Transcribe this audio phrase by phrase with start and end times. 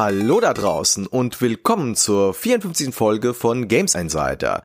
[0.00, 2.94] Hallo da draußen und willkommen zur 54.
[2.94, 4.62] Folge von Games Insider.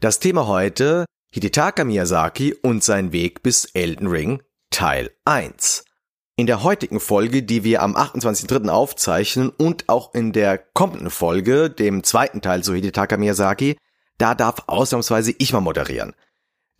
[0.00, 5.84] Das Thema heute Hidetaka Miyazaki und sein Weg bis Elden Ring Teil 1.
[6.34, 8.70] In der heutigen Folge, die wir am 28.03.
[8.70, 13.76] aufzeichnen und auch in der kommenden Folge, dem zweiten Teil zu Hidetaka Miyazaki,
[14.18, 16.12] da darf ausnahmsweise ich mal moderieren.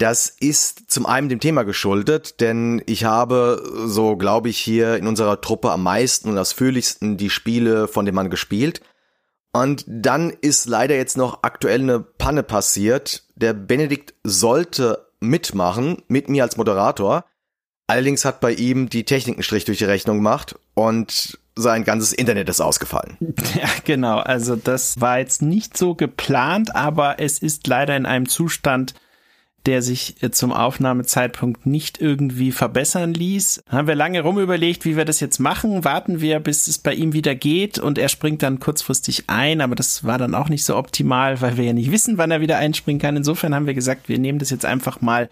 [0.03, 5.07] Das ist zum einen dem Thema geschuldet, denn ich habe, so glaube ich, hier in
[5.07, 8.81] unserer Truppe am meisten und ausführlichsten die Spiele von dem Mann gespielt.
[9.53, 13.29] Und dann ist leider jetzt noch aktuell eine Panne passiert.
[13.37, 17.25] Der Benedikt sollte mitmachen, mit mir als Moderator.
[17.87, 22.13] Allerdings hat bei ihm die Technik einen Strich durch die Rechnung gemacht und sein ganzes
[22.13, 23.19] Internet ist ausgefallen.
[23.55, 24.19] Ja, genau.
[24.19, 28.95] Also das war jetzt nicht so geplant, aber es ist leider in einem Zustand,
[29.67, 33.63] der sich äh, zum Aufnahmezeitpunkt nicht irgendwie verbessern ließ.
[33.69, 35.85] Haben wir lange rumüberlegt, wie wir das jetzt machen.
[35.85, 39.75] Warten wir, bis es bei ihm wieder geht und er springt dann kurzfristig ein, aber
[39.75, 42.59] das war dann auch nicht so optimal, weil wir ja nicht wissen, wann er wieder
[42.59, 43.17] einspringen kann.
[43.17, 45.29] Insofern haben wir gesagt, wir nehmen das jetzt einfach mal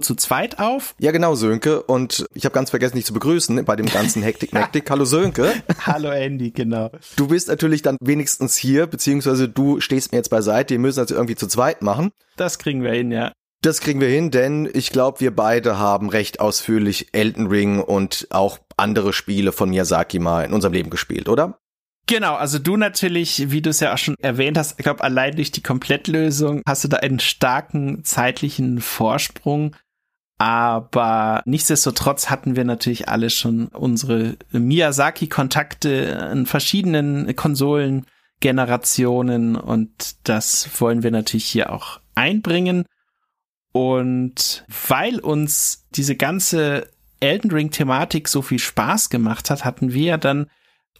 [0.00, 0.94] zu zweit auf.
[0.98, 1.82] Ja, genau, Sönke.
[1.82, 4.90] Und ich habe ganz vergessen, dich zu begrüßen bei dem ganzen Hektik-Mektik.
[4.90, 5.52] Hallo Sönke.
[5.86, 6.90] Hallo Andy, genau.
[7.16, 10.74] Du bist natürlich dann wenigstens hier, beziehungsweise du stehst mir jetzt beiseite.
[10.74, 12.10] Wir müssen also irgendwie zu zweit machen.
[12.36, 13.32] Das kriegen wir hin, ja.
[13.64, 18.26] Das kriegen wir hin, denn ich glaube, wir beide haben recht ausführlich Elden Ring und
[18.28, 21.58] auch andere Spiele von Miyazaki mal in unserem Leben gespielt, oder?
[22.06, 25.36] Genau, also du natürlich, wie du es ja auch schon erwähnt hast, ich glaube, allein
[25.36, 29.74] durch die Komplettlösung hast du da einen starken zeitlichen Vorsprung.
[30.36, 41.02] Aber nichtsdestotrotz hatten wir natürlich alle schon unsere Miyazaki-Kontakte in verschiedenen Konsolengenerationen und das wollen
[41.02, 42.84] wir natürlich hier auch einbringen.
[43.76, 50.46] Und weil uns diese ganze Elden Ring-Thematik so viel Spaß gemacht hat, hatten wir dann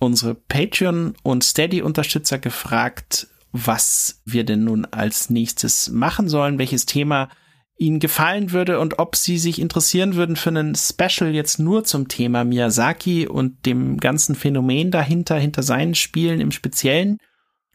[0.00, 7.28] unsere Patreon- und Steady-Unterstützer gefragt, was wir denn nun als nächstes machen sollen, welches Thema
[7.76, 12.08] ihnen gefallen würde und ob sie sich interessieren würden für einen Special jetzt nur zum
[12.08, 17.18] Thema Miyazaki und dem ganzen Phänomen dahinter, hinter seinen Spielen im Speziellen.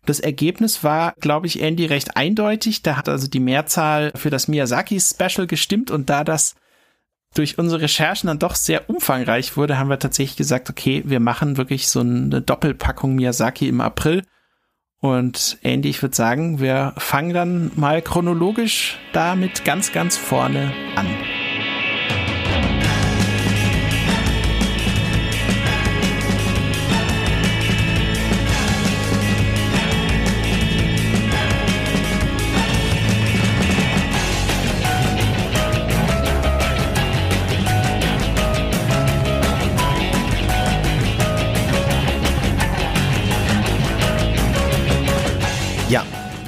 [0.05, 2.81] Das Ergebnis war, glaube ich, Andy recht eindeutig.
[2.81, 6.55] Da hat also die Mehrzahl für das Miyazaki-Special gestimmt und da das
[7.35, 11.57] durch unsere Recherchen dann doch sehr umfangreich wurde, haben wir tatsächlich gesagt, okay, wir machen
[11.57, 14.23] wirklich so eine Doppelpackung Miyazaki im April.
[15.01, 21.07] Und Andy, ich würde sagen, wir fangen dann mal chronologisch damit ganz, ganz vorne an.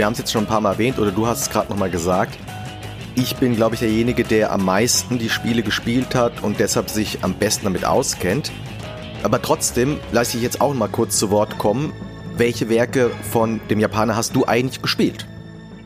[0.01, 1.91] Wir haben es jetzt schon ein paar Mal erwähnt oder du hast es gerade nochmal
[1.91, 2.35] gesagt.
[3.13, 7.23] Ich bin, glaube ich, derjenige, der am meisten die Spiele gespielt hat und deshalb sich
[7.23, 8.51] am besten damit auskennt.
[9.21, 11.93] Aber trotzdem lasse ich jetzt auch mal kurz zu Wort kommen.
[12.35, 15.27] Welche Werke von dem Japaner hast du eigentlich gespielt?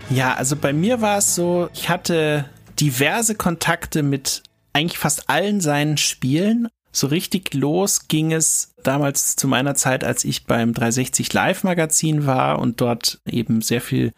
[0.10, 2.46] Ja, also bei mir war es so, ich hatte
[2.80, 9.48] diverse Kontakte mit eigentlich fast allen seinen Spielen, so richtig los ging es damals zu
[9.48, 14.14] meiner Zeit, als ich beim 360 Live Magazin war und dort eben sehr viel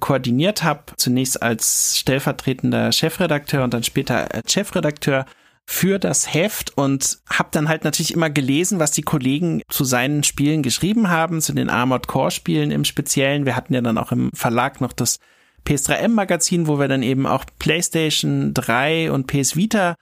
[0.00, 0.92] koordiniert habe.
[0.96, 5.24] Zunächst als stellvertretender Chefredakteur und dann später als Chefredakteur
[5.66, 10.22] für das Heft und habe dann halt natürlich immer gelesen, was die Kollegen zu seinen
[10.22, 13.46] Spielen geschrieben haben, zu den Armored Core Spielen im Speziellen.
[13.46, 15.20] Wir hatten ja dann auch im Verlag noch das
[15.66, 19.94] PS3M Magazin, wo wir dann eben auch PlayStation 3 und PS Vita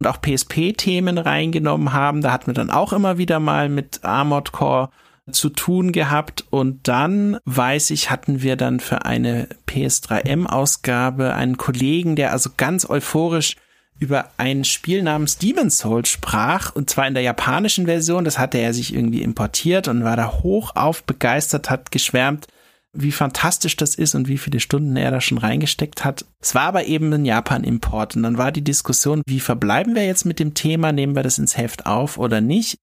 [0.00, 2.20] und auch PSP-Themen reingenommen haben.
[2.20, 4.90] Da hatten wir dann auch immer wieder mal mit Armored Core
[5.30, 12.14] zu tun gehabt und dann weiß ich, hatten wir dann für eine PS3M-Ausgabe einen Kollegen,
[12.14, 13.56] der also ganz euphorisch
[13.98, 18.24] über ein Spiel namens Demon's Souls sprach und zwar in der japanischen Version.
[18.24, 22.46] Das hatte er sich irgendwie importiert und war da hoch auf begeistert, hat geschwärmt,
[22.96, 26.24] wie fantastisch das ist und wie viele Stunden er da schon reingesteckt hat.
[26.40, 30.24] Es war aber eben ein Japan-Import und dann war die Diskussion, wie verbleiben wir jetzt
[30.24, 32.76] mit dem Thema, nehmen wir das ins Heft auf oder nicht?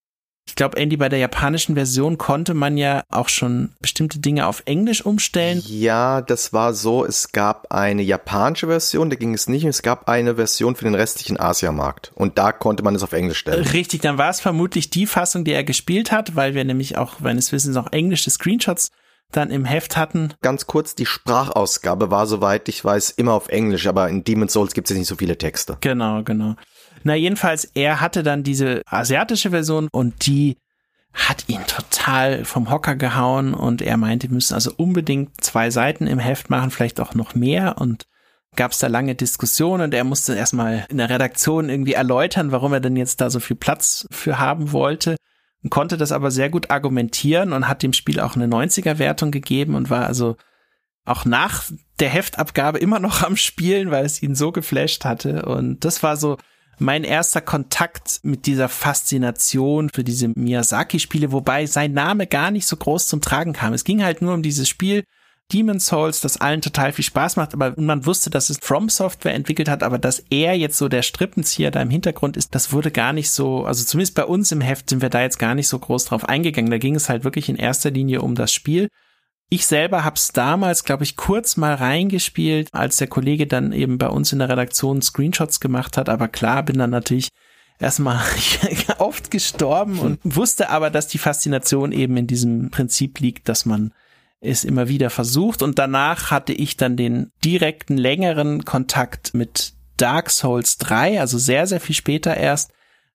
[0.45, 4.63] Ich glaube, Andy, bei der japanischen Version konnte man ja auch schon bestimmte Dinge auf
[4.65, 5.63] Englisch umstellen.
[5.65, 7.06] Ja, das war so.
[7.06, 9.63] Es gab eine japanische Version, da ging es nicht.
[9.63, 12.12] Es gab eine Version für den restlichen Asiamarkt.
[12.15, 13.65] Und da konnte man es auf Englisch stellen.
[13.68, 17.21] Richtig, dann war es vermutlich die Fassung, die er gespielt hat, weil wir nämlich auch
[17.21, 18.89] meines Wissens auch englische Screenshots
[19.31, 20.34] dann im Heft hatten.
[20.42, 24.74] Ganz kurz, die Sprachausgabe war, soweit ich weiß, immer auf Englisch, aber in Demon's Souls
[24.74, 25.78] gibt es ja nicht so viele Texte.
[25.81, 26.56] Genau, genau.
[27.04, 30.58] Na, jedenfalls, er hatte dann diese asiatische Version und die
[31.14, 36.08] hat ihn total vom Hocker gehauen und er meinte, wir müssen also unbedingt zwei Seiten
[36.08, 38.06] im Heft machen, vielleicht auch noch mehr und
[38.56, 42.74] gab es da lange Diskussionen und er musste erstmal in der Redaktion irgendwie erläutern, warum
[42.74, 45.16] er denn jetzt da so viel Platz für haben wollte
[45.69, 49.75] konnte das aber sehr gut argumentieren und hat dem Spiel auch eine 90er Wertung gegeben
[49.75, 50.36] und war also
[51.06, 51.63] auch nach
[52.00, 56.18] der Heftabgabe immer noch am Spielen, weil es ihn so geflasht hatte und das war
[56.18, 56.38] so
[56.80, 62.75] mein erster Kontakt mit dieser Faszination für diese Miyazaki-Spiele, wobei sein Name gar nicht so
[62.75, 63.74] groß zum Tragen kam.
[63.74, 65.04] Es ging halt nur um dieses Spiel
[65.53, 69.35] Demon Souls, das allen total viel Spaß macht, aber man wusste, dass es From Software
[69.35, 72.89] entwickelt hat, aber dass er jetzt so der Strippenzieher da im Hintergrund ist, das wurde
[72.89, 75.67] gar nicht so, also zumindest bei uns im Heft sind wir da jetzt gar nicht
[75.67, 76.71] so groß drauf eingegangen.
[76.71, 78.89] Da ging es halt wirklich in erster Linie um das Spiel.
[79.50, 84.00] Ich selber habe es damals, glaube ich, kurz mal reingespielt, als der Kollege dann eben
[84.00, 86.09] bei uns in der Redaktion Screenshots gemacht hat.
[86.09, 87.29] Aber klar, bin dann natürlich
[87.79, 88.19] erstmal
[88.97, 93.94] oft gestorben und wusste aber, dass die Faszination eben in diesem Prinzip liegt, dass man
[94.44, 95.62] es immer wieder versucht.
[95.62, 101.68] Und danach hatte ich dann den direkten, längeren Kontakt mit Dark Souls 3, also sehr,
[101.68, 102.72] sehr viel später erst.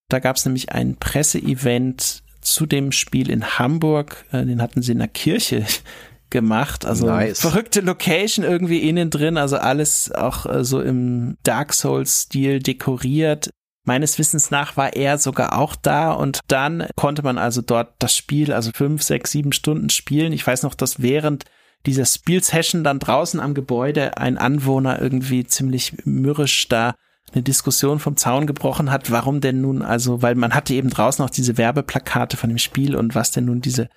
[0.08, 4.24] Da gab es nämlich ein Presseevent zu dem Spiel in Hamburg.
[4.32, 5.66] Äh, den hatten sie in der Kirche
[6.30, 6.86] gemacht.
[6.86, 7.40] Also nice.
[7.40, 13.50] verrückte Location irgendwie innen drin, also alles auch äh, so im Dark Souls-Stil dekoriert.
[13.88, 18.14] Meines Wissens nach war er sogar auch da und dann konnte man also dort das
[18.14, 20.34] Spiel, also fünf, sechs, sieben Stunden spielen.
[20.34, 21.46] Ich weiß noch, dass während
[21.86, 26.96] dieser Spielsession dann draußen am Gebäude ein Anwohner irgendwie ziemlich mürrisch da
[27.32, 31.24] eine Diskussion vom Zaun gebrochen hat, warum denn nun also, weil man hatte eben draußen
[31.24, 33.88] auch diese Werbeplakate von dem Spiel und was denn nun diese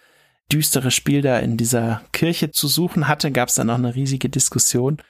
[0.50, 4.30] düstere Spiel da in dieser Kirche zu suchen hatte, gab es dann noch eine riesige
[4.30, 5.02] Diskussion.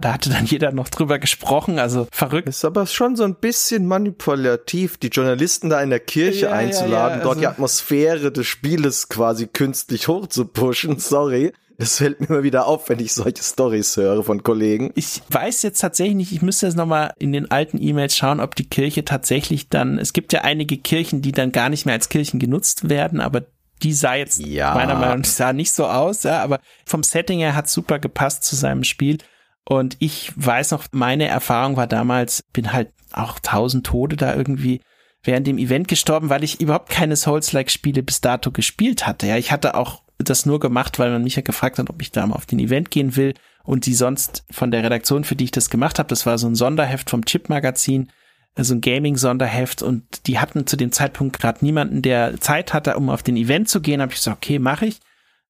[0.00, 2.48] Da hatte dann jeder noch drüber gesprochen, also verrückt.
[2.48, 6.92] Ist aber schon so ein bisschen manipulativ, die Journalisten da in der Kirche ja, einzuladen,
[6.92, 10.98] ja, ja, also dort die Atmosphäre des Spieles quasi künstlich hochzupushen.
[10.98, 11.52] Sorry.
[11.80, 14.90] Es fällt mir immer wieder auf, wenn ich solche Stories höre von Kollegen.
[14.96, 18.56] Ich weiß jetzt tatsächlich nicht, ich müsste jetzt nochmal in den alten E-Mails schauen, ob
[18.56, 22.08] die Kirche tatsächlich dann, es gibt ja einige Kirchen, die dann gar nicht mehr als
[22.08, 23.44] Kirchen genutzt werden, aber
[23.84, 24.74] die sah jetzt ja.
[24.74, 28.42] meiner Meinung nach sah nicht so aus, ja, aber vom Setting her hat super gepasst
[28.42, 29.18] zu seinem Spiel.
[29.70, 34.80] Und ich weiß noch, meine Erfahrung war damals, bin halt auch tausend Tode da irgendwie
[35.22, 39.26] während dem Event gestorben, weil ich überhaupt keine Souls-like-Spiele bis dato gespielt hatte.
[39.26, 42.10] Ja, ich hatte auch das nur gemacht, weil man mich ja gefragt hat, ob ich
[42.12, 45.44] da mal auf den Event gehen will und die sonst von der Redaktion, für die
[45.44, 48.08] ich das gemacht habe, das war so ein Sonderheft vom Chip-Magazin,
[48.56, 53.10] so ein Gaming-Sonderheft und die hatten zu dem Zeitpunkt gerade niemanden, der Zeit hatte, um
[53.10, 54.00] auf den Event zu gehen.
[54.00, 55.00] Habe ich gesagt, okay, mache ich.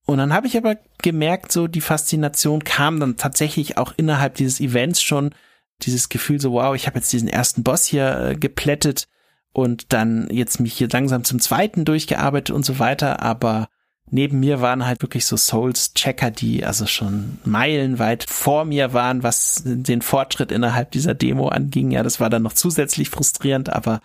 [0.08, 4.58] Und dann habe ich aber gemerkt, so die Faszination kam dann tatsächlich auch innerhalb dieses
[4.58, 5.34] Events schon
[5.82, 9.06] dieses Gefühl so, wow, ich habe jetzt diesen ersten Boss hier äh, geplättet
[9.52, 13.20] und dann jetzt mich hier langsam zum zweiten durchgearbeitet und so weiter.
[13.20, 13.68] Aber
[14.10, 19.62] neben mir waren halt wirklich so Souls-Checker, die also schon meilenweit vor mir waren, was
[19.66, 21.90] den Fortschritt innerhalb dieser Demo anging.
[21.90, 24.00] Ja, das war dann noch zusätzlich frustrierend, aber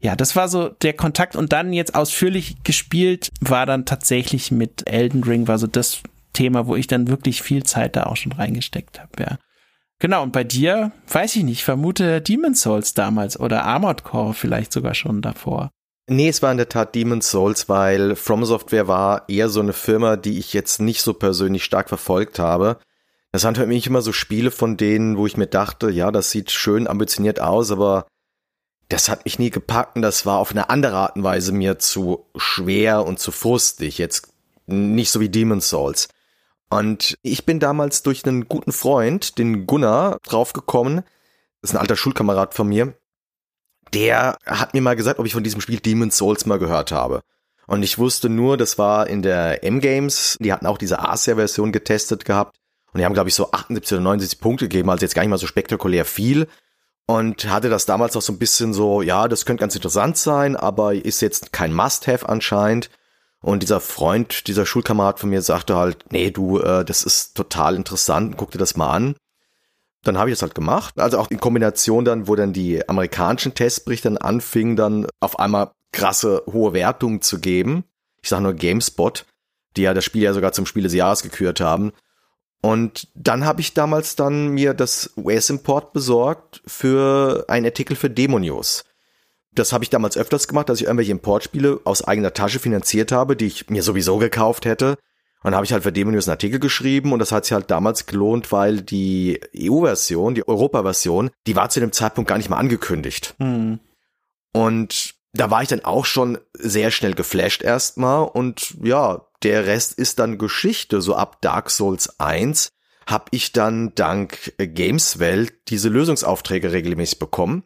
[0.00, 4.88] ja, das war so der Kontakt und dann jetzt ausführlich gespielt war dann tatsächlich mit
[4.88, 6.02] Elden Ring, war so das
[6.32, 9.38] Thema, wo ich dann wirklich viel Zeit da auch schon reingesteckt habe, ja.
[9.98, 14.72] Genau, und bei dir, weiß ich nicht, vermute Demon's Souls damals oder Armored Core vielleicht
[14.72, 15.70] sogar schon davor.
[16.08, 19.72] Nee, es war in der Tat Demon's Souls, weil From Software war eher so eine
[19.72, 22.78] Firma, die ich jetzt nicht so persönlich stark verfolgt habe.
[23.32, 26.30] Das waren für mich immer so Spiele von denen, wo ich mir dachte, ja, das
[26.30, 28.06] sieht schön ambitioniert aus, aber
[28.88, 31.78] das hat mich nie gepackt und das war auf eine andere Art und Weise mir
[31.78, 33.98] zu schwer und zu frustig.
[33.98, 34.32] Jetzt
[34.66, 36.08] nicht so wie Demon's Souls.
[36.68, 41.02] Und ich bin damals durch einen guten Freund, den Gunnar, draufgekommen.
[41.60, 42.94] Das ist ein alter Schulkamerad von mir
[43.94, 47.22] der hat mir mal gesagt, ob ich von diesem Spiel Demon's Souls mal gehört habe.
[47.66, 52.24] Und ich wusste nur, das war in der M-Games, die hatten auch diese Asia-Version getestet
[52.24, 52.58] gehabt.
[52.92, 55.30] Und die haben, glaube ich, so 78 oder 79 Punkte gegeben, also jetzt gar nicht
[55.30, 56.46] mal so spektakulär viel.
[57.06, 60.56] Und hatte das damals auch so ein bisschen so, ja, das könnte ganz interessant sein,
[60.56, 62.90] aber ist jetzt kein Must-Have anscheinend.
[63.40, 67.76] Und dieser Freund, dieser Schulkamerad von mir sagte halt, nee, du, äh, das ist total
[67.76, 69.14] interessant, guck dir das mal an.
[70.02, 70.98] Dann habe ich das halt gemacht.
[70.98, 75.70] Also auch in Kombination dann, wo dann die amerikanischen Testberichte dann anfingen, dann auf einmal
[75.92, 77.84] krasse hohe Wertungen zu geben.
[78.20, 79.26] Ich sage nur GameSpot,
[79.76, 81.92] die ja das Spiel ja sogar zum Spiel des Jahres gekürt haben.
[82.66, 88.38] Und dann habe ich damals dann mir das US-Import besorgt für einen Artikel für Demo
[88.38, 88.84] News.
[89.52, 93.36] Das habe ich damals öfters gemacht, dass ich irgendwelche Importspiele aus eigener Tasche finanziert habe,
[93.36, 94.96] die ich mir sowieso gekauft hätte
[95.46, 97.70] und dann habe ich halt für Demonius einen Artikel geschrieben und das hat sich halt
[97.70, 102.56] damals gelohnt, weil die EU-Version, die Europa-Version, die war zu dem Zeitpunkt gar nicht mal
[102.56, 103.36] angekündigt.
[103.38, 103.78] Mhm.
[104.52, 109.94] Und da war ich dann auch schon sehr schnell geflasht erstmal und ja, der Rest
[109.94, 111.00] ist dann Geschichte.
[111.00, 112.70] So ab Dark Souls 1
[113.06, 117.62] habe ich dann dank Gameswelt diese Lösungsaufträge regelmäßig bekommen,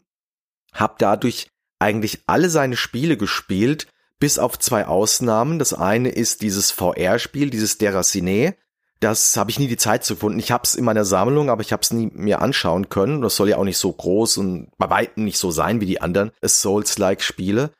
[0.74, 3.86] habe dadurch eigentlich alle seine Spiele gespielt,
[4.18, 5.58] bis auf zwei Ausnahmen.
[5.58, 8.54] Das eine ist dieses VR-Spiel, dieses Deracine.
[9.00, 10.38] Das habe ich nie die Zeit zu gefunden.
[10.38, 13.22] Ich habe es in meiner Sammlung, aber ich habe es nie mir anschauen können.
[13.22, 16.02] Das soll ja auch nicht so groß und bei weitem nicht so sein wie die
[16.02, 17.70] anderen Souls-like Spiele.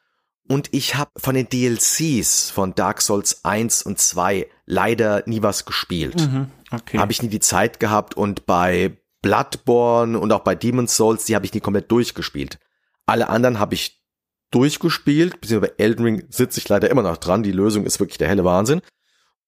[0.50, 5.64] Und ich habe von den DLCs von Dark Souls 1 und 2 leider nie was
[5.64, 6.20] gespielt.
[6.20, 6.98] Mhm, okay.
[6.98, 11.36] Habe ich nie die Zeit gehabt und bei Bloodborne und auch bei Demon's Souls, die
[11.36, 12.58] habe ich nie komplett durchgespielt.
[13.06, 14.02] Alle anderen habe ich
[14.50, 17.44] durchgespielt, beziehungsweise bei Elden Ring sitze ich leider immer noch dran.
[17.44, 18.82] Die Lösung ist wirklich der helle Wahnsinn.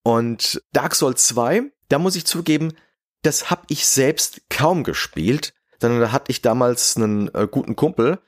[0.05, 2.75] Und Dark Souls 2, da muss ich zugeben,
[3.23, 8.21] das habe ich selbst kaum gespielt, sondern da hatte ich damals einen äh, guten Kumpel,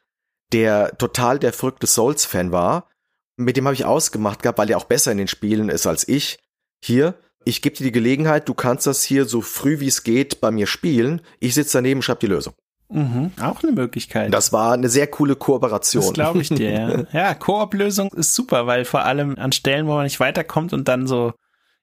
[0.52, 2.88] der total der verrückte Souls-Fan war.
[3.36, 6.06] Mit dem habe ich ausgemacht gehabt, weil er auch besser in den Spielen ist als
[6.06, 6.38] ich.
[6.82, 10.40] Hier, ich gebe dir die Gelegenheit, du kannst das hier so früh wie es geht
[10.40, 11.20] bei mir spielen.
[11.40, 12.54] Ich sitze daneben, schreib die Lösung.
[12.90, 14.32] Mhm, auch eine Möglichkeit.
[14.32, 16.02] Das war eine sehr coole Kooperation.
[16.02, 17.04] Das glaube ich dir, ja.
[17.12, 21.06] ja, Koop-Lösung ist super, weil vor allem an Stellen, wo man nicht weiterkommt und dann
[21.06, 21.32] so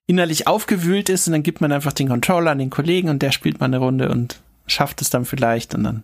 [0.08, 3.32] innerlich aufgewühlt ist und dann gibt man einfach den Controller an den Kollegen und der
[3.32, 6.04] spielt mal eine Runde und schafft es dann vielleicht und dann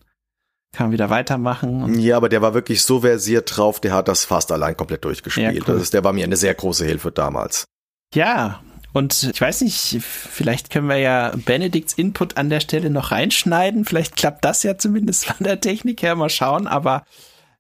[0.74, 2.00] kann man wieder weitermachen.
[2.00, 5.56] ja, aber der war wirklich so versiert drauf, der hat das fast allein komplett durchgespielt.
[5.56, 5.82] Ja, cool.
[5.82, 7.66] Ist, der war mir eine sehr große Hilfe damals.
[8.14, 8.62] Ja,
[8.94, 13.86] und ich weiß nicht, vielleicht können wir ja Benedikts Input an der Stelle noch reinschneiden.
[13.86, 16.16] Vielleicht klappt das ja zumindest von der Technik her.
[16.16, 16.66] Mal schauen.
[16.68, 17.04] Aber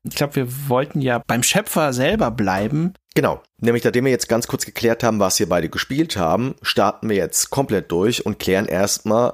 [0.03, 2.93] ich glaube, wir wollten ja beim Schöpfer selber bleiben.
[3.13, 3.41] Genau.
[3.59, 7.17] Nämlich, nachdem wir jetzt ganz kurz geklärt haben, was wir beide gespielt haben, starten wir
[7.17, 9.33] jetzt komplett durch und klären erstmal,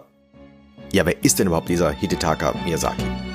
[0.91, 3.32] ja, wer ist denn überhaupt dieser Hidetaka Miyazaki?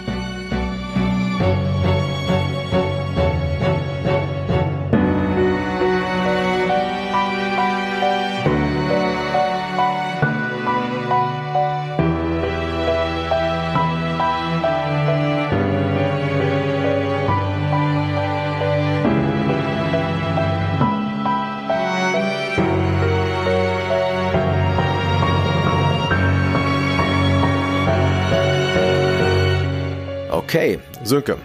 [30.48, 31.38] Okay, Sönke,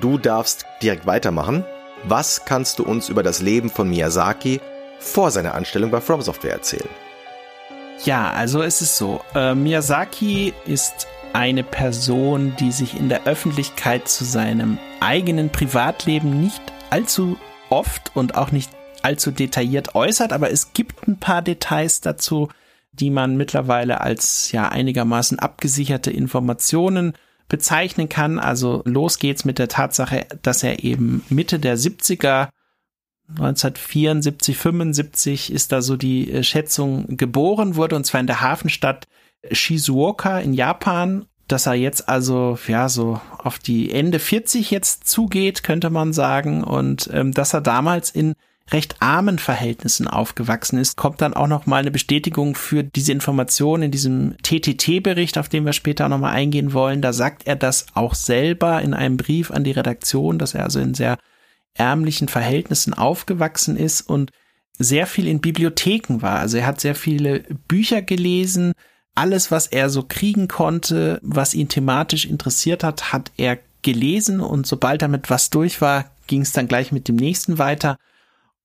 [0.00, 1.64] du darfst direkt weitermachen.
[2.04, 4.60] Was kannst du uns über das Leben von Miyazaki
[4.98, 6.88] vor seiner Anstellung bei From Software erzählen?
[8.04, 9.20] Ja, also es ist so.
[9.34, 16.62] Äh, Miyazaki ist eine Person, die sich in der Öffentlichkeit zu seinem eigenen Privatleben nicht
[16.90, 18.70] allzu oft und auch nicht
[19.02, 22.48] allzu detailliert äußert, aber es gibt ein paar Details dazu,
[22.92, 27.14] die man mittlerweile als ja einigermaßen abgesicherte Informationen
[27.50, 28.38] bezeichnen kann.
[28.38, 32.48] Also los geht's mit der Tatsache, dass er eben Mitte der 70er
[33.28, 39.06] 1974, 75 ist da so die äh, Schätzung geboren wurde und zwar in der Hafenstadt
[39.52, 45.62] Shizuoka in Japan, dass er jetzt also ja so auf die Ende 40 jetzt zugeht,
[45.62, 48.34] könnte man sagen und ähm, dass er damals in
[48.72, 53.82] recht armen Verhältnissen aufgewachsen ist, kommt dann auch noch mal eine Bestätigung für diese Information
[53.82, 57.02] in diesem TTT-Bericht, auf den wir später noch mal eingehen wollen.
[57.02, 60.78] Da sagt er das auch selber in einem Brief an die Redaktion, dass er also
[60.78, 61.18] in sehr
[61.74, 64.30] ärmlichen Verhältnissen aufgewachsen ist und
[64.78, 66.38] sehr viel in Bibliotheken war.
[66.38, 68.72] Also er hat sehr viele Bücher gelesen.
[69.14, 74.66] Alles, was er so kriegen konnte, was ihn thematisch interessiert hat, hat er gelesen und
[74.66, 77.96] sobald damit was durch war, ging es dann gleich mit dem nächsten weiter.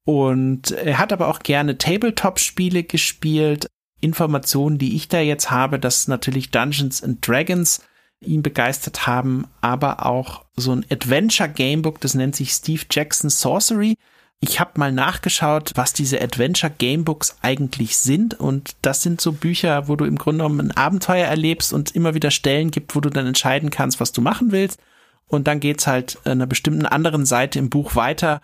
[0.05, 3.67] Und er hat aber auch gerne Tabletop-Spiele gespielt.
[3.99, 7.81] Informationen, die ich da jetzt habe, dass natürlich Dungeons and Dragons
[8.21, 13.97] ihn begeistert haben, aber auch so ein Adventure Gamebook, das nennt sich Steve Jackson Sorcery.
[14.41, 19.87] Ich habe mal nachgeschaut, was diese Adventure Gamebooks eigentlich sind und das sind so Bücher,
[19.87, 23.09] wo du im Grunde genommen ein Abenteuer erlebst und immer wieder Stellen gibt, wo du
[23.09, 24.79] dann entscheiden kannst, was du machen willst
[25.27, 28.41] und dann geht's halt einer bestimmten anderen Seite im Buch weiter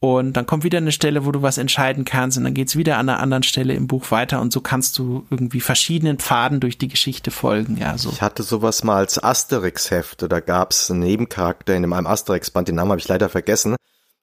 [0.00, 2.98] und dann kommt wieder eine Stelle, wo du was entscheiden kannst und dann geht's wieder
[2.98, 6.78] an einer anderen Stelle im Buch weiter und so kannst du irgendwie verschiedenen Pfaden durch
[6.78, 7.78] die Geschichte folgen.
[7.78, 8.10] Ja, so.
[8.10, 12.92] Ich hatte sowas mal als Asterix-Heft, da gab's einen Nebencharakter in einem Asterix-Band, den Namen
[12.92, 13.76] habe ich leider vergessen.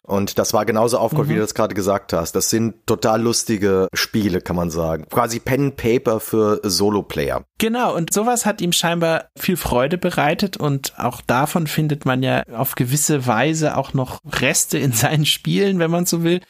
[0.06, 1.30] Und das war genauso aufgebaut, mhm.
[1.32, 2.36] wie du das gerade gesagt hast.
[2.36, 5.08] Das sind total lustige Spiele, kann man sagen.
[5.10, 7.44] Quasi Pen and Paper für Solo-Player.
[7.58, 12.44] Genau, und sowas hat ihm scheinbar viel Freude bereitet und auch davon findet man ja
[12.54, 16.42] auf gewisse Weise auch noch Reste in seinen Spielen, wenn man so will.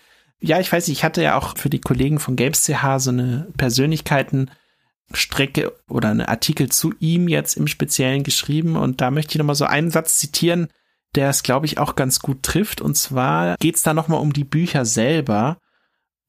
[0.41, 3.47] Ja, ich weiß nicht, ich hatte ja auch für die Kollegen von Games.ch so eine
[3.57, 9.55] Persönlichkeitenstrecke oder einen Artikel zu ihm jetzt im Speziellen geschrieben und da möchte ich nochmal
[9.55, 10.67] so einen Satz zitieren,
[11.15, 12.81] der es, glaube ich, auch ganz gut trifft.
[12.81, 15.57] Und zwar geht's da nochmal um die Bücher selber.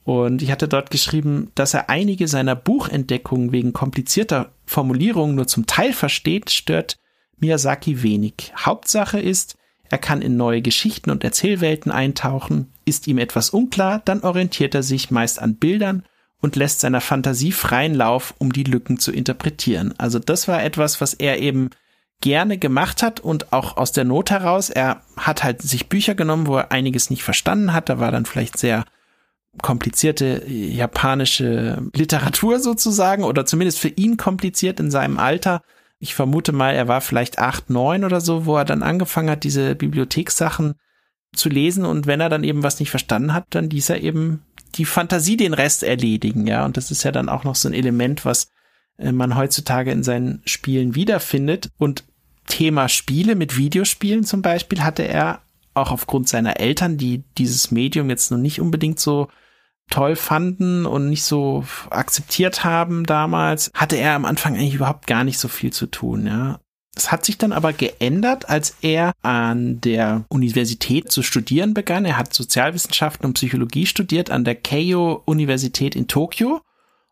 [0.04, 5.66] Und ich hatte dort geschrieben, dass er einige seiner Buchentdeckungen wegen komplizierter Formulierungen nur zum
[5.66, 6.96] Teil versteht, stört
[7.38, 8.52] Miyazaki wenig.
[8.56, 9.56] Hauptsache ist,
[9.90, 12.72] er kann in neue Geschichten und Erzählwelten eintauchen.
[12.84, 16.04] Ist ihm etwas unklar, dann orientiert er sich meist an Bildern
[16.40, 19.94] und lässt seiner Fantasie freien Lauf, um die Lücken zu interpretieren.
[19.98, 21.70] Also das war etwas, was er eben
[22.20, 24.70] gerne gemacht hat und auch aus der Not heraus.
[24.70, 27.88] Er hat halt sich Bücher genommen, wo er einiges nicht verstanden hat.
[27.88, 28.84] Da war dann vielleicht sehr
[29.62, 35.62] komplizierte japanische Literatur sozusagen oder zumindest für ihn kompliziert in seinem Alter.
[35.98, 39.44] Ich vermute mal, er war vielleicht acht, neun oder so, wo er dann angefangen hat,
[39.44, 40.74] diese Bibliothekssachen
[41.34, 44.42] zu lesen und wenn er dann eben was nicht verstanden hat, dann ließ er eben
[44.74, 46.64] die Fantasie den Rest erledigen, ja.
[46.64, 48.48] Und das ist ja dann auch noch so ein Element, was
[48.98, 51.70] man heutzutage in seinen Spielen wiederfindet.
[51.78, 52.04] Und
[52.46, 55.40] Thema Spiele mit Videospielen zum Beispiel hatte er
[55.74, 59.28] auch aufgrund seiner Eltern, die dieses Medium jetzt noch nicht unbedingt so
[59.90, 65.22] toll fanden und nicht so akzeptiert haben damals, hatte er am Anfang eigentlich überhaupt gar
[65.22, 66.60] nicht so viel zu tun, ja.
[66.96, 72.06] Es hat sich dann aber geändert, als er an der Universität zu studieren begann.
[72.06, 76.62] Er hat Sozialwissenschaften und Psychologie studiert an der Keio Universität in Tokio.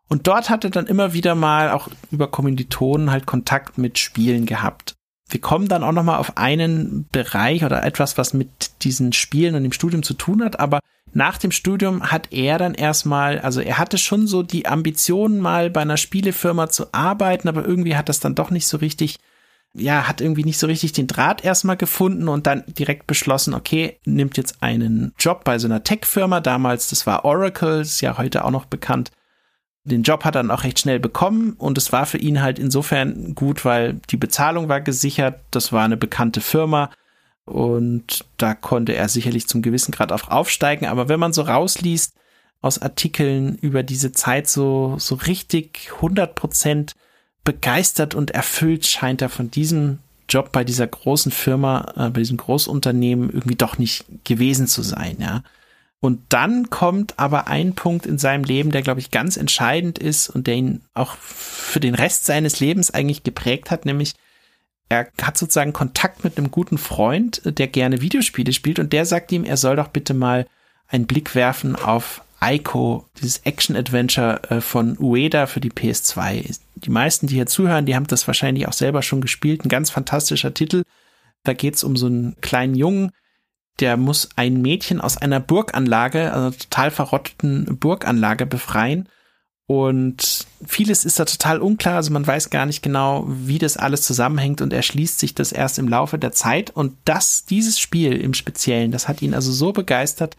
[0.07, 4.45] Und dort hat er dann immer wieder mal auch über Kommilitonen halt Kontakt mit Spielen
[4.45, 4.93] gehabt.
[5.27, 9.55] Wir kommen dann auch noch mal auf einen Bereich oder etwas, was mit diesen Spielen
[9.55, 10.59] und dem Studium zu tun hat.
[10.59, 10.79] Aber
[11.13, 15.71] nach dem Studium hat er dann erstmal, also er hatte schon so die Ambitionen mal
[15.71, 19.17] bei einer Spielefirma zu arbeiten, aber irgendwie hat das dann doch nicht so richtig
[19.75, 23.99] ja, hat irgendwie nicht so richtig den Draht erstmal gefunden und dann direkt beschlossen, okay,
[24.05, 26.39] nimmt jetzt einen Job bei so einer Tech-Firma.
[26.39, 29.11] Damals, das war Oracle, ist ja heute auch noch bekannt.
[29.85, 32.57] Den Job hat er dann auch recht schnell bekommen und es war für ihn halt
[32.59, 36.89] insofern gut, weil die Bezahlung war gesichert, das war eine bekannte Firma
[37.45, 40.87] und da konnte er sicherlich zum gewissen Grad auch aufsteigen.
[40.87, 42.15] Aber wenn man so rausliest
[42.61, 46.95] aus Artikeln über diese Zeit so, so richtig 100 Prozent
[47.43, 52.37] begeistert und erfüllt scheint er von diesem Job bei dieser großen Firma, äh, bei diesem
[52.37, 55.43] Großunternehmen irgendwie doch nicht gewesen zu sein, ja.
[56.01, 60.29] Und dann kommt aber ein Punkt in seinem Leben, der, glaube ich, ganz entscheidend ist
[60.29, 64.13] und der ihn auch für den Rest seines Lebens eigentlich geprägt hat, nämlich
[64.87, 69.31] er hat sozusagen Kontakt mit einem guten Freund, der gerne Videospiele spielt und der sagt
[69.31, 70.45] ihm, er soll doch bitte mal
[70.87, 76.59] einen Blick werfen auf Ico, dieses Action-Adventure äh, von Ueda für die PS2.
[76.75, 79.65] Die meisten, die hier zuhören, die haben das wahrscheinlich auch selber schon gespielt.
[79.65, 80.83] Ein ganz fantastischer Titel.
[81.43, 83.11] Da geht's um so einen kleinen Jungen,
[83.79, 89.09] der muss ein Mädchen aus einer Burganlage, also total verrotteten Burganlage befreien.
[89.67, 94.03] Und vieles ist da total unklar, also man weiß gar nicht genau, wie das alles
[94.03, 96.69] zusammenhängt und erschließt sich das erst im Laufe der Zeit.
[96.69, 100.37] Und das, dieses Spiel im Speziellen, das hat ihn also so begeistert,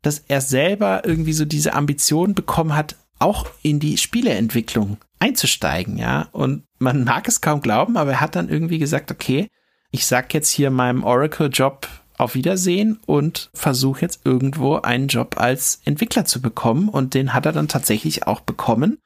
[0.00, 6.28] dass er selber irgendwie so diese Ambition bekommen hat, auch in die Spieleentwicklung einzusteigen, ja.
[6.32, 9.48] Und man mag es kaum glauben, aber er hat dann irgendwie gesagt, okay,
[9.92, 11.86] ich sag jetzt hier meinem Oracle-Job
[12.22, 16.88] auf Wiedersehen und versuche jetzt irgendwo einen Job als Entwickler zu bekommen.
[16.88, 18.98] Und den hat er dann tatsächlich auch bekommen.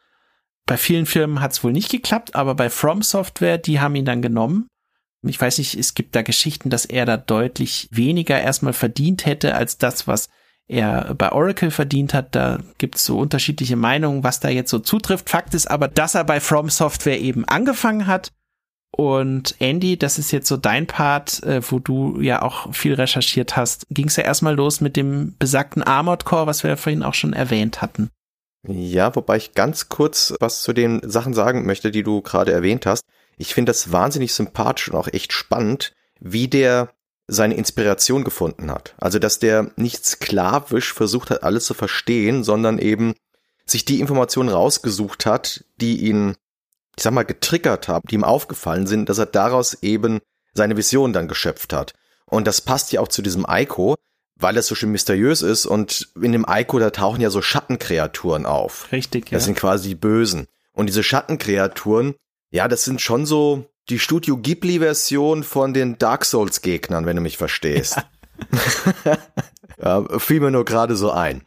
[0.66, 4.04] Bei vielen Firmen hat es wohl nicht geklappt, aber bei From Software, die haben ihn
[4.04, 4.68] dann genommen.
[5.22, 9.54] Ich weiß nicht, es gibt da Geschichten, dass er da deutlich weniger erstmal verdient hätte
[9.54, 10.28] als das, was
[10.68, 12.34] er bei Oracle verdient hat.
[12.34, 15.30] Da gibt's so unterschiedliche Meinungen, was da jetzt so zutrifft.
[15.30, 18.32] Fakt ist aber, dass er bei From Software eben angefangen hat.
[18.96, 23.54] Und Andy, das ist jetzt so dein Part, äh, wo du ja auch viel recherchiert
[23.54, 23.86] hast.
[23.90, 27.34] Ging's ja erstmal los mit dem besagten Armored Core, was wir ja vorhin auch schon
[27.34, 28.10] erwähnt hatten.
[28.66, 32.86] Ja, wobei ich ganz kurz was zu den Sachen sagen möchte, die du gerade erwähnt
[32.86, 33.04] hast.
[33.36, 36.90] Ich finde das wahnsinnig sympathisch und auch echt spannend, wie der
[37.28, 38.94] seine Inspiration gefunden hat.
[38.98, 43.14] Also, dass der nicht sklavisch versucht hat, alles zu verstehen, sondern eben
[43.66, 46.36] sich die Informationen rausgesucht hat, die ihn,
[46.96, 50.20] ich sag mal, getriggert haben, die ihm aufgefallen sind, dass er daraus eben
[50.54, 51.92] seine Vision dann geschöpft hat.
[52.24, 53.96] Und das passt ja auch zu diesem Eiko,
[54.38, 58.46] weil es so schön mysteriös ist und in dem Eiko, da tauchen ja so Schattenkreaturen
[58.46, 58.90] auf.
[58.92, 59.36] Richtig, ja.
[59.36, 60.46] Das sind quasi die Bösen.
[60.72, 62.14] Und diese Schattenkreaturen,
[62.50, 67.36] ja, das sind schon so, die Studio Ghibli-Version von den Dark Souls-Gegnern, wenn du mich
[67.36, 67.96] verstehst.
[69.04, 69.18] Ja.
[70.02, 71.42] ja, fiel mir nur gerade so ein.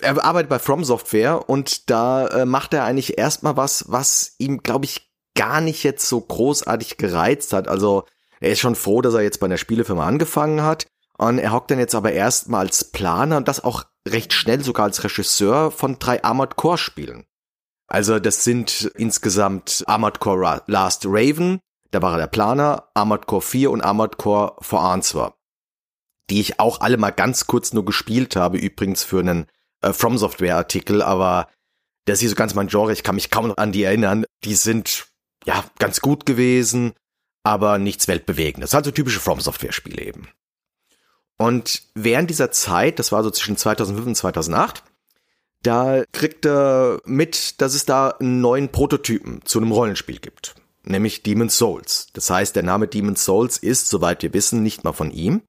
[0.00, 4.62] Er arbeitet bei From Software und da äh, macht er eigentlich erstmal was, was ihm,
[4.62, 7.68] glaube ich, gar nicht jetzt so großartig gereizt hat.
[7.68, 8.04] Also
[8.40, 10.86] er ist schon froh, dass er jetzt bei einer Spielefirma angefangen hat.
[11.18, 14.86] Und er hockt dann jetzt aber erstmal als Planer und das auch recht schnell sogar
[14.86, 17.26] als Regisseur von drei Armored Core Spielen.
[17.86, 23.42] Also das sind insgesamt Armored Core Last Raven, da war er der Planer, Armored Core
[23.42, 25.34] 4 und Armored Core For Answer.
[26.30, 29.46] die ich auch alle mal ganz kurz nur gespielt habe, übrigens für einen
[29.82, 31.48] äh, From Software Artikel, aber
[32.04, 34.24] das ist so ganz mein Genre, ich kann mich kaum noch an die erinnern.
[34.44, 35.06] Die sind
[35.44, 36.94] ja ganz gut gewesen,
[37.44, 38.74] aber nichts weltbewegendes.
[38.74, 40.28] Also typische From Software Spiele eben.
[41.38, 44.84] Und während dieser Zeit, das war so zwischen 2005 und 2008,
[45.62, 51.22] da kriegt er mit, dass es da einen neuen Prototypen zu einem Rollenspiel gibt, nämlich
[51.22, 52.08] Demon's Souls.
[52.12, 55.42] Das heißt, der Name Demon's Souls ist, soweit wir wissen, nicht mal von ihm.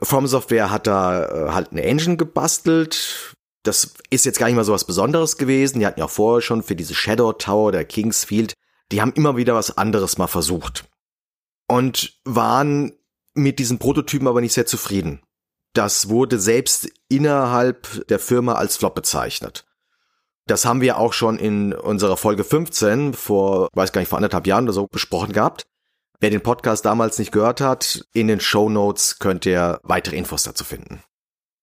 [0.00, 3.34] From Software hat da äh, halt eine Engine gebastelt.
[3.64, 5.80] Das ist jetzt gar nicht mal so was Besonderes gewesen.
[5.80, 8.54] Die hatten ja vorher schon für diese Shadow Tower der Kingsfield,
[8.92, 10.84] die haben immer wieder was anderes mal versucht.
[11.66, 12.92] Und waren
[13.34, 15.20] mit diesen Prototypen aber nicht sehr zufrieden.
[15.74, 19.66] Das wurde selbst innerhalb der Firma als Flop bezeichnet.
[20.46, 24.46] Das haben wir auch schon in unserer Folge 15 vor, weiß gar nicht, vor anderthalb
[24.46, 25.66] Jahren oder so besprochen gehabt.
[26.20, 30.42] Wer den Podcast damals nicht gehört hat, in den Show Notes könnt ihr weitere Infos
[30.42, 31.00] dazu finden.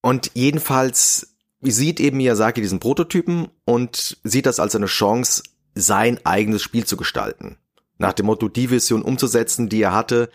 [0.02, 6.62] Und jedenfalls sieht eben Miyazaki diesen Prototypen und sieht das als eine Chance, sein eigenes
[6.62, 7.58] Spiel zu gestalten.
[7.98, 10.30] Nach dem Motto, die Vision umzusetzen, die er hatte,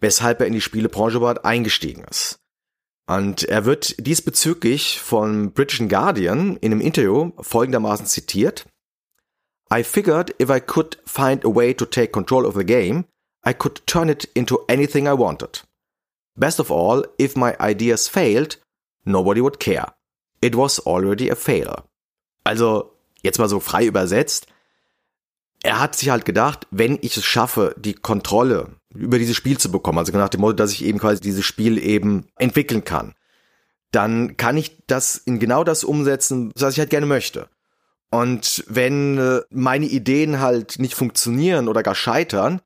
[0.00, 2.38] weshalb er in die Spielebranche überhaupt eingestiegen ist.
[3.08, 8.66] Und er wird diesbezüglich von British Guardian in einem Interview folgendermaßen zitiert.
[9.72, 13.04] I figured if I could find a way to take control of the game,
[13.46, 15.62] I could turn it into anything I wanted.
[16.36, 18.56] Best of all, if my ideas failed,
[19.04, 19.86] nobody would care.
[20.42, 21.84] It was already a failure.
[22.44, 24.46] Also, jetzt mal so frei übersetzt,
[25.62, 29.70] er hat sich halt gedacht, wenn ich es schaffe, die Kontrolle über dieses Spiel zu
[29.70, 33.14] bekommen, also nach dem Motto, dass ich eben quasi dieses Spiel eben entwickeln kann,
[33.90, 37.48] dann kann ich das in genau das umsetzen, was ich halt gerne möchte.
[38.10, 42.60] Und wenn äh, meine Ideen halt nicht funktionieren oder gar scheitern,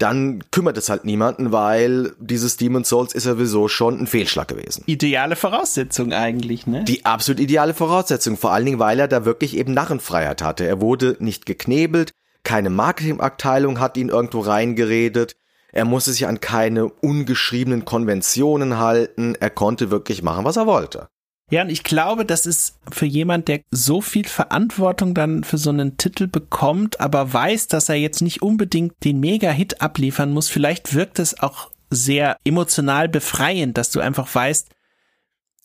[0.00, 4.48] dann kümmert es halt niemanden, weil dieses Demon's Souls ist ja sowieso schon ein Fehlschlag
[4.48, 4.82] gewesen.
[4.86, 6.84] Ideale Voraussetzung eigentlich, ne?
[6.84, 10.66] Die absolut ideale Voraussetzung, vor allen Dingen, weil er da wirklich eben Narrenfreiheit hatte.
[10.66, 12.12] Er wurde nicht geknebelt,
[12.44, 15.36] keine Marketingabteilung hat ihn irgendwo reingeredet,
[15.72, 21.08] er musste sich an keine ungeschriebenen Konventionen halten, er konnte wirklich machen, was er wollte.
[21.50, 25.70] Ja, und ich glaube, das ist für jemand, der so viel Verantwortung dann für so
[25.70, 30.94] einen Titel bekommt, aber weiß, dass er jetzt nicht unbedingt den Mega-Hit abliefern muss, vielleicht
[30.94, 34.68] wirkt es auch sehr emotional befreiend, dass du einfach weißt,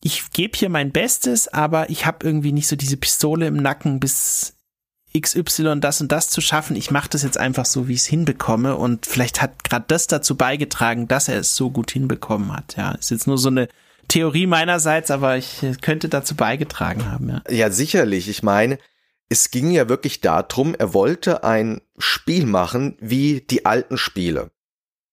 [0.02, 4.00] ich gebe hier mein Bestes, aber ich habe irgendwie nicht so diese Pistole im Nacken,
[4.00, 4.56] bis
[5.20, 6.76] XY das und das zu schaffen.
[6.76, 8.76] Ich mache das jetzt einfach so, wie ich es hinbekomme.
[8.76, 12.76] Und vielleicht hat gerade das dazu beigetragen, dass er es so gut hinbekommen hat.
[12.76, 13.68] Ja, ist jetzt nur so eine
[14.08, 17.30] Theorie meinerseits, aber ich könnte dazu beigetragen haben.
[17.30, 18.30] Ja, ja sicherlich.
[18.30, 18.80] Ich meine,
[19.30, 24.52] es ging ja wirklich darum, er wollte ein Spiel machen wie die alten Spiele.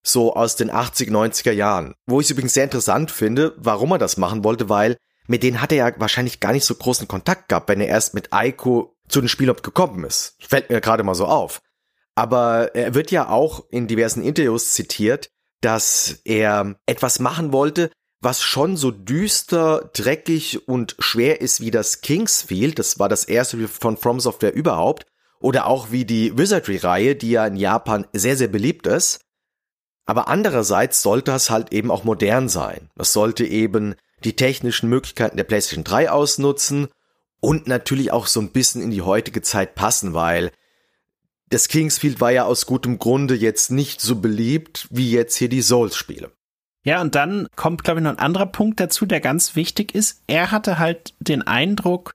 [0.04, 1.94] So aus den 80, 90er Jahren.
[2.06, 4.96] Wo ich es übrigens sehr interessant finde, warum er das machen wollte, weil
[5.28, 8.14] mit denen hat er ja wahrscheinlich gar nicht so großen Kontakt gehabt, wenn er erst
[8.14, 10.36] mit Aiko zu den Spielen gekommen ist.
[10.40, 11.60] Fällt mir gerade mal so auf.
[12.14, 17.90] Aber er wird ja auch in diversen Interviews zitiert, dass er etwas machen wollte,
[18.22, 22.78] was schon so düster, dreckig und schwer ist wie das Kingsfield.
[22.78, 25.06] Das war das erste von From Software überhaupt.
[25.40, 29.20] Oder auch wie die Wizardry-Reihe, die ja in Japan sehr, sehr beliebt ist.
[30.06, 32.90] Aber andererseits sollte es halt eben auch modern sein.
[32.96, 36.88] Es sollte eben die technischen Möglichkeiten der PlayStation 3 ausnutzen
[37.40, 40.52] und natürlich auch so ein bisschen in die heutige Zeit passen, weil
[41.50, 45.62] das Kingsfield war ja aus gutem Grunde jetzt nicht so beliebt wie jetzt hier die
[45.62, 46.30] Souls-Spiele.
[46.84, 50.22] Ja, und dann kommt, glaube ich, noch ein anderer Punkt dazu, der ganz wichtig ist.
[50.26, 52.14] Er hatte halt den Eindruck,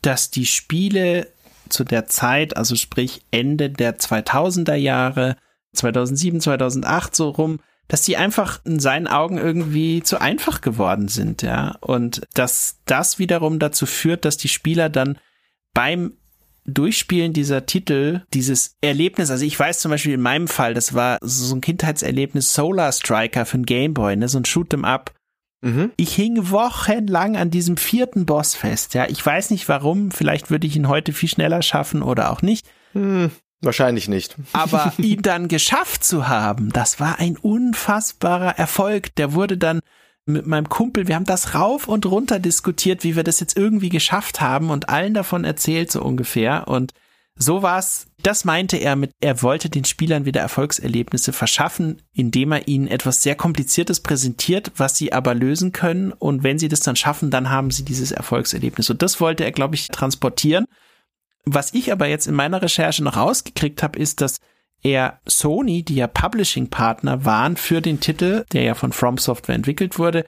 [0.00, 1.28] dass die Spiele
[1.68, 5.36] zu der Zeit, also sprich Ende der 2000er Jahre,
[5.74, 11.42] 2007, 2008 so rum, dass die einfach in seinen Augen irgendwie zu einfach geworden sind,
[11.42, 11.76] ja.
[11.80, 15.18] Und dass das wiederum dazu führt, dass die Spieler dann
[15.74, 16.14] beim
[16.64, 21.18] Durchspielen dieser Titel, dieses Erlebnis, also ich weiß zum Beispiel in meinem Fall, das war
[21.20, 25.12] so ein Kindheitserlebnis Solar Striker für ein Gameboy, ne, so ein Shoot'em Up.
[25.60, 25.92] Mhm.
[25.96, 29.08] Ich hing wochenlang an diesem vierten Boss fest, ja.
[29.08, 32.66] Ich weiß nicht warum, vielleicht würde ich ihn heute viel schneller schaffen oder auch nicht.
[32.92, 33.30] Hm.
[33.62, 34.36] Wahrscheinlich nicht.
[34.52, 39.14] Aber ihn dann geschafft zu haben, das war ein unfassbarer Erfolg.
[39.14, 39.80] Der wurde dann
[40.24, 43.88] mit meinem Kumpel, wir haben das rauf und runter diskutiert, wie wir das jetzt irgendwie
[43.88, 46.68] geschafft haben und allen davon erzählt, so ungefähr.
[46.68, 46.92] Und
[47.34, 48.06] so war's.
[48.22, 53.22] Das meinte er mit, er wollte den Spielern wieder Erfolgserlebnisse verschaffen, indem er ihnen etwas
[53.22, 56.12] sehr Kompliziertes präsentiert, was sie aber lösen können.
[56.12, 58.90] Und wenn sie das dann schaffen, dann haben sie dieses Erfolgserlebnis.
[58.90, 60.66] Und das wollte er, glaube ich, transportieren.
[61.44, 64.38] Was ich aber jetzt in meiner Recherche noch rausgekriegt habe, ist, dass
[64.82, 69.98] er Sony, die ja Publishing-Partner waren für den Titel, der ja von From Software entwickelt
[69.98, 70.24] wurde,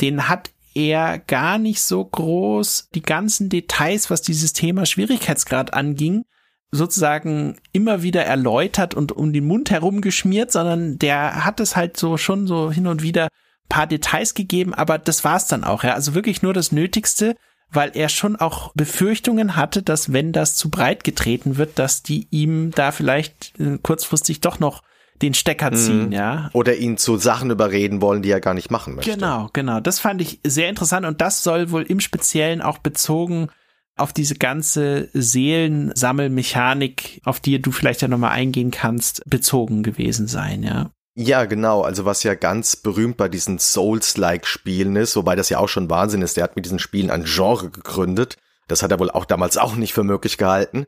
[0.00, 6.24] den hat er gar nicht so groß die ganzen Details, was dieses Thema Schwierigkeitsgrad anging,
[6.70, 11.96] sozusagen immer wieder erläutert und um den Mund herum geschmiert, sondern der hat es halt
[11.96, 13.28] so schon so hin und wieder
[13.68, 15.94] paar Details gegeben, aber das war's dann auch, ja.
[15.94, 17.36] Also wirklich nur das Nötigste,
[17.72, 22.26] weil er schon auch Befürchtungen hatte, dass wenn das zu breit getreten wird, dass die
[22.30, 24.82] ihm da vielleicht äh, kurzfristig doch noch
[25.22, 26.12] den Stecker ziehen, mhm.
[26.12, 26.50] ja.
[26.52, 29.10] Oder ihn zu Sachen überreden wollen, die er gar nicht machen möchte.
[29.10, 29.80] Genau, genau.
[29.80, 33.48] Das fand ich sehr interessant und das soll wohl im Speziellen auch bezogen
[33.96, 40.62] auf diese ganze Seelensammelmechanik, auf die du vielleicht ja nochmal eingehen kannst, bezogen gewesen sein,
[40.62, 40.90] ja.
[41.14, 41.82] Ja, genau.
[41.82, 46.22] Also was ja ganz berühmt bei diesen Souls-like-Spielen ist, wobei das ja auch schon Wahnsinn
[46.22, 48.36] ist, der hat mit diesen Spielen ein Genre gegründet.
[48.68, 50.86] Das hat er wohl auch damals auch nicht für möglich gehalten.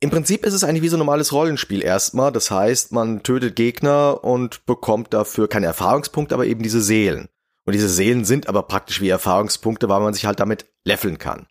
[0.00, 2.30] Im Prinzip ist es eigentlich wie so ein normales Rollenspiel erstmal.
[2.30, 7.28] Das heißt, man tötet Gegner und bekommt dafür keine Erfahrungspunkte, aber eben diese Seelen.
[7.64, 11.46] Und diese Seelen sind aber praktisch wie Erfahrungspunkte, weil man sich halt damit leveln kann.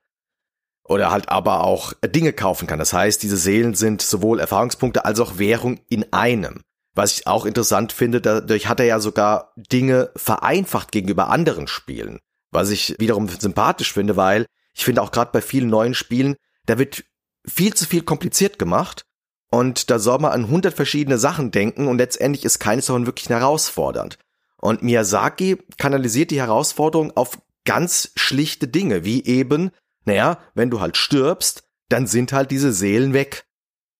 [0.83, 2.77] Oder halt aber auch Dinge kaufen kann.
[2.77, 6.61] Das heißt, diese Seelen sind sowohl Erfahrungspunkte als auch Währung in einem.
[6.95, 12.19] Was ich auch interessant finde, dadurch hat er ja sogar Dinge vereinfacht gegenüber anderen Spielen.
[12.51, 16.77] Was ich wiederum sympathisch finde, weil ich finde auch gerade bei vielen neuen Spielen, da
[16.77, 17.03] wird
[17.45, 19.05] viel zu viel kompliziert gemacht
[19.49, 23.29] und da soll man an hundert verschiedene Sachen denken und letztendlich ist keines davon wirklich
[23.29, 24.17] herausfordernd.
[24.57, 29.71] Und Miyazaki kanalisiert die Herausforderung auf ganz schlichte Dinge, wie eben,
[30.05, 33.45] naja, wenn du halt stirbst, dann sind halt diese Seelen weg.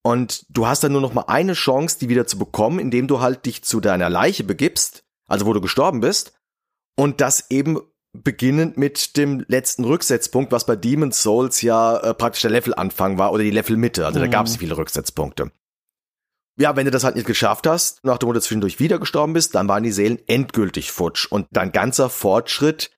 [0.04, 3.22] Und du hast dann nur noch mal eine Chance, die wieder zu bekommen, indem du
[3.22, 6.34] halt dich zu deiner Leiche begibst, also wo du gestorben bist,
[6.96, 7.80] und das eben
[8.14, 13.32] beginnend mit dem letzten Rücksetzpunkt, was bei Demon's Souls ja äh, praktisch der Levelanfang war
[13.32, 14.06] oder die Levelmitte.
[14.06, 14.24] Also mhm.
[14.24, 15.52] da gab es viele Rücksetzpunkte.
[16.60, 19.68] Ja, wenn du das halt nicht geschafft hast, nachdem du zwischendurch wieder gestorben bist, dann
[19.68, 22.92] waren die Seelen endgültig futsch und dein ganzer Fortschritt,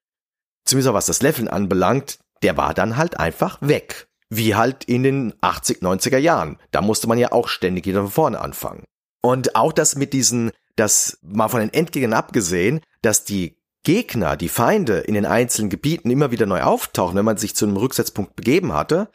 [0.66, 4.10] zumindest was das Leveln anbelangt, der war dann halt einfach weg.
[4.30, 6.58] Wie halt in den 80, 90er Jahren.
[6.72, 8.84] Da musste man ja auch ständig wieder von vorne anfangen.
[9.22, 14.50] Und auch das mit diesen, das mal von den Endgegnern abgesehen, dass die Gegner, die
[14.50, 18.36] Feinde in den einzelnen Gebieten immer wieder neu auftauchen, wenn man sich zu einem Rücksetzpunkt
[18.36, 19.10] begeben hatte.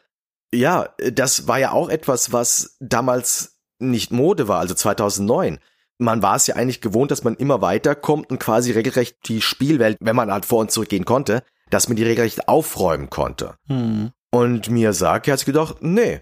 [0.53, 5.59] Ja, das war ja auch etwas, was damals nicht Mode war, also 2009.
[5.97, 9.97] Man war es ja eigentlich gewohnt, dass man immer weiterkommt und quasi regelrecht die Spielwelt,
[9.99, 13.55] wenn man halt vor und zurückgehen konnte, dass man die regelrecht aufräumen konnte.
[13.67, 14.11] Hm.
[14.31, 16.21] Und Miyazaki hat sich gedacht, nee,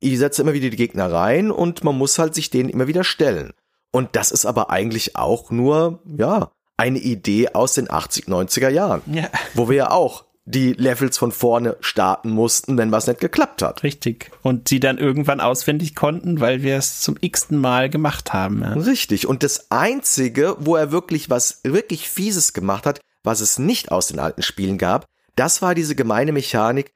[0.00, 3.04] ich setze immer wieder die Gegner rein und man muss halt sich denen immer wieder
[3.04, 3.52] stellen.
[3.92, 9.02] Und das ist aber eigentlich auch nur, ja, eine Idee aus den 80, 90er Jahren.
[9.06, 9.28] Ja.
[9.54, 13.82] Wo wir ja auch die Levels von vorne starten mussten, wenn was nicht geklappt hat.
[13.82, 14.30] Richtig.
[14.42, 18.62] Und sie dann irgendwann auswendig konnten, weil wir es zum x-ten Mal gemacht haben.
[18.62, 18.72] Ja.
[18.72, 19.26] Richtig.
[19.26, 24.08] Und das einzige, wo er wirklich was wirklich Fieses gemacht hat, was es nicht aus
[24.08, 26.92] den alten Spielen gab, das war diese gemeine Mechanik,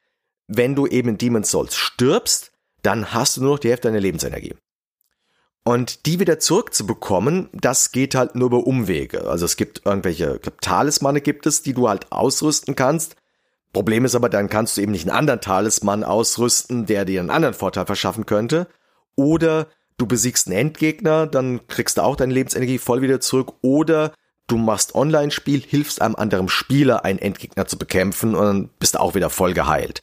[0.47, 2.53] wenn du eben in Demon's Souls stirbst,
[2.83, 4.55] dann hast du nur noch die Hälfte deiner Lebensenergie.
[5.65, 9.27] Und die wieder zurückzubekommen, das geht halt nur über Umwege.
[9.27, 13.17] Also es gibt irgendwelche glaub, Talismane gibt es, die du halt ausrüsten kannst.
[13.73, 17.31] Problem ist aber, dann kannst du eben nicht einen anderen Talisman ausrüsten, der dir einen
[17.31, 18.67] anderen Vorteil verschaffen könnte.
[19.17, 23.55] Oder du besiegst einen Endgegner, dann kriegst du auch deine Lebensenergie voll wieder zurück.
[23.63, 24.13] Oder
[24.47, 29.01] du machst Online-Spiel, hilfst einem anderen Spieler, einen Endgegner zu bekämpfen und dann bist du
[29.01, 30.03] auch wieder voll geheilt.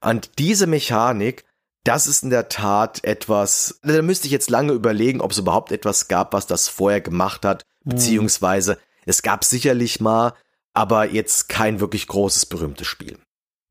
[0.00, 1.44] Und diese Mechanik
[1.84, 5.72] das ist in der Tat etwas, da müsste ich jetzt lange überlegen, ob es überhaupt
[5.72, 7.90] etwas gab, was das vorher gemacht hat, mhm.
[7.90, 10.34] beziehungsweise es gab sicherlich mal,
[10.74, 13.18] aber jetzt kein wirklich großes, berühmtes Spiel.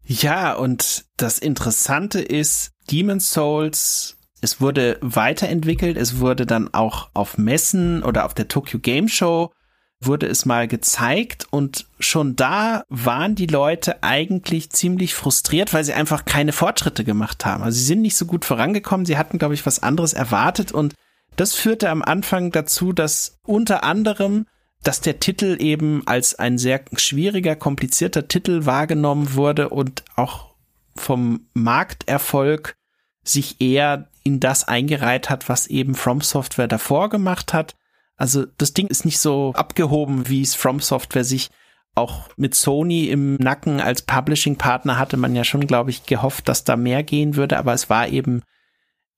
[0.03, 7.37] Ja, und das Interessante ist, Demon's Souls, es wurde weiterentwickelt, es wurde dann auch auf
[7.37, 9.51] Messen oder auf der Tokyo Game Show
[10.01, 15.93] wurde es mal gezeigt und schon da waren die Leute eigentlich ziemlich frustriert, weil sie
[15.93, 17.63] einfach keine Fortschritte gemacht haben.
[17.63, 20.93] Also sie sind nicht so gut vorangekommen, sie hatten, glaube ich, was anderes erwartet und
[21.35, 24.45] das führte am Anfang dazu, dass unter anderem,
[24.83, 30.49] dass der Titel eben als ein sehr schwieriger, komplizierter Titel wahrgenommen wurde und auch
[30.95, 32.75] vom Markterfolg
[33.23, 37.75] sich eher in das eingereiht hat, was eben From Software davor gemacht hat.
[38.19, 41.49] Also das Ding ist nicht so abgehoben, wie es From Software sich
[41.95, 46.65] auch mit Sony im Nacken als Publishing-Partner hatte man ja schon, glaube ich, gehofft, dass
[46.65, 48.43] da mehr gehen würde, aber es war eben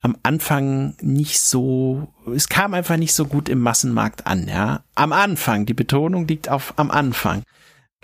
[0.01, 4.83] am Anfang nicht so, es kam einfach nicht so gut im Massenmarkt an, ja.
[4.95, 7.43] Am Anfang, die Betonung liegt auf am Anfang.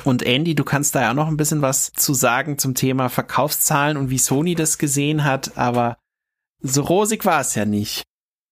[0.03, 3.97] Und Andy, du kannst da ja noch ein bisschen was zu sagen zum Thema Verkaufszahlen
[3.97, 5.97] und wie Sony das gesehen hat, aber
[6.60, 8.03] so rosig war es ja nicht.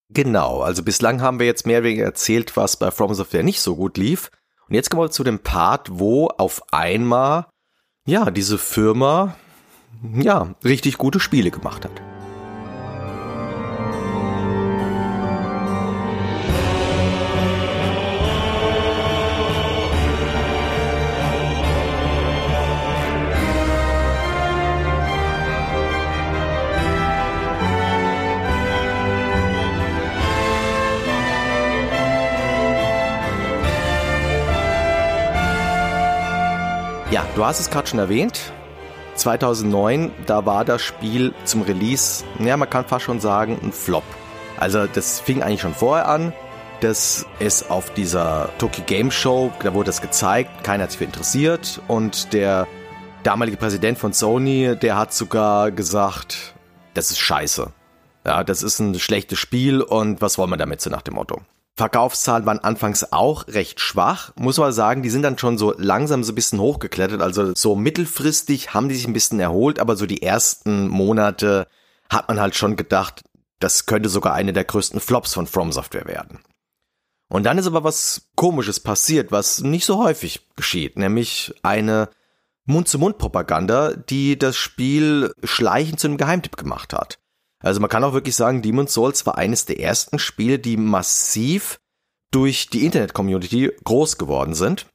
[0.10, 3.62] Genau, also bislang haben wir jetzt mehr oder weniger erzählt, was bei From Software nicht
[3.62, 4.30] so gut lief.
[4.68, 7.48] Und jetzt kommen wir zu dem Part, wo auf einmal,
[8.06, 9.36] ja, diese Firma,
[10.14, 12.15] ja, richtig gute Spiele gemacht hat.
[37.12, 38.52] Ja, du hast es gerade schon erwähnt.
[39.14, 44.04] 2009, da war das Spiel zum Release, ja, man kann fast schon sagen, ein Flop.
[44.58, 46.34] Also das fing eigentlich schon vorher an,
[46.82, 51.06] dass es auf dieser Tokyo Game Show, da wurde das gezeigt, keiner hat sich für
[51.06, 52.68] interessiert und der
[53.24, 56.56] damalige Präsident von Sony, der hat sogar gesagt,
[56.96, 57.72] das ist scheiße.
[58.26, 61.42] Ja, das ist ein schlechtes Spiel und was wollen wir damit so nach dem Motto?
[61.78, 66.24] Verkaufszahlen waren anfangs auch recht schwach, muss man sagen, die sind dann schon so langsam
[66.24, 70.06] so ein bisschen hochgeklettert, also so mittelfristig haben die sich ein bisschen erholt, aber so
[70.06, 71.68] die ersten Monate
[72.10, 73.24] hat man halt schon gedacht,
[73.60, 76.40] das könnte sogar eine der größten Flops von From Software werden.
[77.28, 82.10] Und dann ist aber was komisches passiert, was nicht so häufig geschieht, nämlich eine
[82.66, 87.20] Mund-zu-Mund-Propaganda, die das Spiel schleichend zu einem Geheimtipp gemacht hat.
[87.66, 91.80] Also man kann auch wirklich sagen, Demon's Souls war eines der ersten Spiele, die massiv
[92.30, 94.86] durch die Internet-Community groß geworden sind.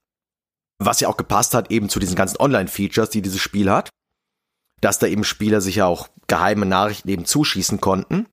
[0.78, 3.90] Was ja auch gepasst hat eben zu diesen ganzen Online-Features, die dieses Spiel hat.
[4.80, 8.28] Dass da eben Spieler sich ja auch geheime Nachrichten eben zuschießen konnten.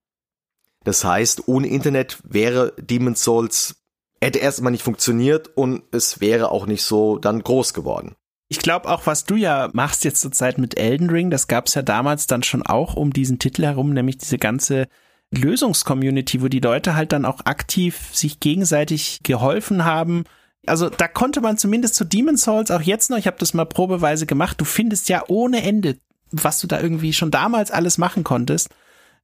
[0.83, 3.77] Das heißt, ohne Internet wäre Demon's Souls,
[4.21, 8.15] hätte erstmal nicht funktioniert und es wäre auch nicht so dann groß geworden.
[8.49, 11.67] Ich glaube auch, was du ja machst jetzt zur Zeit mit Elden Ring, das gab
[11.67, 14.87] es ja damals dann schon auch um diesen Titel herum, nämlich diese ganze
[15.31, 20.23] Lösungscommunity, wo die Leute halt dann auch aktiv sich gegenseitig geholfen haben.
[20.65, 23.65] Also da konnte man zumindest zu Demon's Souls auch jetzt noch, ich habe das mal
[23.65, 25.97] probeweise gemacht, du findest ja ohne Ende,
[26.31, 28.69] was du da irgendwie schon damals alles machen konntest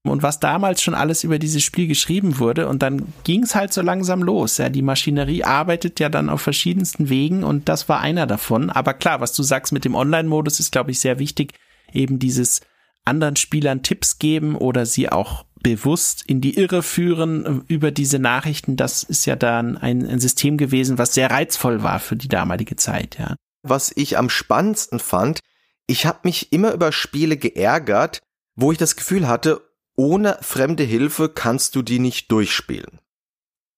[0.06, 2.68] und was damals schon alles über dieses Spiel geschrieben wurde.
[2.68, 4.58] Und dann ging es halt so langsam los.
[4.58, 8.70] Ja, die Maschinerie arbeitet ja dann auf verschiedensten Wegen und das war einer davon.
[8.70, 11.54] Aber klar, was du sagst mit dem Online-Modus ist, glaube ich, sehr wichtig.
[11.94, 12.62] Eben dieses
[13.06, 18.76] anderen Spielern Tipps geben oder sie auch bewusst in die Irre führen über diese Nachrichten.
[18.76, 22.76] Das ist ja dann ein, ein System gewesen, was sehr reizvoll war für die damalige
[22.76, 23.36] Zeit, ja.
[23.66, 25.40] Was ich am spannendsten fand,
[25.88, 28.20] ich habe mich immer über Spiele geärgert,
[28.56, 29.62] wo ich das Gefühl hatte,
[29.96, 33.00] ohne fremde Hilfe kannst du die nicht durchspielen.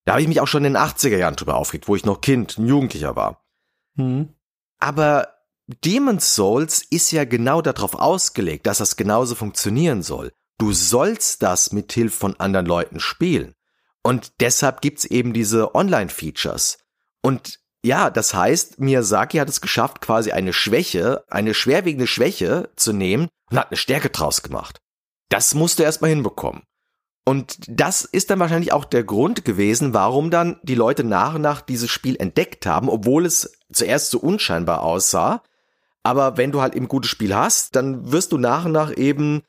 [0.05, 2.21] Da habe ich mich auch schon in den 80er Jahren drüber aufgeregt, wo ich noch
[2.21, 3.43] Kind, ein Jugendlicher war.
[3.95, 4.29] Mhm.
[4.79, 5.29] Aber
[5.67, 10.31] Demon's Souls ist ja genau darauf ausgelegt, dass das genauso funktionieren soll.
[10.59, 13.55] Du sollst das mit Hilfe von anderen Leuten spielen.
[14.03, 16.77] Und deshalb gibt's eben diese Online-Features.
[17.23, 22.93] Und ja, das heißt, Miyazaki hat es geschafft, quasi eine Schwäche, eine schwerwiegende Schwäche zu
[22.93, 24.79] nehmen und hat eine Stärke draus gemacht.
[25.29, 26.63] Das musst du erstmal hinbekommen.
[27.27, 31.41] Und das ist dann wahrscheinlich auch der Grund gewesen, warum dann die Leute nach und
[31.41, 35.41] nach dieses Spiel entdeckt haben, obwohl es zuerst so unscheinbar aussah.
[36.03, 39.41] Aber wenn du halt eben gutes Spiel hast, dann wirst du nach und nach eben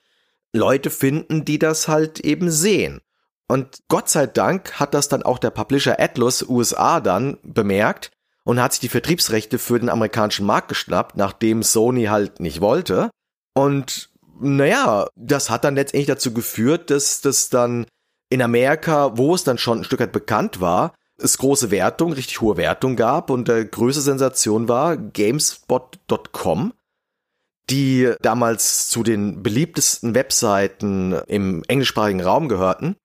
[0.55, 3.03] Leute finden, die das halt eben sehen.
[3.47, 8.11] Und Gott sei Dank hat das dann auch der Publisher Atlas USA dann bemerkt
[8.45, 13.11] und hat sich die Vertriebsrechte für den amerikanischen Markt geschnappt, nachdem Sony halt nicht wollte.
[13.55, 17.87] Und naja, das hat dann letztendlich dazu geführt, dass das dann
[18.29, 22.41] in Amerika, wo es dann schon ein Stück weit bekannt war, es große Wertung, richtig
[22.41, 26.75] hohe Wertung gab und der größte Sensation war Gamespot.com,
[27.71, 32.97] die damals zu den beliebtesten Webseiten im englischsprachigen Raum gehörten.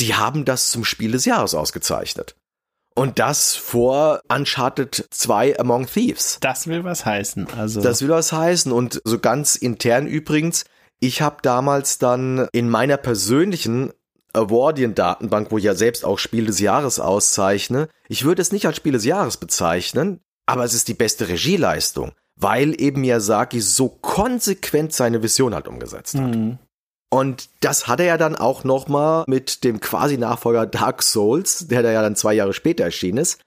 [0.00, 2.36] Die haben das zum Spiel des Jahres ausgezeichnet.
[2.98, 6.38] Und das vor Uncharted 2 Among Thieves.
[6.40, 7.46] Das will was heißen.
[7.56, 7.80] Also.
[7.80, 8.72] Das will was heißen.
[8.72, 10.64] Und so ganz intern übrigens,
[10.98, 13.92] ich habe damals dann in meiner persönlichen
[14.32, 18.76] Awardian-Datenbank, wo ich ja selbst auch Spiel des Jahres auszeichne, ich würde es nicht als
[18.76, 24.92] Spiel des Jahres bezeichnen, aber es ist die beste Regieleistung, weil eben Miyazaki so konsequent
[24.92, 26.34] seine Vision halt umgesetzt hat.
[26.34, 26.58] Mhm.
[27.10, 31.82] Und das hat er ja dann auch nochmal mit dem quasi Nachfolger Dark Souls, der
[31.82, 33.40] da ja dann zwei Jahre später erschienen ist,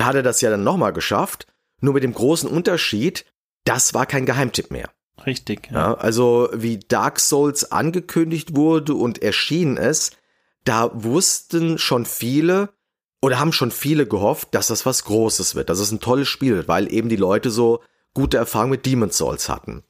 [0.00, 1.46] hat er das ja dann nochmal geschafft.
[1.80, 3.24] Nur mit dem großen Unterschied,
[3.64, 4.90] das war kein Geheimtipp mehr.
[5.24, 5.70] Richtig.
[5.70, 5.76] Ja.
[5.76, 5.94] ja.
[5.94, 10.16] also wie Dark Souls angekündigt wurde und erschienen ist,
[10.64, 12.70] da wussten schon viele
[13.22, 16.54] oder haben schon viele gehofft, dass das was Großes wird, dass es ein tolles Spiel
[16.54, 17.82] wird, weil eben die Leute so
[18.14, 19.82] gute Erfahrungen mit Demon's Souls hatten.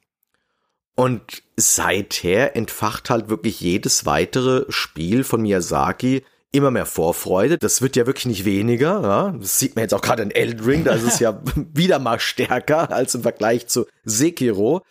[0.99, 7.57] Und seither entfacht halt wirklich jedes weitere Spiel von Miyazaki immer mehr Vorfreude.
[7.57, 9.01] Das wird ja wirklich nicht weniger.
[9.01, 9.31] Ja?
[9.39, 10.83] Das sieht man jetzt auch gerade in Elden Ring.
[10.83, 11.41] Da ist es ja
[11.73, 14.81] wieder mal stärker als im Vergleich zu Sekiro.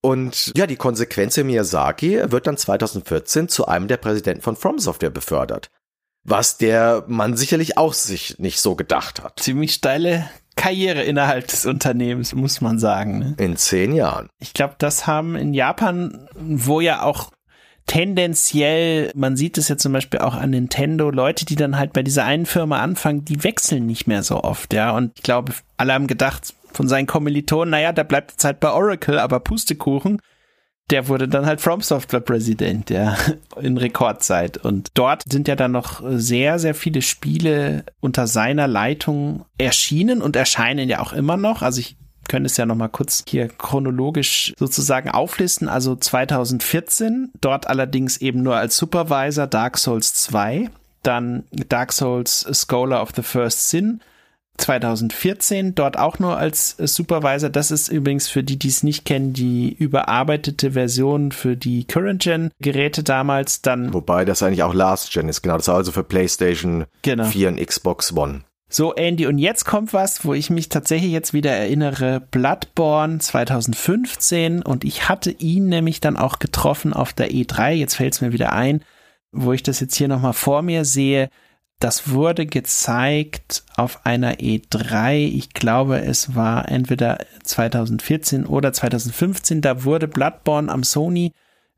[0.00, 5.10] Und ja, die Konsequenz Miyazaki wird dann 2014 zu einem der Präsidenten von From Software
[5.10, 5.70] befördert.
[6.22, 9.40] Was der Mann sicherlich auch sich nicht so gedacht hat.
[9.40, 13.18] Ziemlich steile Karriere innerhalb des Unternehmens, muss man sagen.
[13.20, 13.34] Ne?
[13.38, 14.28] In zehn Jahren.
[14.40, 17.30] Ich glaube, das haben in Japan, wo ja auch
[17.86, 22.02] tendenziell, man sieht es ja zum Beispiel auch an Nintendo, Leute, die dann halt bei
[22.02, 24.90] dieser einen Firma anfangen, die wechseln nicht mehr so oft, ja.
[24.90, 28.72] Und ich glaube, alle haben gedacht von seinen Kommilitonen, naja, da bleibt jetzt halt bei
[28.72, 30.20] Oracle, aber Pustekuchen
[30.90, 33.16] der wurde dann halt From Software Präsident, ja,
[33.60, 34.56] in Rekordzeit.
[34.58, 40.36] Und dort sind ja dann noch sehr, sehr viele Spiele unter seiner Leitung erschienen und
[40.36, 41.62] erscheinen ja auch immer noch.
[41.62, 41.96] Also ich
[42.28, 45.68] könnte es ja noch mal kurz hier chronologisch sozusagen auflisten.
[45.68, 50.70] Also 2014, dort allerdings eben nur als Supervisor Dark Souls 2,
[51.02, 54.00] dann Dark Souls Scholar of the First Sin,
[54.58, 57.48] 2014, dort auch nur als äh, Supervisor.
[57.48, 63.02] Das ist übrigens für die, die es nicht kennen, die überarbeitete Version für die Current-Gen-Geräte
[63.02, 63.62] damals.
[63.62, 65.56] Dann Wobei das eigentlich auch Last-Gen ist, genau.
[65.56, 67.24] Das war also für PlayStation genau.
[67.24, 68.42] 4 und Xbox One.
[68.70, 72.20] So, Andy, und jetzt kommt was, wo ich mich tatsächlich jetzt wieder erinnere.
[72.20, 77.70] Bloodborne 2015 und ich hatte ihn nämlich dann auch getroffen auf der E3.
[77.70, 78.84] Jetzt fällt es mir wieder ein,
[79.32, 81.30] wo ich das jetzt hier nochmal vor mir sehe.
[81.80, 85.14] Das wurde gezeigt auf einer E3.
[85.14, 89.60] Ich glaube, es war entweder 2014 oder 2015.
[89.60, 91.32] Da wurde Bloodborne am Sony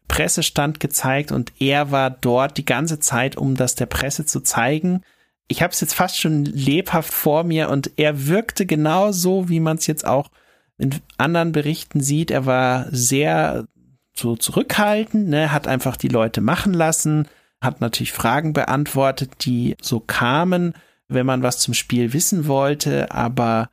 [0.09, 5.03] Pressestand gezeigt und er war dort die ganze Zeit, um das der Presse zu zeigen.
[5.49, 9.61] Ich habe es jetzt fast schon lebhaft vor mir und er wirkte genau so, wie
[9.61, 10.31] man es jetzt auch
[10.79, 12.31] in anderen Berichten sieht.
[12.31, 13.67] Er war sehr
[14.15, 17.29] so zurückhaltend, ne, hat einfach die Leute machen lassen
[17.61, 20.75] hat natürlich Fragen beantwortet, die so kamen,
[21.09, 23.71] wenn man was zum Spiel wissen wollte, aber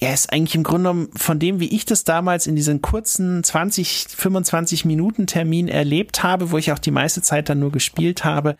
[0.00, 3.44] er ist eigentlich im Grunde genommen von dem, wie ich das damals in diesen kurzen
[3.44, 8.24] 20, 25 Minuten Termin erlebt habe, wo ich auch die meiste Zeit dann nur gespielt
[8.24, 8.56] habe,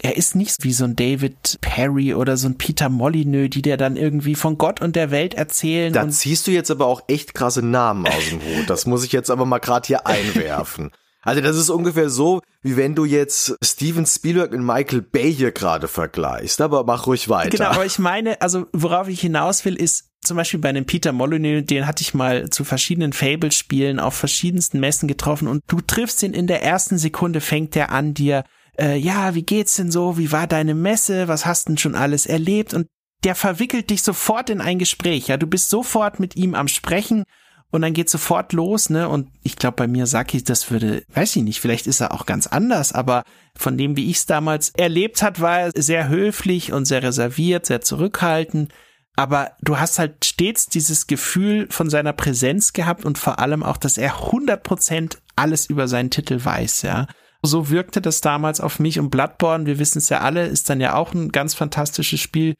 [0.00, 3.76] er ist nicht wie so ein David Perry oder so ein Peter Molyneux, die der
[3.76, 5.92] dann irgendwie von Gott und der Welt erzählen.
[5.92, 8.68] Da ziehst du jetzt aber auch echt krasse Namen aus dem Hut.
[8.68, 10.90] Das muss ich jetzt aber mal gerade hier einwerfen.
[11.22, 15.52] Also das ist ungefähr so, wie wenn du jetzt Steven Spielberg und Michael Bay hier
[15.52, 16.60] gerade vergleichst.
[16.60, 17.50] Aber mach ruhig weiter.
[17.50, 21.12] Genau, aber ich meine, also worauf ich hinaus will, ist zum Beispiel bei einem Peter
[21.12, 25.48] Molyneux, den hatte ich mal zu verschiedenen Fable-Spielen auf verschiedensten Messen getroffen.
[25.48, 28.44] Und du triffst ihn in der ersten Sekunde, fängt er an dir,
[28.78, 32.26] äh, ja, wie geht's denn so, wie war deine Messe, was hast denn schon alles
[32.26, 32.72] erlebt?
[32.74, 32.86] Und
[33.24, 37.24] der verwickelt dich sofort in ein Gespräch, ja, du bist sofort mit ihm am Sprechen
[37.72, 39.08] und dann geht sofort los, ne?
[39.08, 42.26] Und ich glaube, bei mir Saki, das würde, weiß ich nicht, vielleicht ist er auch
[42.26, 43.24] ganz anders, aber
[43.56, 47.64] von dem, wie ich es damals erlebt hat, war er sehr höflich und sehr reserviert,
[47.66, 48.72] sehr zurückhaltend.
[49.16, 53.78] Aber du hast halt stets dieses Gefühl von seiner Präsenz gehabt und vor allem auch,
[53.78, 57.06] dass er 100% alles über seinen Titel weiß, ja.
[57.42, 60.80] So wirkte das damals auf mich und Bloodborne, wir wissen es ja alle, ist dann
[60.80, 62.54] ja auch ein ganz fantastisches Spiel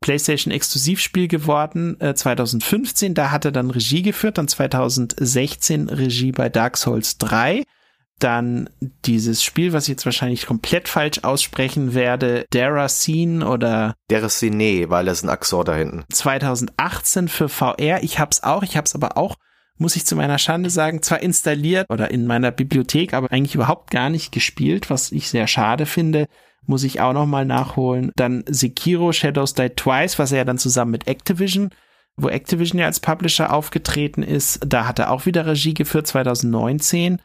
[0.00, 3.14] PlayStation Exklusivspiel geworden, äh, 2015.
[3.14, 7.64] Da hat er dann Regie geführt, dann 2016 Regie bei Dark Souls 3.
[8.18, 8.68] Dann
[9.04, 15.18] dieses Spiel, was ich jetzt wahrscheinlich komplett falsch aussprechen werde, Deracine oder Deracine, weil das
[15.18, 16.04] ist ein Axor da hinten.
[16.12, 18.02] 2018 für VR.
[18.02, 19.36] Ich hab's auch, ich hab's aber auch,
[19.76, 23.92] muss ich zu meiner Schande sagen, zwar installiert oder in meiner Bibliothek, aber eigentlich überhaupt
[23.92, 26.26] gar nicht gespielt, was ich sehr schade finde
[26.68, 28.12] muss ich auch noch mal nachholen.
[28.16, 31.70] Dann Sekiro Shadows Die Twice, was er ja dann zusammen mit Activision,
[32.16, 37.20] wo Activision ja als Publisher aufgetreten ist, da hat er auch wieder Regie geführt 2019.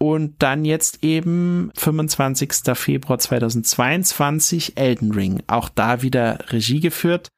[0.00, 2.52] Und dann jetzt eben 25.
[2.74, 7.30] Februar 2022 Elden Ring, auch da wieder Regie geführt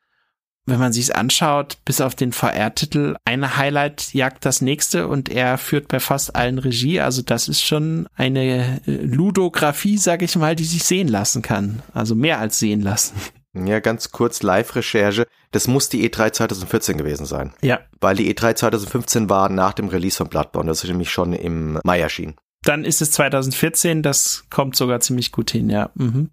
[0.71, 5.59] wenn man sich's anschaut, bis auf den VR-Titel, eine Highlight jagt das nächste und er
[5.59, 7.01] führt bei fast allen Regie.
[7.01, 11.83] Also das ist schon eine äh, Ludografie, sag ich mal, die sich sehen lassen kann.
[11.93, 13.15] Also mehr als sehen lassen.
[13.53, 15.27] Ja, ganz kurz Live-Recherche.
[15.51, 17.53] Das muss die E3 2014 gewesen sein.
[17.61, 17.81] Ja.
[18.01, 20.69] Weil die E3 2015 war nach dem Release von Bloodborne.
[20.69, 22.37] Das ist nämlich schon im Mai erschienen.
[22.63, 24.03] Dann ist es 2014.
[24.03, 25.91] Das kommt sogar ziemlich gut hin, ja.
[25.95, 26.31] Mhm.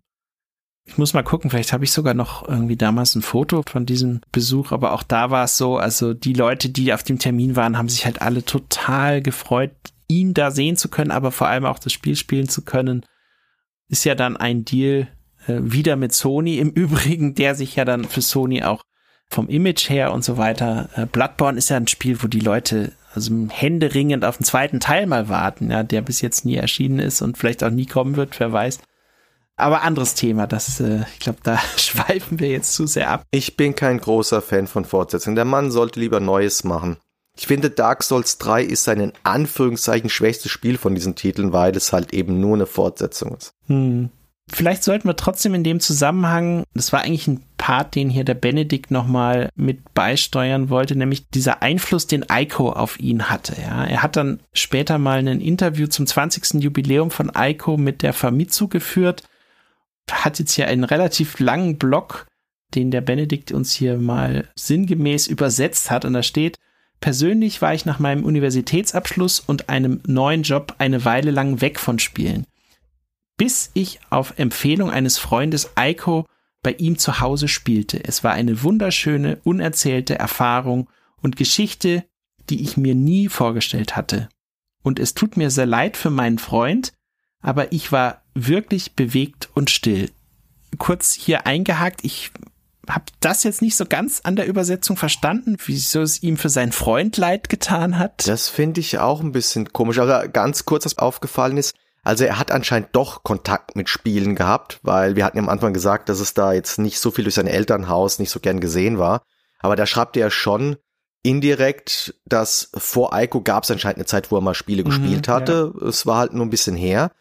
[0.87, 4.21] Ich muss mal gucken, vielleicht habe ich sogar noch irgendwie damals ein Foto von diesem
[4.31, 7.77] Besuch, aber auch da war es so, also die Leute, die auf dem Termin waren,
[7.77, 9.71] haben sich halt alle total gefreut,
[10.07, 13.05] ihn da sehen zu können, aber vor allem auch das Spiel spielen zu können.
[13.89, 15.09] Ist ja dann ein Deal
[15.45, 18.81] äh, wieder mit Sony im Übrigen, der sich ja dann für Sony auch
[19.29, 20.89] vom Image her und so weiter.
[20.95, 25.05] Äh, Bloodborne ist ja ein Spiel, wo die Leute also händeringend auf den zweiten Teil
[25.07, 28.39] mal warten, ja, der bis jetzt nie erschienen ist und vielleicht auch nie kommen wird,
[28.39, 28.79] wer weiß.
[29.57, 33.23] Aber anderes Thema, das, äh, ich glaube, da schweifen wir jetzt zu sehr ab.
[33.31, 35.35] Ich bin kein großer Fan von Fortsetzungen.
[35.35, 36.97] Der Mann sollte lieber Neues machen.
[37.35, 41.75] Ich finde, Dark Souls 3 ist sein in Anführungszeichen schwächstes Spiel von diesen Titeln, weil
[41.75, 43.51] es halt eben nur eine Fortsetzung ist.
[43.67, 44.09] Hm.
[44.49, 48.33] Vielleicht sollten wir trotzdem in dem Zusammenhang, das war eigentlich ein Part, den hier der
[48.33, 53.55] Benedikt nochmal mit beisteuern wollte, nämlich dieser Einfluss, den Eiko auf ihn hatte.
[53.61, 56.63] Ja, er hat dann später mal ein Interview zum 20.
[56.63, 59.23] Jubiläum von Eiko mit der Famitsu geführt,
[60.11, 62.27] hat jetzt hier einen relativ langen Blog,
[62.75, 66.57] den der Benedikt uns hier mal sinngemäß übersetzt hat und da steht,
[66.99, 71.99] Persönlich war ich nach meinem Universitätsabschluss und einem neuen Job eine Weile lang weg von
[71.99, 72.47] Spielen
[73.37, 76.25] bis ich auf Empfehlung eines Freundes Eiko
[76.63, 78.03] bei ihm zu Hause spielte.
[78.03, 80.89] Es war eine wunderschöne, unerzählte Erfahrung
[81.21, 82.03] und Geschichte,
[82.49, 84.27] die ich mir nie vorgestellt hatte.
[84.83, 86.93] Und es tut mir sehr leid für meinen Freund,
[87.41, 90.11] aber ich war wirklich bewegt und still.
[90.77, 92.31] Kurz hier eingehakt, ich
[92.87, 96.71] habe das jetzt nicht so ganz an der Übersetzung verstanden, wieso es ihm für seinen
[96.71, 98.27] Freund leid getan hat.
[98.27, 99.99] Das finde ich auch ein bisschen komisch.
[99.99, 104.79] Aber ganz kurz, was aufgefallen ist, also er hat anscheinend doch Kontakt mit Spielen gehabt,
[104.81, 107.35] weil wir hatten ja am Anfang gesagt, dass es da jetzt nicht so viel durch
[107.35, 109.23] sein Elternhaus nicht so gern gesehen war.
[109.59, 110.77] Aber da schreibt er schon
[111.23, 115.27] indirekt, dass vor Aiko gab es anscheinend eine Zeit, wo er mal Spiele mhm, gespielt
[115.27, 115.73] hatte.
[115.81, 115.87] Ja.
[115.87, 117.11] Es war halt nur ein bisschen her.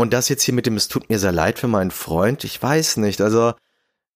[0.00, 2.62] Und das jetzt hier mit dem, es tut mir sehr leid für meinen Freund, ich
[2.62, 3.20] weiß nicht.
[3.20, 3.52] Also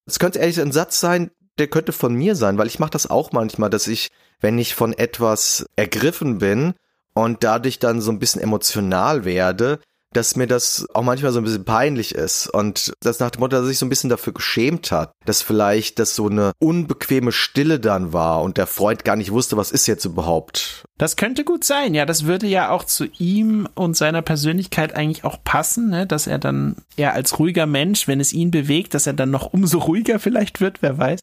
[0.07, 1.29] es könnte ehrlich ein Satz sein,
[1.59, 4.09] der könnte von mir sein, weil ich mache das auch manchmal, dass ich,
[4.39, 6.73] wenn ich von etwas ergriffen bin
[7.13, 9.79] und dadurch dann so ein bisschen emotional werde,
[10.15, 13.57] dass mir das auch manchmal so ein bisschen peinlich ist und das nach dem Motto,
[13.57, 17.31] dass er sich so ein bisschen dafür geschämt hat, dass vielleicht das so eine unbequeme
[17.31, 20.85] Stille dann war und der Freund gar nicht wusste, was ist jetzt überhaupt.
[20.97, 25.25] Das könnte gut sein, ja, das würde ja auch zu ihm und seiner Persönlichkeit eigentlich
[25.25, 26.07] auch passen, ne?
[26.07, 29.51] dass er dann eher als ruhiger Mensch, wenn es ihn bewegt, dass er dann noch
[29.51, 31.19] umso ruhiger vielleicht wird, wer weiß.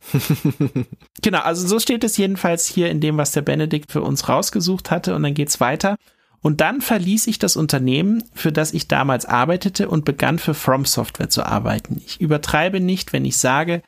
[1.22, 4.90] genau, also so steht es jedenfalls hier in dem, was der Benedikt für uns rausgesucht
[4.90, 5.96] hatte und dann geht's weiter.
[6.42, 10.84] Und dann verließ ich das Unternehmen, für das ich damals arbeitete und begann für From
[10.84, 12.02] Software zu arbeiten.
[12.04, 13.82] Ich übertreibe nicht, wenn ich sage,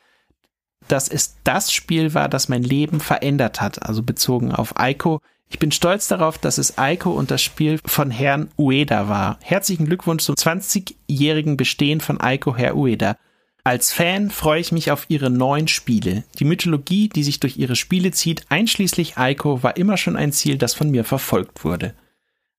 [0.87, 5.19] dass es das Spiel war, das mein Leben verändert hat, also bezogen auf Aiko.
[5.49, 9.37] Ich bin stolz darauf, dass es Aiko und das Spiel von Herrn Ueda war.
[9.41, 13.17] Herzlichen Glückwunsch zum 20-jährigen Bestehen von Aiko, Herr Ueda.
[13.63, 16.23] Als Fan freue ich mich auf ihre neuen Spiele.
[16.39, 20.57] Die Mythologie, die sich durch ihre Spiele zieht, einschließlich Aiko, war immer schon ein Ziel,
[20.57, 21.95] das von mir verfolgt wurde.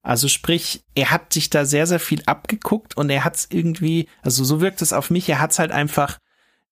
[0.07, 4.09] Also sprich, er hat sich da sehr, sehr viel abgeguckt und er hat es irgendwie,
[4.23, 6.19] also so wirkt es auf mich, er hat es halt einfach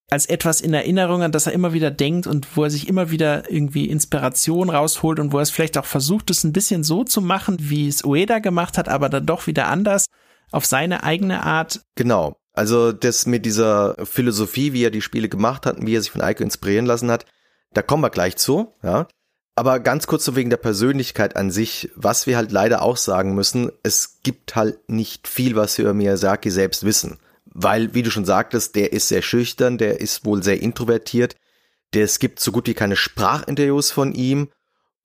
[0.09, 3.11] als etwas in Erinnerung, an das er immer wieder denkt und wo er sich immer
[3.11, 7.03] wieder irgendwie Inspiration rausholt und wo er es vielleicht auch versucht, es ein bisschen so
[7.03, 10.07] zu machen, wie es Ueda gemacht hat, aber dann doch wieder anders,
[10.53, 11.81] auf seine eigene Art.
[11.97, 12.37] Genau.
[12.53, 16.13] Also das mit dieser Philosophie, wie er die Spiele gemacht hat und wie er sich
[16.13, 17.27] von Eiko inspirieren lassen hat,
[17.73, 19.09] da kommen wir gleich zu, ja.
[19.57, 23.35] Aber ganz kurz so wegen der Persönlichkeit an sich, was wir halt leider auch sagen
[23.35, 27.19] müssen, es gibt halt nicht viel, was wir über Miyazaki selbst wissen.
[27.47, 31.37] Weil, wie du schon sagtest, der ist sehr schüchtern, der ist wohl sehr introvertiert,
[31.93, 34.49] der, es gibt so gut wie keine Sprachinterviews von ihm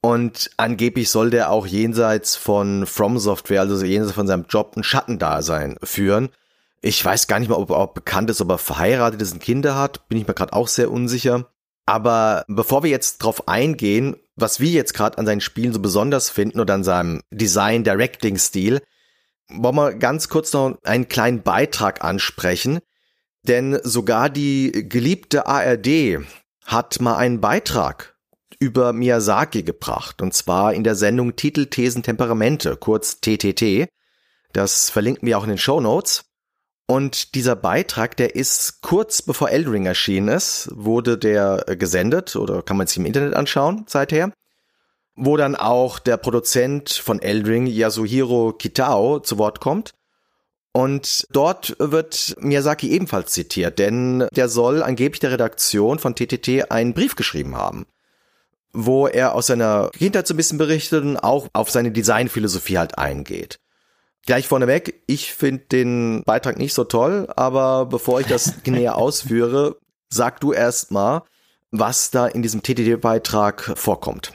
[0.02, 4.84] und angeblich soll der auch jenseits von From Software, also jenseits von seinem Job, ein
[4.84, 6.30] Schattendasein führen.
[6.82, 9.42] Ich weiß gar nicht mal, ob er auch bekannt ist, ob er verheiratet ist und
[9.42, 11.50] Kinder hat, bin ich mir gerade auch sehr unsicher.
[11.90, 16.30] Aber bevor wir jetzt drauf eingehen, was wir jetzt gerade an seinen Spielen so besonders
[16.30, 18.84] finden oder an seinem Design-Directing-Stil,
[19.50, 22.78] wollen wir ganz kurz noch einen kleinen Beitrag ansprechen.
[23.42, 26.20] Denn sogar die geliebte ARD
[26.64, 28.16] hat mal einen Beitrag
[28.60, 30.22] über Miyazaki gebracht.
[30.22, 33.90] Und zwar in der Sendung Titel, Thesen, Temperamente, kurz TTT.
[34.54, 36.29] Das verlinken wir auch in den Show Notes.
[36.90, 42.64] Und dieser Beitrag, der ist kurz bevor Eldring erschienen ist, wurde der äh, gesendet oder
[42.64, 44.32] kann man sich im Internet anschauen seither,
[45.16, 49.94] wo dann auch der Produzent von Eldring, Yasuhiro Kitao, zu Wort kommt.
[50.72, 56.96] Und dort wird Miyazaki ebenfalls zitiert, denn der soll angeblich der Redaktion von TTT einen
[56.96, 57.86] Brief geschrieben haben,
[58.74, 62.98] wo er aus seiner Kindheit so ein bisschen berichtet und auch auf seine Designphilosophie halt
[62.98, 63.60] eingeht.
[64.26, 69.78] Gleich vorneweg, ich finde den Beitrag nicht so toll, aber bevor ich das näher ausführe,
[70.10, 71.24] sag du erst mal,
[71.72, 74.34] was da in diesem TTT-Beitrag vorkommt.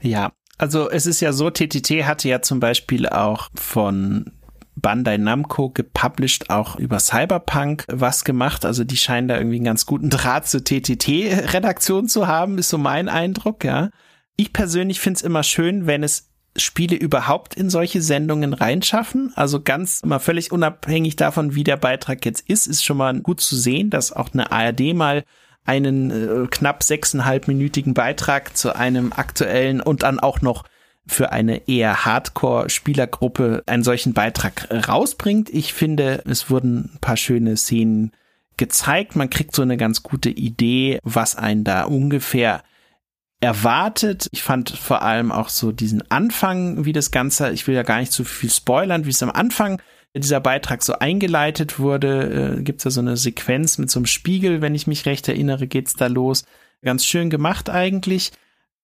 [0.00, 4.32] Ja, also es ist ja so, TTT hatte ja zum Beispiel auch von
[4.74, 8.64] Bandai Namco gepublished auch über Cyberpunk was gemacht.
[8.64, 12.78] Also die scheinen da irgendwie einen ganz guten Draht zur TTT-Redaktion zu haben, ist so
[12.78, 13.90] mein Eindruck, ja.
[14.36, 19.32] Ich persönlich finde es immer schön, wenn es Spiele überhaupt in solche Sendungen reinschaffen.
[19.36, 23.40] Also ganz mal völlig unabhängig davon, wie der Beitrag jetzt ist, ist schon mal gut
[23.40, 25.24] zu sehen, dass auch eine ARD mal
[25.64, 30.64] einen äh, knapp sechseinhalbminütigen Beitrag zu einem aktuellen und dann auch noch
[31.06, 35.50] für eine eher Hardcore-Spielergruppe einen solchen Beitrag rausbringt.
[35.50, 38.12] Ich finde, es wurden ein paar schöne Szenen
[38.56, 39.16] gezeigt.
[39.16, 42.62] Man kriegt so eine ganz gute Idee, was einen da ungefähr
[43.42, 44.28] erwartet.
[44.30, 47.98] Ich fand vor allem auch so diesen Anfang, wie das Ganze, ich will ja gar
[47.98, 49.82] nicht zu viel spoilern, wie es am Anfang
[50.14, 54.06] dieser Beitrag so eingeleitet wurde, äh, gibt es ja so eine Sequenz mit so einem
[54.06, 56.44] Spiegel, wenn ich mich recht erinnere, geht's da los.
[56.82, 58.30] Ganz schön gemacht eigentlich.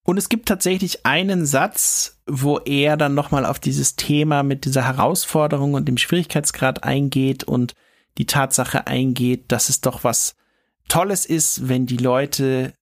[0.03, 4.85] Und es gibt tatsächlich einen Satz, wo er dann nochmal auf dieses Thema mit dieser
[4.85, 7.75] Herausforderung und dem Schwierigkeitsgrad eingeht und
[8.17, 10.35] die Tatsache eingeht, dass es doch was
[10.87, 12.73] Tolles ist, wenn die Leute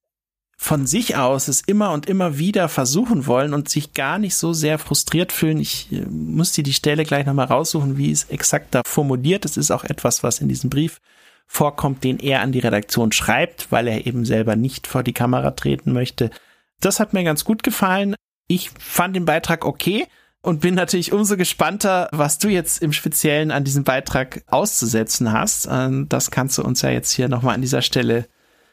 [0.60, 4.54] von sich aus es immer und immer wieder versuchen wollen und sich gar nicht so
[4.54, 5.60] sehr frustriert fühlen.
[5.60, 9.46] Ich äh, muss dir die Stelle gleich nochmal raussuchen, wie es exakt da formuliert.
[9.46, 11.00] Es ist auch etwas, was in diesem Brief
[11.46, 15.52] vorkommt, den er an die Redaktion schreibt, weil er eben selber nicht vor die Kamera
[15.52, 16.32] treten möchte.
[16.82, 18.16] Das hat mir ganz gut gefallen.
[18.48, 20.08] Ich fand den Beitrag okay
[20.42, 25.68] und bin natürlich umso gespannter, was du jetzt im Speziellen an diesem Beitrag auszusetzen hast.
[25.72, 28.28] Ähm, das kannst du uns ja jetzt hier nochmal an dieser Stelle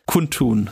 [0.06, 0.70] kundtun.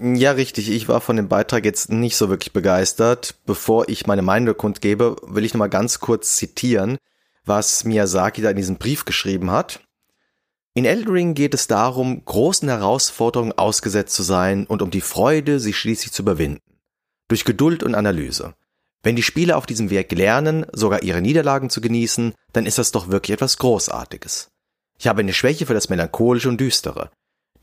[0.00, 0.70] ja, richtig.
[0.70, 3.36] Ich war von dem Beitrag jetzt nicht so wirklich begeistert.
[3.46, 6.98] Bevor ich meine Meinung kundgebe, will ich nochmal ganz kurz zitieren,
[7.44, 9.80] was Miyazaki da in diesem Brief geschrieben hat.
[10.74, 15.60] In Elden Ring geht es darum, großen Herausforderungen ausgesetzt zu sein und um die Freude,
[15.60, 16.60] sie schließlich zu überwinden.
[17.28, 18.54] Durch Geduld und Analyse.
[19.02, 22.92] Wenn die Spieler auf diesem Weg lernen, sogar ihre Niederlagen zu genießen, dann ist das
[22.92, 24.50] doch wirklich etwas Großartiges.
[24.98, 27.10] Ich habe eine Schwäche für das Melancholische und Düstere.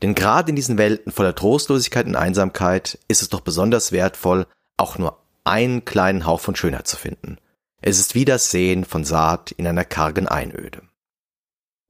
[0.02, 4.46] Denn gerade in diesen Welten voller Trostlosigkeit und Einsamkeit ist es doch besonders wertvoll,
[4.76, 7.38] auch nur einen kleinen Hauch von Schönheit zu finden.
[7.82, 10.82] Es ist wie das Sehen von Saat in einer kargen Einöde.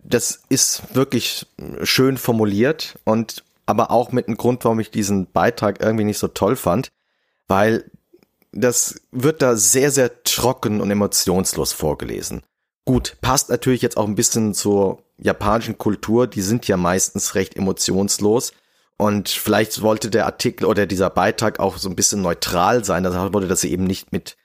[0.02, 1.46] Das ist wirklich
[1.82, 6.28] schön formuliert und aber auch mit einem Grund, warum ich diesen Beitrag irgendwie nicht so
[6.28, 6.88] toll fand,
[7.46, 7.84] weil
[8.52, 12.42] das wird da sehr, sehr trocken und emotionslos vorgelesen.
[12.84, 17.56] Gut, passt natürlich jetzt auch ein bisschen zur japanischen Kultur, die sind ja meistens recht
[17.56, 18.52] emotionslos.
[18.96, 23.02] Und vielleicht wollte der Artikel oder dieser Beitrag auch so ein bisschen neutral sein.
[23.02, 24.36] Das wollte, dass sie eben nicht mit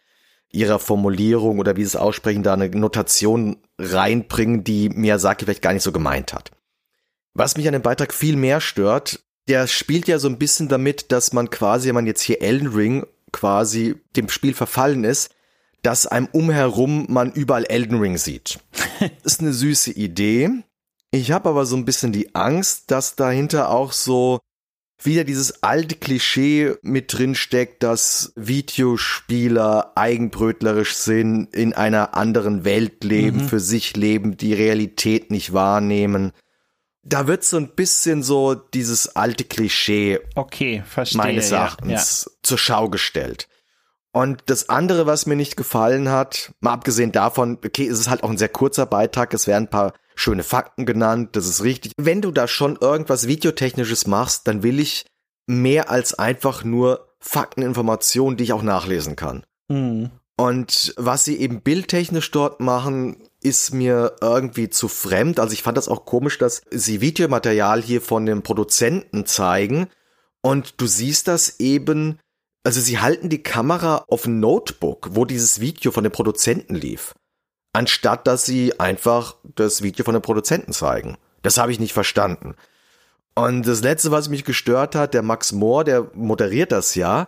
[0.51, 5.73] ihrer Formulierung oder wie sie es aussprechen, da eine Notation reinbringen, die Miyazaki vielleicht gar
[5.73, 6.51] nicht so gemeint hat.
[7.33, 9.19] Was mich an dem Beitrag viel mehr stört,
[9.49, 12.69] der spielt ja so ein bisschen damit, dass man quasi, wenn man jetzt hier Elden
[12.69, 15.34] Ring quasi dem Spiel verfallen ist,
[15.85, 18.59] dass einem umherum man überall Elden Ring sieht.
[19.23, 20.49] ist eine süße Idee.
[21.11, 24.39] Ich habe aber so ein bisschen die Angst, dass dahinter auch so
[24.99, 33.03] wieder dieses alte Klischee mit drin steckt, dass Videospieler eigenbrötlerisch sind, in einer anderen Welt
[33.03, 33.47] leben, mhm.
[33.49, 36.31] für sich leben, die Realität nicht wahrnehmen.
[37.03, 42.37] Da wird so ein bisschen so dieses alte Klischee okay, verstehe, meines Erachtens ja, ja.
[42.41, 43.47] zur Schau gestellt.
[44.15, 48.23] Und das andere, was mir nicht gefallen hat, mal abgesehen davon, okay, es ist halt
[48.23, 51.91] auch ein sehr kurzer Beitrag, es werden ein paar schöne Fakten genannt, das ist richtig.
[51.97, 55.05] Wenn du da schon irgendwas Videotechnisches machst, dann will ich
[55.47, 59.43] mehr als einfach nur Fakteninformationen, die ich auch nachlesen kann.
[59.67, 60.11] Mhm.
[60.37, 65.41] Und was sie eben bildtechnisch dort machen, ist mir irgendwie zu fremd.
[65.41, 69.89] Also ich fand das auch komisch, dass sie Videomaterial hier von den Produzenten zeigen
[70.41, 72.19] und du siehst das eben
[72.65, 77.13] also sie halten die Kamera auf ein Notebook, wo dieses Video von den Produzenten lief,
[77.73, 81.17] anstatt dass sie einfach das Video von den Produzenten zeigen.
[81.43, 82.55] Das habe ich nicht verstanden.
[83.35, 87.27] Und das letzte, was mich gestört hat, der Max Mohr, der moderiert das ja,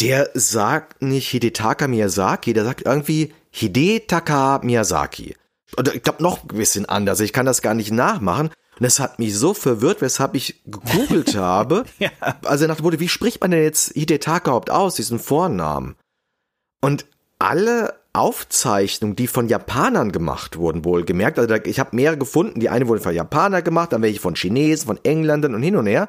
[0.00, 5.36] der sagt nicht Hidetaka Miyazaki, der sagt irgendwie Hidetaka Miyazaki.
[5.76, 7.20] Oder ich glaube noch ein bisschen anders.
[7.20, 8.50] Ich kann das gar nicht nachmachen.
[8.78, 11.84] Und das hat mich so verwirrt, weshalb ich gegoogelt habe.
[11.98, 12.10] ja.
[12.44, 15.96] Also nach dem Motto, wie spricht man denn jetzt Hidetaka überhaupt aus, diesen Vornamen?
[16.80, 17.06] Und
[17.38, 22.60] alle Aufzeichnungen, die von Japanern gemacht wurden, wohl gemerkt, also da, ich habe mehrere gefunden,
[22.60, 25.86] die eine wurden von Japanern gemacht, dann welche von Chinesen, von Engländern und hin und
[25.86, 26.08] her.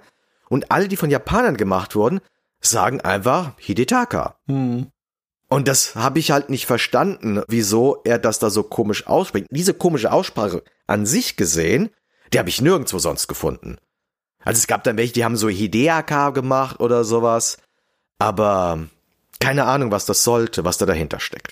[0.49, 2.20] Und alle, die von Japanern gemacht wurden,
[2.59, 4.38] sagen einfach Hidetaka.
[4.47, 4.88] Hm.
[5.49, 9.47] Und das habe ich halt nicht verstanden, wieso er das da so komisch ausspricht.
[9.51, 11.89] Diese komische Aussprache an sich gesehen
[12.34, 13.77] die habe ich nirgendwo sonst gefunden.
[14.43, 17.57] Also es gab dann welche, die haben so Hideaka gemacht oder sowas.
[18.19, 18.88] Aber
[19.39, 21.51] keine Ahnung, was das sollte, was da dahinter steckt.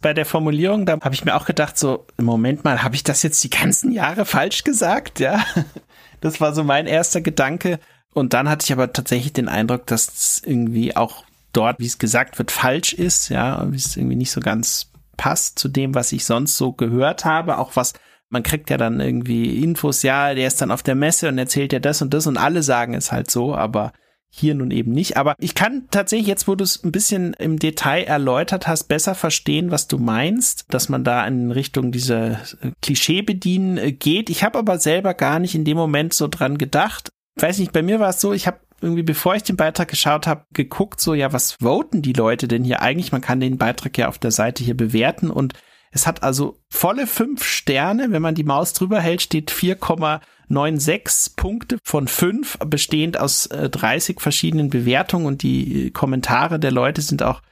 [0.00, 3.22] Bei der Formulierung, da habe ich mir auch gedacht, so, Moment mal, habe ich das
[3.22, 5.18] jetzt die ganzen Jahre falsch gesagt?
[5.18, 5.44] Ja,
[6.20, 7.80] das war so mein erster Gedanke.
[8.14, 11.98] Und dann hatte ich aber tatsächlich den Eindruck, dass es irgendwie auch dort, wie es
[11.98, 16.12] gesagt wird, falsch ist, ja, wie es irgendwie nicht so ganz passt zu dem, was
[16.12, 17.94] ich sonst so gehört habe, auch was
[18.30, 21.72] man kriegt ja dann irgendwie Infos, ja, der ist dann auf der Messe und erzählt
[21.72, 23.92] ja das und das und alle sagen es halt so, aber
[24.30, 25.16] hier nun eben nicht.
[25.16, 29.14] Aber ich kann tatsächlich jetzt, wo du es ein bisschen im Detail erläutert hast, besser
[29.14, 34.28] verstehen, was du meinst, dass man da in Richtung diese äh, Klischee bedienen äh, geht.
[34.28, 37.10] Ich habe aber selber gar nicht in dem Moment so dran gedacht.
[37.36, 39.88] Ich weiß nicht, bei mir war es so, ich habe irgendwie, bevor ich den Beitrag
[39.88, 43.12] geschaut habe, geguckt, so, ja, was voten die Leute denn hier eigentlich?
[43.12, 45.54] Man kann den Beitrag ja auf der Seite hier bewerten und
[45.90, 48.10] es hat also volle fünf Sterne.
[48.10, 54.20] Wenn man die Maus drüber hält, steht 4,96 Punkte von fünf, bestehend aus äh, 30
[54.20, 57.42] verschiedenen Bewertungen und die äh, Kommentare der Leute sind auch,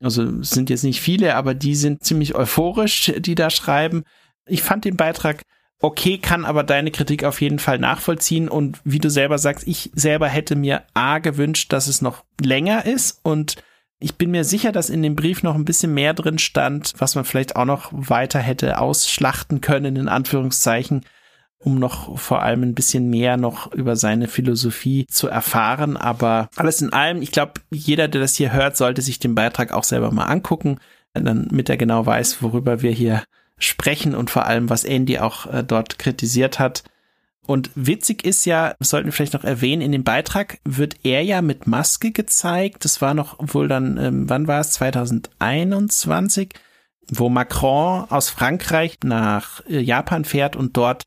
[0.00, 4.04] also sind jetzt nicht viele, aber die sind ziemlich euphorisch, die da schreiben.
[4.46, 5.42] Ich fand den Beitrag
[5.80, 9.90] okay, kann aber deine Kritik auf jeden Fall nachvollziehen und wie du selber sagst, ich
[9.94, 13.56] selber hätte mir A gewünscht, dass es noch länger ist und
[14.00, 17.14] ich bin mir sicher, dass in dem Brief noch ein bisschen mehr drin stand, was
[17.14, 21.04] man vielleicht auch noch weiter hätte ausschlachten können, in Anführungszeichen,
[21.58, 25.96] um noch vor allem ein bisschen mehr noch über seine Philosophie zu erfahren.
[25.96, 29.72] Aber alles in allem, ich glaube, jeder, der das hier hört, sollte sich den Beitrag
[29.72, 30.78] auch selber mal angucken,
[31.12, 33.24] damit er genau weiß, worüber wir hier
[33.58, 36.84] sprechen und vor allem, was Andy auch äh, dort kritisiert hat.
[37.48, 41.40] Und witzig ist ja, sollten wir vielleicht noch erwähnen, in dem Beitrag wird er ja
[41.40, 42.84] mit Maske gezeigt.
[42.84, 44.72] Das war noch wohl dann, ähm, wann war es?
[44.72, 46.50] 2021,
[47.08, 51.04] wo Macron aus Frankreich nach äh, Japan fährt und dort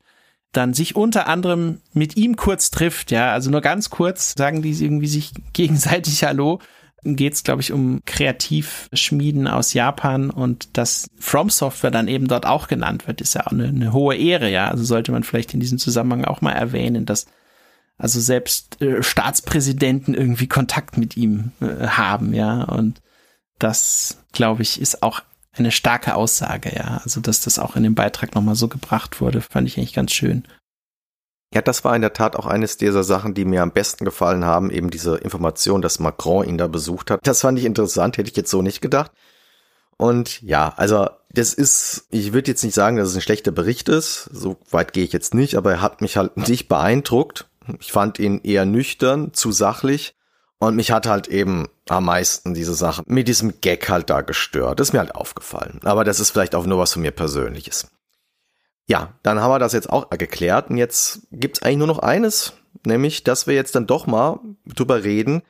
[0.50, 4.72] dann sich unter anderem mit ihm kurz trifft, ja, also nur ganz kurz sagen die
[4.72, 6.58] irgendwie sich gegenseitig Hallo
[7.04, 12.46] geht es, glaube ich, um Kreativschmieden aus Japan und dass From Software dann eben dort
[12.46, 14.68] auch genannt wird, ist ja auch eine, eine hohe Ehre, ja.
[14.68, 17.26] Also sollte man vielleicht in diesem Zusammenhang auch mal erwähnen, dass
[17.98, 22.62] also selbst äh, Staatspräsidenten irgendwie Kontakt mit ihm äh, haben, ja.
[22.64, 23.00] Und
[23.58, 25.22] das, glaube ich, ist auch
[25.54, 27.00] eine starke Aussage, ja.
[27.04, 30.12] Also, dass das auch in dem Beitrag nochmal so gebracht wurde, fand ich eigentlich ganz
[30.12, 30.44] schön.
[31.54, 34.44] Ja, das war in der Tat auch eines dieser Sachen, die mir am besten gefallen
[34.44, 37.20] haben, eben diese Information, dass Macron ihn da besucht hat.
[37.24, 39.10] Das fand ich interessant, hätte ich jetzt so nicht gedacht.
[39.98, 43.88] Und ja, also das ist, ich würde jetzt nicht sagen, dass es ein schlechter Bericht
[43.88, 47.48] ist, so weit gehe ich jetzt nicht, aber er hat mich halt nicht beeindruckt.
[47.78, 50.16] Ich fand ihn eher nüchtern, zu sachlich
[50.58, 54.80] und mich hat halt eben am meisten diese Sache mit diesem Gag halt da gestört.
[54.80, 55.80] Das ist mir halt aufgefallen.
[55.84, 57.88] Aber das ist vielleicht auch nur was von mir persönliches.
[58.88, 62.54] Ja, dann haben wir das jetzt auch geklärt und jetzt gibt's eigentlich nur noch eines,
[62.84, 65.42] nämlich, dass wir jetzt dann doch mal drüber reden,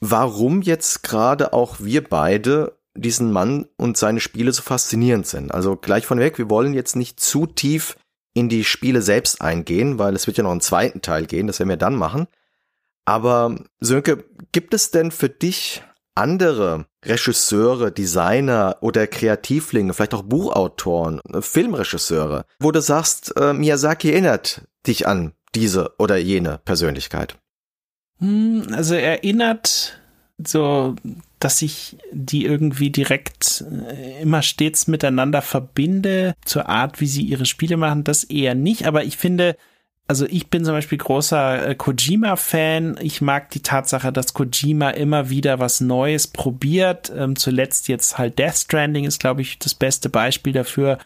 [0.00, 5.52] warum jetzt gerade auch wir beide diesen Mann und seine Spiele so faszinierend sind.
[5.52, 7.96] Also gleich von weg, wir wollen jetzt nicht zu tief
[8.34, 11.58] in die Spiele selbst eingehen, weil es wird ja noch einen zweiten Teil gehen, das
[11.58, 12.26] werden wir dann machen.
[13.04, 15.82] Aber Sönke, gibt es denn für dich
[16.16, 24.62] andere Regisseure, Designer oder Kreativlinge, vielleicht auch Buchautoren, Filmregisseure, wo du sagst, äh, Miyazaki erinnert
[24.86, 27.36] dich an diese oder jene Persönlichkeit?
[28.18, 30.00] Hm, also erinnert
[30.44, 30.94] so,
[31.38, 37.46] dass ich die irgendwie direkt äh, immer stets miteinander verbinde, zur Art, wie sie ihre
[37.46, 39.56] Spiele machen, das eher nicht, aber ich finde,
[40.08, 42.98] also ich bin zum Beispiel großer äh, Kojima-Fan.
[43.00, 47.12] Ich mag die Tatsache, dass Kojima immer wieder was Neues probiert.
[47.16, 50.98] Ähm, zuletzt jetzt halt Death Stranding ist, glaube ich, das beste Beispiel dafür,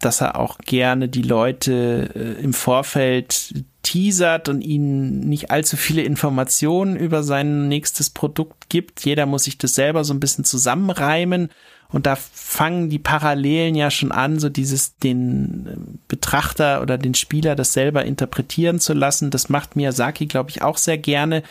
[0.00, 6.02] dass er auch gerne die Leute äh, im Vorfeld teasert und ihnen nicht allzu viele
[6.02, 9.04] Informationen über sein nächstes Produkt gibt.
[9.04, 11.48] Jeder muss sich das selber so ein bisschen zusammenreimen
[11.90, 15.76] und da fangen die Parallelen ja schon an, so dieses den äh,
[16.08, 19.30] Betrachter oder den Spieler das selber interpretieren zu lassen.
[19.30, 21.42] Das macht Miyazaki, glaube ich, auch sehr gerne.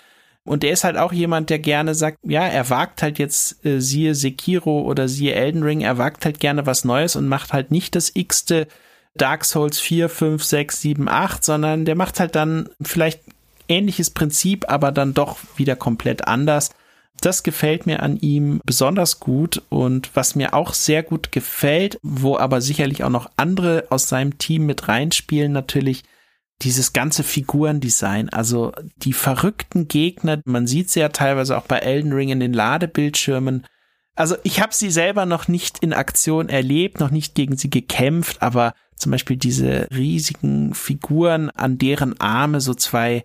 [0.45, 3.79] Und er ist halt auch jemand, der gerne sagt, ja, er wagt halt jetzt, äh,
[3.79, 7.71] siehe Sekiro oder siehe Elden Ring, er wagt halt gerne was Neues und macht halt
[7.71, 8.67] nicht das x-te
[9.15, 13.21] Dark Souls 4, 5, 6, 7, 8, sondern der macht halt dann vielleicht
[13.69, 16.71] ähnliches Prinzip, aber dann doch wieder komplett anders.
[17.23, 22.37] Das gefällt mir an ihm besonders gut und was mir auch sehr gut gefällt, wo
[22.37, 26.03] aber sicherlich auch noch andere aus seinem Team mit reinspielen, natürlich
[26.63, 32.11] dieses ganze Figurendesign, also die verrückten Gegner, man sieht sie ja teilweise auch bei Elden
[32.11, 33.65] Ring in den Ladebildschirmen.
[34.15, 38.41] Also ich habe sie selber noch nicht in Aktion erlebt, noch nicht gegen sie gekämpft,
[38.41, 43.23] aber zum Beispiel diese riesigen Figuren, an deren Arme so zwei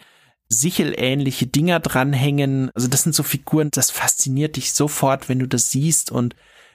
[0.48, 2.70] sichelähnliche Dinger dranhängen.
[2.74, 6.34] Also das sind so Figuren, das fasziniert dich sofort, wenn du das siehst und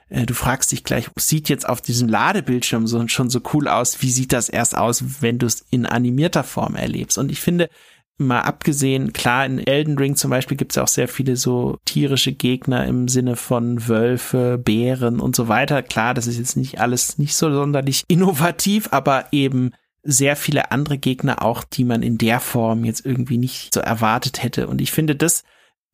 [0.09, 4.01] äh, du fragst dich gleich, sieht jetzt auf diesem Ladebildschirm so, schon so cool aus,
[4.01, 7.17] wie sieht das erst aus, wenn du es in animierter Form erlebst?
[7.17, 7.69] Und ich finde,
[8.17, 12.32] mal abgesehen, klar, in Elden Ring zum Beispiel gibt es auch sehr viele so tierische
[12.32, 15.82] Gegner im Sinne von Wölfe, Bären und so weiter.
[15.82, 19.71] Klar, das ist jetzt nicht alles nicht so sonderlich innovativ, aber eben
[20.04, 24.43] sehr viele andere Gegner auch, die man in der Form jetzt irgendwie nicht so erwartet
[24.43, 24.68] hätte.
[24.68, 25.43] Und ich finde das,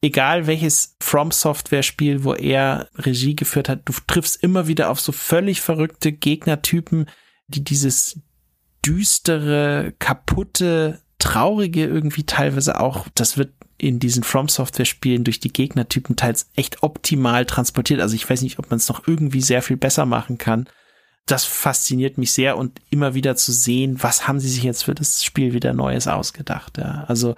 [0.01, 4.99] egal welches From Software Spiel, wo er Regie geführt hat, du triffst immer wieder auf
[4.99, 7.05] so völlig verrückte Gegnertypen,
[7.47, 8.20] die dieses
[8.86, 15.53] düstere, kaputte, traurige irgendwie teilweise auch, das wird in diesen From Software Spielen durch die
[15.53, 18.01] Gegnertypen teils echt optimal transportiert.
[18.01, 20.68] Also ich weiß nicht, ob man es noch irgendwie sehr viel besser machen kann.
[21.32, 24.95] Das fasziniert mich sehr und immer wieder zu sehen, was haben sie sich jetzt für
[24.95, 26.77] das Spiel wieder Neues ausgedacht.
[26.77, 27.05] Ja.
[27.07, 27.36] Also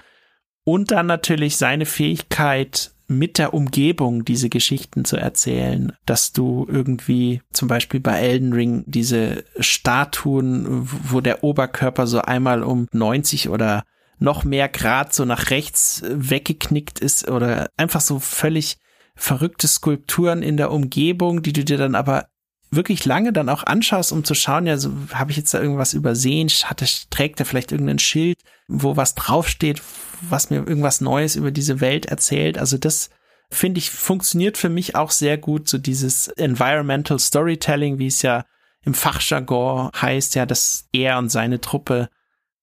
[0.63, 7.41] und dann natürlich seine Fähigkeit, mit der Umgebung diese Geschichten zu erzählen, dass du irgendwie
[7.51, 13.83] zum Beispiel bei Elden Ring diese Statuen, wo der Oberkörper so einmal um 90 oder
[14.17, 18.77] noch mehr Grad so nach rechts weggeknickt ist oder einfach so völlig
[19.15, 22.27] verrückte Skulpturen in der Umgebung, die du dir dann aber
[22.71, 25.93] wirklich lange dann auch anschaust, um zu schauen, ja, so habe ich jetzt da irgendwas
[25.93, 29.81] übersehen, hatte, trägt er vielleicht irgendein Schild, wo was draufsteht,
[30.21, 32.57] was mir irgendwas Neues über diese Welt erzählt.
[32.57, 33.09] Also das
[33.49, 38.45] finde ich funktioniert für mich auch sehr gut, so dieses Environmental Storytelling, wie es ja
[38.83, 42.09] im Fachjargon heißt, ja, dass er und seine Truppe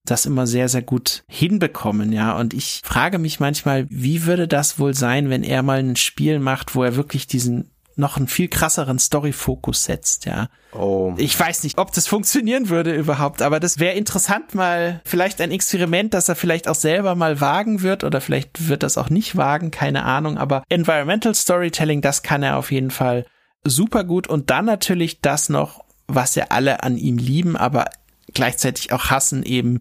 [0.05, 2.37] das immer sehr, sehr gut hinbekommen, ja.
[2.37, 6.39] Und ich frage mich manchmal, wie würde das wohl sein, wenn er mal ein Spiel
[6.39, 10.49] macht, wo er wirklich diesen noch einen viel krasseren Story-Fokus setzt, ja.
[10.73, 11.15] Oh.
[11.17, 15.51] Ich weiß nicht, ob das funktionieren würde überhaupt, aber das wäre interessant mal, vielleicht ein
[15.51, 19.37] Experiment, das er vielleicht auch selber mal wagen wird oder vielleicht wird das auch nicht
[19.37, 23.27] wagen, keine Ahnung, aber Environmental Storytelling, das kann er auf jeden Fall
[23.65, 27.87] super gut und dann natürlich das noch, was ja alle an ihm lieben, aber
[28.33, 29.81] gleichzeitig auch hassen, eben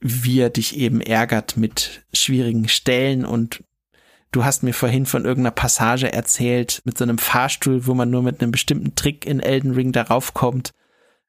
[0.00, 3.62] wie er dich eben ärgert mit schwierigen Stellen und
[4.34, 8.24] Du hast mir vorhin von irgendeiner Passage erzählt mit so einem Fahrstuhl, wo man nur
[8.24, 10.72] mit einem bestimmten Trick in Elden Ring darauf kommt.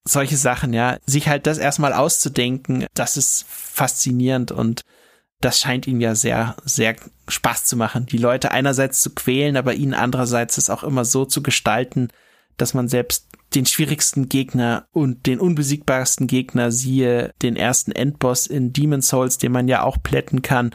[0.06, 0.97] Solche Sachen, ja.
[1.06, 4.82] Sich halt das erstmal auszudenken, das ist faszinierend und
[5.39, 6.95] das scheint ihm ja sehr, sehr
[7.28, 11.26] Spaß zu machen, die Leute einerseits zu quälen, aber ihnen andererseits es auch immer so
[11.26, 12.08] zu gestalten,
[12.58, 18.74] dass man selbst den schwierigsten Gegner und den unbesiegbarsten Gegner, siehe den ersten Endboss in
[18.74, 20.72] Demon Souls, den man ja auch plätten kann,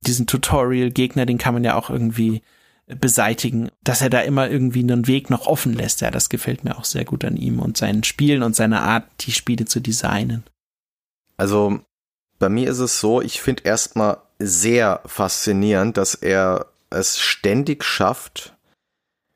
[0.00, 2.42] diesen Tutorial-Gegner, den kann man ja auch irgendwie
[2.86, 6.00] beseitigen, dass er da immer irgendwie einen Weg noch offen lässt.
[6.00, 9.04] Ja, das gefällt mir auch sehr gut an ihm und seinen Spielen und seiner Art,
[9.20, 10.44] die Spiele zu designen.
[11.36, 11.80] Also
[12.38, 18.54] bei mir ist es so, ich finde erstmal sehr faszinierend, dass er es ständig schafft,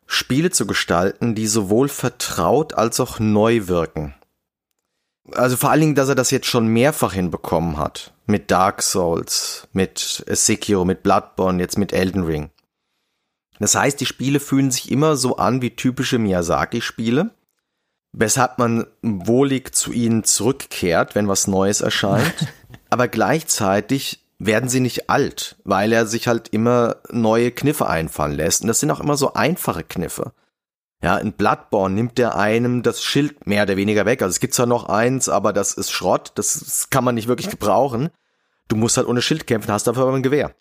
[0.07, 4.15] Spiele zu gestalten, die sowohl vertraut als auch neu wirken.
[5.33, 8.12] Also vor allen Dingen, dass er das jetzt schon mehrfach hinbekommen hat.
[8.33, 12.49] Mit Dark Souls, mit Sekiro, mit Bloodborne, jetzt mit Elden Ring.
[13.59, 17.31] Das heißt, die Spiele fühlen sich immer so an wie typische Miyazaki-Spiele,
[18.13, 22.49] weshalb man wohlig zu ihnen zurückkehrt, wenn was Neues erscheint.
[22.89, 28.63] Aber gleichzeitig werden sie nicht alt, weil er sich halt immer neue Kniffe einfallen lässt.
[28.63, 30.33] Und das sind auch immer so einfache Kniffe.
[31.03, 34.23] Ja, in Bloodborne nimmt der einem das Schild mehr oder weniger weg.
[34.23, 36.31] Also es gibt zwar noch eins, aber das ist Schrott.
[36.37, 38.11] Das kann man nicht wirklich gebrauchen.
[38.69, 40.55] Du musst halt ohne Schild kämpfen, hast dafür aber ein Gewehr.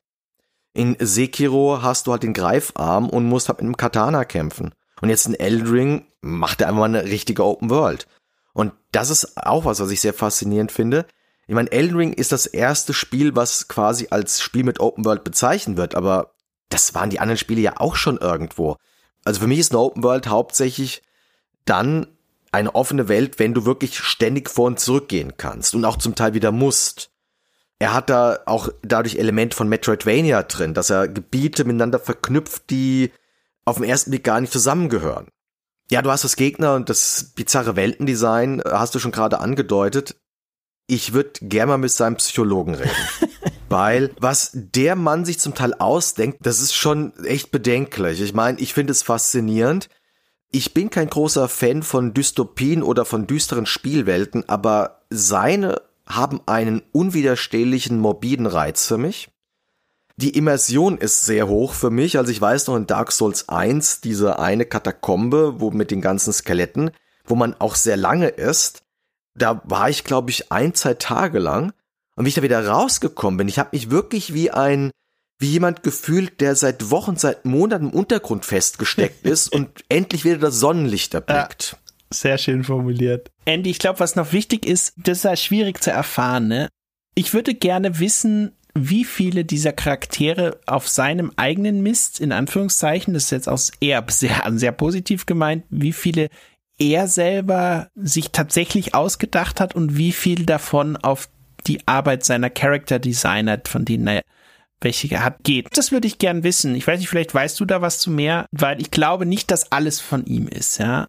[0.74, 4.74] In Sekiro hast du halt den Greifarm und musst halt mit einem Katana kämpfen.
[5.02, 8.08] Und jetzt in Elden Ring macht er einfach mal eine richtige Open World.
[8.54, 11.06] Und das ist auch was, was ich sehr faszinierend finde.
[11.48, 15.24] Ich meine, Elden Ring ist das erste Spiel, was quasi als Spiel mit Open World
[15.24, 16.34] bezeichnet wird, aber
[16.70, 18.78] das waren die anderen Spiele ja auch schon irgendwo.
[19.24, 21.03] Also für mich ist eine Open World hauptsächlich
[21.65, 22.07] dann
[22.51, 26.15] eine offene Welt, wenn du wirklich ständig vor und zurück gehen kannst und auch zum
[26.15, 27.11] Teil wieder musst.
[27.80, 33.11] Er hat da auch dadurch Elemente von Metroidvania drin, dass er Gebiete miteinander verknüpft, die
[33.65, 35.28] auf den ersten Blick gar nicht zusammengehören.
[35.89, 40.15] Ja, du hast das Gegner und das bizarre Weltendesign, äh, hast du schon gerade angedeutet.
[40.88, 42.91] Ich würde gerne mal mit seinem Psychologen reden.
[43.72, 48.22] Weil was der Mann sich zum Teil ausdenkt, das ist schon echt bedenklich.
[48.22, 49.88] Ich meine, ich finde es faszinierend.
[50.51, 56.82] Ich bin kein großer Fan von Dystopien oder von düsteren Spielwelten, aber seine haben einen
[56.91, 59.30] unwiderstehlichen morbiden Reiz für mich.
[60.17, 62.17] Die Immersion ist sehr hoch für mich.
[62.17, 66.34] Also ich weiß noch in Dark Souls 1, diese eine Katakombe, wo mit den ganzen
[66.34, 66.91] Skeletten,
[67.24, 68.84] wo man auch sehr lange ist.
[69.34, 71.72] Da war ich, glaube ich, ein, zwei Tage lang
[72.22, 74.91] und wie ich da wieder rausgekommen bin, ich habe mich wirklich wie ein,
[75.39, 80.38] wie jemand gefühlt, der seit Wochen, seit Monaten im Untergrund festgesteckt ist und endlich wieder
[80.38, 81.72] das Sonnenlicht erblickt.
[81.72, 83.32] Ja, sehr schön formuliert.
[83.45, 86.69] Andy, ich glaube, was noch wichtig ist, das ist ja schwierig zu erfahren, ne?
[87.15, 93.24] Ich würde gerne wissen, wie viele dieser Charaktere auf seinem eigenen Mist, in Anführungszeichen, das
[93.24, 96.30] ist jetzt auch eher sehr, sehr positiv gemeint, wie viele
[96.78, 101.28] er selber sich tatsächlich ausgedacht hat und wie viel davon auf
[101.68, 104.22] die Arbeit seiner Character Designer, von denen er
[104.82, 105.68] welche er hat, geht.
[105.78, 106.76] Das würde ich gern wissen.
[106.76, 109.72] Ich weiß nicht, vielleicht weißt du da was zu mehr, weil ich glaube nicht, dass
[109.72, 111.07] alles von ihm ist, ja.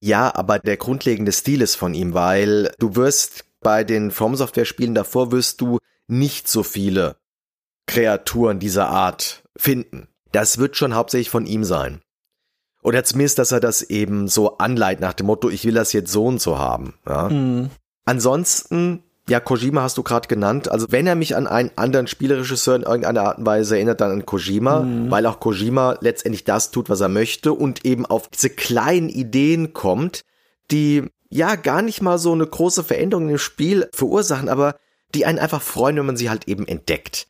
[0.00, 4.66] Ja, aber der grundlegende Stil ist von ihm, weil du wirst bei den From Software
[4.66, 7.16] Spielen davor wirst du nicht so viele
[7.86, 10.08] Kreaturen dieser Art finden.
[10.32, 12.02] Das wird schon hauptsächlich von ihm sein.
[12.82, 16.12] Oder zumindest, dass er das eben so anleitet nach dem Motto, ich will das jetzt
[16.12, 16.94] so und so haben.
[17.08, 17.30] Ja.
[17.30, 17.70] Mhm.
[18.04, 20.70] Ansonsten, ja, Kojima hast du gerade genannt.
[20.70, 24.10] Also wenn er mich an einen anderen Spielregisseur in irgendeiner Art und Weise erinnert, dann
[24.10, 25.10] an Kojima, mhm.
[25.10, 29.72] weil auch Kojima letztendlich das tut, was er möchte und eben auf diese kleinen Ideen
[29.72, 30.24] kommt,
[30.70, 34.76] die ja gar nicht mal so eine große Veränderung im Spiel verursachen, aber
[35.14, 37.26] die einen einfach freuen, wenn man sie halt eben entdeckt.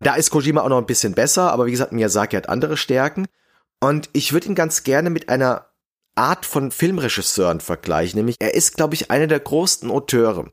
[0.00, 3.26] Da ist Kojima auch noch ein bisschen besser, aber wie gesagt, Miyazaki hat andere Stärken.
[3.80, 5.66] Und ich würde ihn ganz gerne mit einer
[6.14, 10.52] Art von Filmregisseuren vergleichen, nämlich er ist, glaube ich, einer der größten Auteure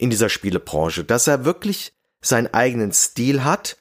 [0.00, 1.92] in dieser Spielebranche, dass er wirklich
[2.22, 3.76] seinen eigenen Stil hat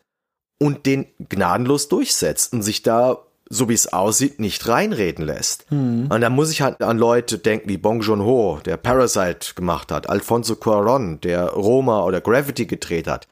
[0.60, 5.72] und den gnadenlos durchsetzt und sich da, so wie es aussieht, nicht reinreden lässt.
[5.72, 6.08] Mhm.
[6.12, 10.10] Und da muss ich halt an Leute denken wie Bong Joon-ho, der Parasite gemacht hat,
[10.10, 13.28] Alfonso Cuarón, der Roma oder Gravity gedreht hat.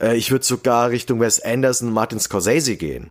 [0.00, 3.10] Äh, ich würde sogar Richtung Wes Anderson, Martin Scorsese gehen.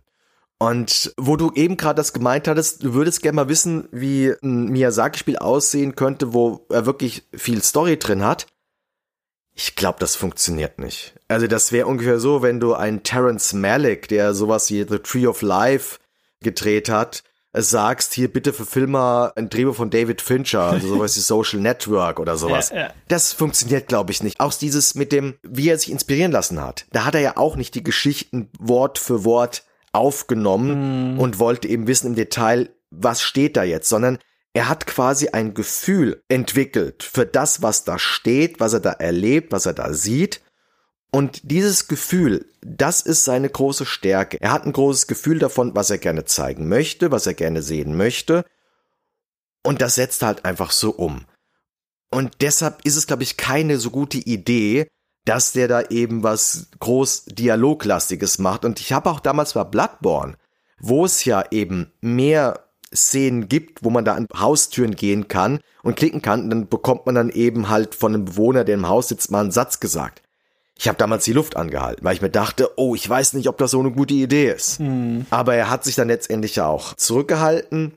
[0.58, 4.68] Und wo du eben gerade das gemeint hattest, du würdest gerne mal wissen, wie ein
[4.68, 8.46] Miyazaki-Spiel aussehen könnte, wo er wirklich viel Story drin hat.
[9.58, 11.14] Ich glaube, das funktioniert nicht.
[11.28, 15.26] Also das wäre ungefähr so, wenn du einen Terence Malick, der sowas wie The Tree
[15.26, 15.98] of Life
[16.42, 17.22] gedreht hat,
[17.54, 22.20] sagst, hier bitte verfilm mal ein Drehbuch von David Fincher, also sowas wie Social Network
[22.20, 22.68] oder sowas.
[22.68, 22.94] Ja, ja.
[23.08, 24.38] Das funktioniert, glaube ich, nicht.
[24.40, 26.84] Auch dieses mit dem, wie er sich inspirieren lassen hat.
[26.92, 31.18] Da hat er ja auch nicht die Geschichten Wort für Wort aufgenommen mm.
[31.18, 34.18] und wollte eben wissen im Detail, was steht da jetzt, sondern
[34.56, 39.52] er hat quasi ein Gefühl entwickelt für das, was da steht, was er da erlebt,
[39.52, 40.40] was er da sieht.
[41.10, 44.40] Und dieses Gefühl, das ist seine große Stärke.
[44.40, 47.98] Er hat ein großes Gefühl davon, was er gerne zeigen möchte, was er gerne sehen
[47.98, 48.46] möchte.
[49.62, 51.26] Und das setzt halt einfach so um.
[52.10, 54.88] Und deshalb ist es, glaube ich, keine so gute Idee,
[55.26, 58.64] dass der da eben was groß Dialoglastiges macht.
[58.64, 60.38] Und ich habe auch damals bei Bloodborne,
[60.80, 65.96] wo es ja eben mehr Szenen gibt, wo man da an Haustüren gehen kann und
[65.96, 69.08] klicken kann, und dann bekommt man dann eben halt von einem Bewohner, der im Haus
[69.08, 70.22] sitzt, mal einen Satz gesagt.
[70.78, 73.56] Ich habe damals die Luft angehalten, weil ich mir dachte, oh, ich weiß nicht, ob
[73.56, 74.78] das so eine gute Idee ist.
[74.78, 75.24] Hm.
[75.30, 77.94] Aber er hat sich dann letztendlich auch zurückgehalten.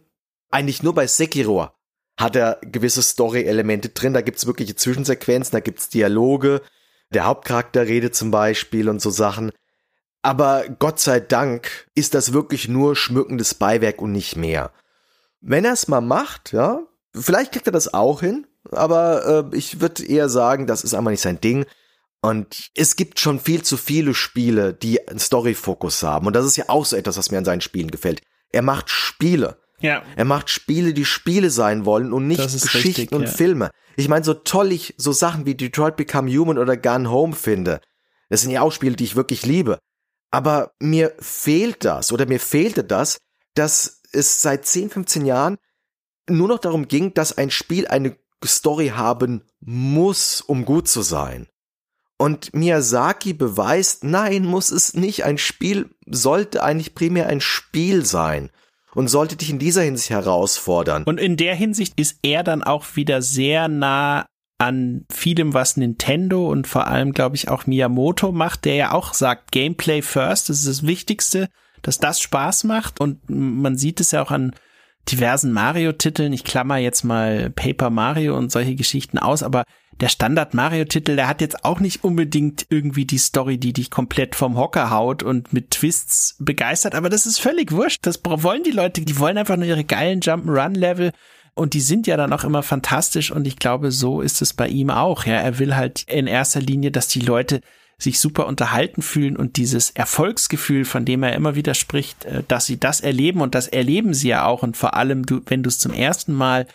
[0.50, 1.70] Eigentlich nur bei Sekiro
[2.18, 4.14] hat er gewisse Story-Elemente drin.
[4.14, 6.62] Da gibt's wirkliche Zwischensequenzen, da gibt's Dialoge,
[7.14, 9.52] der Hauptcharakter redet zum Beispiel und so Sachen.
[10.22, 14.72] Aber Gott sei Dank ist das wirklich nur schmückendes Beiwerk und nicht mehr.
[15.42, 16.82] Wenn er es mal macht, ja,
[17.16, 21.12] vielleicht kriegt er das auch hin, aber äh, ich würde eher sagen, das ist einmal
[21.12, 21.66] nicht sein Ding.
[22.22, 26.28] Und es gibt schon viel zu viele Spiele, die einen Story-Fokus haben.
[26.28, 28.22] Und das ist ja auch so etwas, was mir an seinen Spielen gefällt.
[28.52, 29.58] Er macht Spiele.
[29.80, 30.04] Ja.
[30.18, 33.30] Er macht Spiele, die Spiele sein wollen und nicht Geschichten richtig, und ja.
[33.30, 33.70] Filme.
[33.96, 37.80] Ich meine, so toll ich so Sachen wie Detroit Become Human oder Gun Home finde,
[38.30, 39.80] das sind ja auch Spiele, die ich wirklich liebe.
[40.32, 43.18] Aber mir fehlt das oder mir fehlte das,
[43.56, 45.58] dass es seit 10, 15 Jahren
[46.30, 48.16] nur noch darum ging, dass ein Spiel eine
[48.46, 51.48] Story haben muss, um gut zu sein.
[52.18, 55.24] Und Miyazaki beweist, nein, muss es nicht.
[55.24, 58.50] Ein Spiel sollte eigentlich primär ein Spiel sein
[58.94, 61.04] und sollte dich in dieser Hinsicht herausfordern.
[61.04, 64.26] Und in der Hinsicht ist er dann auch wieder sehr nah
[64.60, 69.14] an vielem, was Nintendo und vor allem, glaube ich, auch Miyamoto macht, der ja auch
[69.14, 71.48] sagt, Gameplay first, das ist das Wichtigste,
[71.82, 73.00] dass das Spaß macht.
[73.00, 74.54] Und man sieht es ja auch an
[75.10, 76.34] diversen Mario-Titeln.
[76.34, 79.64] Ich klammer jetzt mal Paper Mario und solche Geschichten aus, aber
[80.02, 84.36] der Standard Mario-Titel, der hat jetzt auch nicht unbedingt irgendwie die Story, die dich komplett
[84.36, 88.06] vom Hocker haut und mit Twists begeistert, aber das ist völlig wurscht.
[88.06, 91.12] Das wollen die Leute, die wollen einfach nur ihre geilen Jump'n'Run-Level
[91.54, 94.68] und die sind ja dann auch immer fantastisch und ich glaube, so ist es bei
[94.68, 95.26] ihm auch.
[95.26, 97.62] Ja, er will halt in erster Linie, dass die Leute
[97.98, 102.66] sich super unterhalten fühlen und dieses Erfolgsgefühl, von dem er immer wieder spricht, äh, dass
[102.66, 105.68] sie das erleben und das erleben sie ja auch und vor allem du, wenn du
[105.68, 106.66] es zum ersten Mal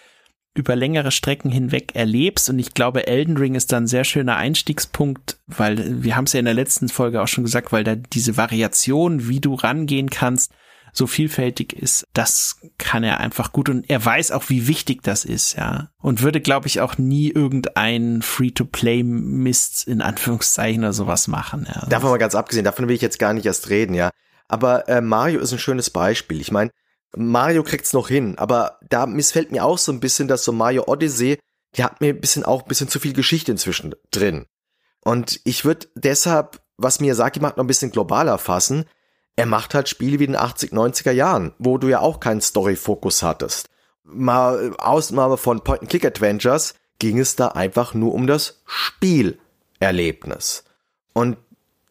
[0.57, 2.49] über längere Strecken hinweg erlebst.
[2.49, 6.33] Und ich glaube, Elden Ring ist da ein sehr schöner Einstiegspunkt, weil wir haben es
[6.33, 10.11] ja in der letzten Folge auch schon gesagt, weil da diese Variation, wie du rangehen
[10.11, 10.53] kannst,
[10.95, 15.25] so vielfältig ist, das kann er einfach gut und er weiß auch, wie wichtig das
[15.25, 15.91] ist, ja.
[16.01, 21.87] Und würde, glaube ich, auch nie irgendein Free-to-Play-Mist in Anführungszeichen oder sowas machen, ja.
[21.87, 24.11] Davon mal ganz abgesehen, davon will ich jetzt gar nicht erst reden, ja.
[24.47, 26.41] Aber äh, Mario ist ein schönes Beispiel.
[26.41, 26.71] Ich meine,
[27.17, 30.85] Mario kriegt's noch hin, aber da missfällt mir auch so ein bisschen, dass so Mario
[30.87, 31.39] Odyssey,
[31.77, 34.47] die hat mir ein bisschen auch ein bisschen zu viel Geschichte inzwischen drin.
[35.01, 38.85] Und ich würde deshalb, was Miyazaki macht, noch ein bisschen globaler fassen.
[39.37, 42.41] Er macht halt Spiele wie in den 80, 90er Jahren, wo du ja auch keinen
[42.41, 43.69] Story-Fokus hattest.
[44.05, 50.65] Mal Ausnahme von Point-and-Click-Adventures ging es da einfach nur um das Spielerlebnis.
[51.13, 51.37] Und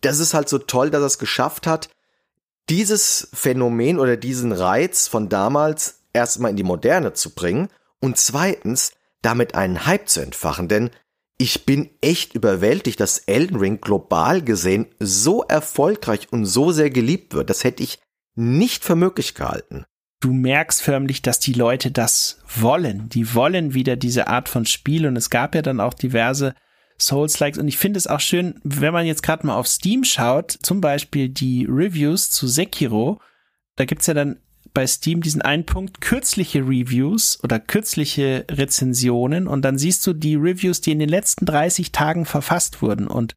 [0.01, 1.89] das ist halt so toll, dass er es geschafft hat,
[2.69, 7.67] dieses Phänomen oder diesen Reiz von damals erstmal in die Moderne zu bringen
[7.99, 10.91] und zweitens damit einen Hype zu entfachen, denn
[11.37, 17.33] ich bin echt überwältigt, dass Elden Ring global gesehen so erfolgreich und so sehr geliebt
[17.33, 17.49] wird.
[17.49, 17.99] Das hätte ich
[18.35, 19.85] nicht für möglich gehalten.
[20.19, 23.09] Du merkst förmlich, dass die Leute das wollen.
[23.09, 26.55] Die wollen wieder diese Art von Spiel und es gab ja dann auch diverse
[26.97, 27.59] Souls-Likes.
[27.59, 30.79] Und ich finde es auch schön, wenn man jetzt gerade mal auf Steam schaut, zum
[30.79, 33.19] Beispiel die Reviews zu Sekiro,
[33.75, 34.37] da gibt's ja dann
[34.73, 40.35] bei Steam diesen einen Punkt kürzliche Reviews oder kürzliche Rezensionen und dann siehst du die
[40.35, 43.07] Reviews, die in den letzten 30 Tagen verfasst wurden.
[43.07, 43.35] Und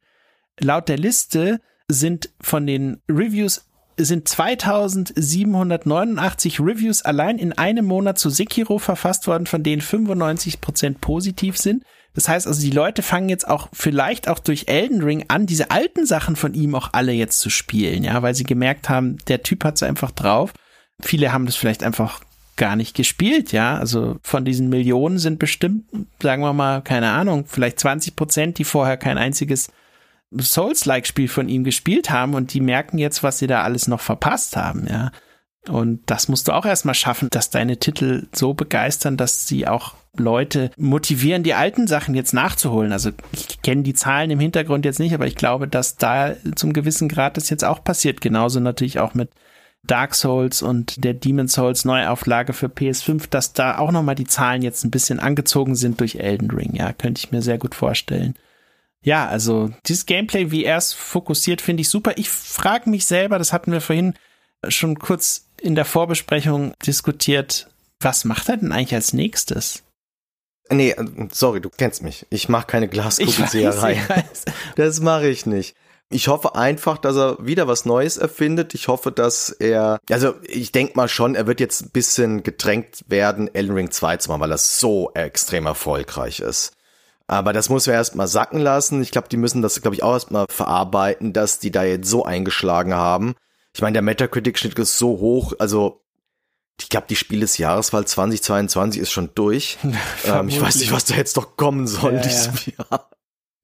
[0.59, 3.65] laut der Liste sind von den Reviews
[3.99, 11.01] sind 2789 Reviews allein in einem Monat zu Sekiro verfasst worden, von denen 95 Prozent
[11.01, 11.83] positiv sind.
[12.13, 15.71] Das heißt also, die Leute fangen jetzt auch vielleicht auch durch Elden Ring an, diese
[15.71, 19.41] alten Sachen von ihm auch alle jetzt zu spielen, ja, weil sie gemerkt haben, der
[19.43, 20.53] Typ hat's einfach drauf.
[21.01, 22.21] Viele haben das vielleicht einfach
[22.55, 23.77] gar nicht gespielt, ja.
[23.77, 25.85] Also von diesen Millionen sind bestimmt,
[26.21, 29.69] sagen wir mal, keine Ahnung, vielleicht 20 Prozent, die vorher kein einziges
[30.37, 34.57] Souls-like-Spiel von ihm gespielt haben und die merken jetzt, was sie da alles noch verpasst
[34.57, 35.11] haben, ja.
[35.69, 39.95] Und das musst du auch erstmal schaffen, dass deine Titel so begeistern, dass sie auch
[40.15, 42.91] Leute motivieren, die alten Sachen jetzt nachzuholen.
[42.91, 46.73] Also ich kenne die Zahlen im Hintergrund jetzt nicht, aber ich glaube, dass da zum
[46.73, 48.21] gewissen Grad das jetzt auch passiert.
[48.21, 49.29] Genauso natürlich auch mit
[49.87, 54.61] Dark Souls und der Demon Souls Neuauflage für PS5, dass da auch nochmal die Zahlen
[54.61, 56.75] jetzt ein bisschen angezogen sind durch Elden Ring.
[56.75, 58.35] Ja, könnte ich mir sehr gut vorstellen.
[59.01, 62.13] Ja, also dieses Gameplay, wie er es fokussiert, finde ich super.
[62.17, 64.13] Ich frage mich selber, das hatten wir vorhin
[64.67, 67.69] schon kurz in der Vorbesprechung diskutiert,
[67.99, 69.83] was macht er denn eigentlich als nächstes?
[70.69, 70.95] Nee,
[71.31, 72.25] sorry, du kennst mich.
[72.29, 74.01] Ich mache keine Glaskugelseherei.
[74.75, 75.75] Das mache ich nicht.
[76.09, 78.73] Ich hoffe einfach, dass er wieder was Neues erfindet.
[78.73, 83.03] Ich hoffe, dass er, also ich denke mal schon, er wird jetzt ein bisschen gedrängt
[83.07, 86.71] werden, Elden Ring 2 zu machen, weil das so extrem erfolgreich ist.
[87.27, 89.01] Aber das muss man erstmal sacken lassen.
[89.01, 92.23] Ich glaube, die müssen das, glaube ich, auch erstmal verarbeiten, dass die da jetzt so
[92.23, 93.35] eingeschlagen haben.
[93.75, 96.01] Ich meine, der Metacritic-Schnitt ist so hoch, also
[96.79, 99.77] ich glaube, die Spiel des Jahreswahl 2022 ist schon durch.
[100.25, 102.85] ähm, ich weiß nicht, was da jetzt noch kommen soll ja, dieses ja.
[102.89, 103.09] Jahr.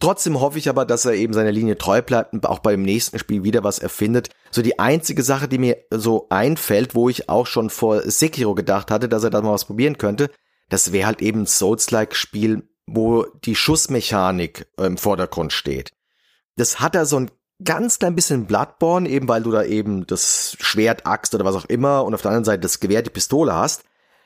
[0.04, 3.20] Trotzdem hoffe ich aber, dass er eben seiner Linie treu bleibt und auch beim nächsten
[3.20, 4.28] Spiel wieder was erfindet.
[4.52, 8.92] So die einzige Sache, die mir so einfällt, wo ich auch schon vor Sekiro gedacht
[8.92, 10.30] hatte, dass er da mal was probieren könnte,
[10.68, 15.94] das wäre halt eben ein Souls-like Spiel, wo die Schussmechanik im Vordergrund steht.
[16.58, 17.32] Das hat er so ein
[17.64, 21.66] ganz klein bisschen Bloodborne, eben weil du da eben das Schwert, Axt oder was auch
[21.70, 23.86] immer und auf der anderen Seite das Gewehr, die Pistole hast.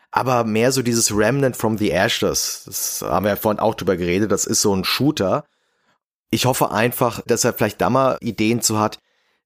[0.09, 2.63] Aber mehr so dieses Remnant from the Ashes.
[2.65, 4.31] Das haben wir ja vorhin auch drüber geredet.
[4.31, 5.45] Das ist so ein Shooter.
[6.29, 8.99] Ich hoffe einfach, dass er vielleicht da mal Ideen zu hat.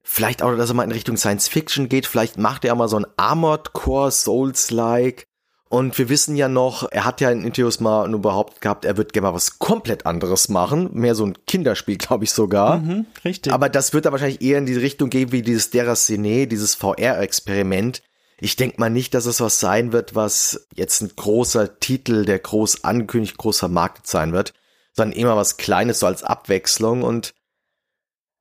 [0.04, 2.08] Vielleicht auch, dass er mal in Richtung Science Fiction geht.
[2.08, 5.28] Vielleicht macht er mal so ein Armored Core Souls-like.
[5.70, 8.98] Und wir wissen ja noch, er hat ja in Interviews mal nur behauptet gehabt, er
[8.98, 10.90] wird gerne mal was komplett anderes machen.
[10.92, 12.80] Mehr so ein Kinderspiel, glaube ich sogar.
[12.80, 13.54] Mhm, richtig.
[13.54, 18.02] Aber das wird da wahrscheinlich eher in die Richtung gehen wie dieses Deracine, dieses VR-Experiment.
[18.42, 22.40] Ich denke mal nicht, dass es was sein wird, was jetzt ein großer Titel, der
[22.40, 24.54] groß angekündigt, großer Markt sein wird,
[24.94, 27.04] sondern immer was Kleines so als Abwechslung.
[27.04, 27.34] Und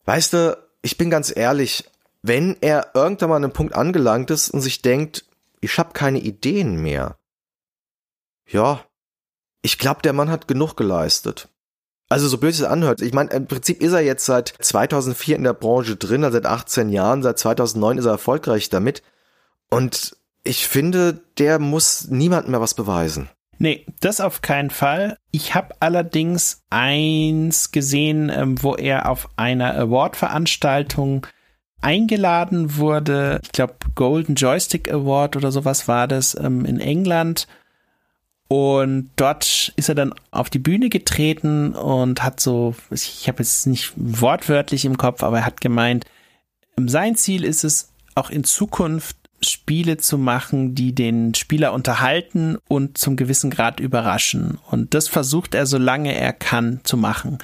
[0.04, 1.84] weißt du, ich bin ganz ehrlich,
[2.22, 5.24] wenn er irgendwann mal an einem Punkt angelangt ist und sich denkt,
[5.60, 7.16] ich habe keine Ideen mehr,
[8.46, 8.84] ja,
[9.62, 11.48] ich glaube, der Mann hat genug geleistet.
[12.08, 13.02] Also so blöd es anhört.
[13.02, 16.46] Ich meine, im Prinzip ist er jetzt seit 2004 in der Branche drin, also seit
[16.46, 19.02] 18 Jahren, seit 2009 ist er erfolgreich damit.
[19.70, 23.28] Und ich finde, der muss niemandem mehr was beweisen.
[23.62, 25.18] Nee, das auf keinen Fall.
[25.32, 31.26] Ich habe allerdings eins gesehen, ähm, wo er auf einer Award-Veranstaltung
[31.82, 33.38] eingeladen wurde.
[33.42, 37.48] Ich glaube, Golden Joystick Award oder sowas war das ähm, in England.
[38.48, 43.66] Und dort ist er dann auf die Bühne getreten und hat so, ich habe jetzt
[43.66, 46.06] nicht wortwörtlich im Kopf, aber er hat gemeint,
[46.78, 52.98] sein Ziel ist es, auch in Zukunft Spiele zu machen, die den Spieler unterhalten und
[52.98, 54.58] zum gewissen Grad überraschen.
[54.70, 57.38] Und das versucht er, solange er kann, zu machen.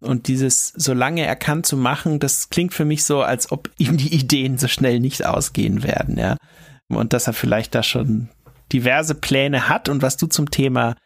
[0.00, 3.96] Und dieses, solange er kann zu machen, das klingt für mich so, als ob ihm
[3.96, 6.36] die Ideen so schnell nicht ausgehen werden, ja.
[6.88, 8.28] Und dass er vielleicht da schon
[8.72, 9.88] diverse Pläne hat.
[9.88, 10.96] Und was du zum Thema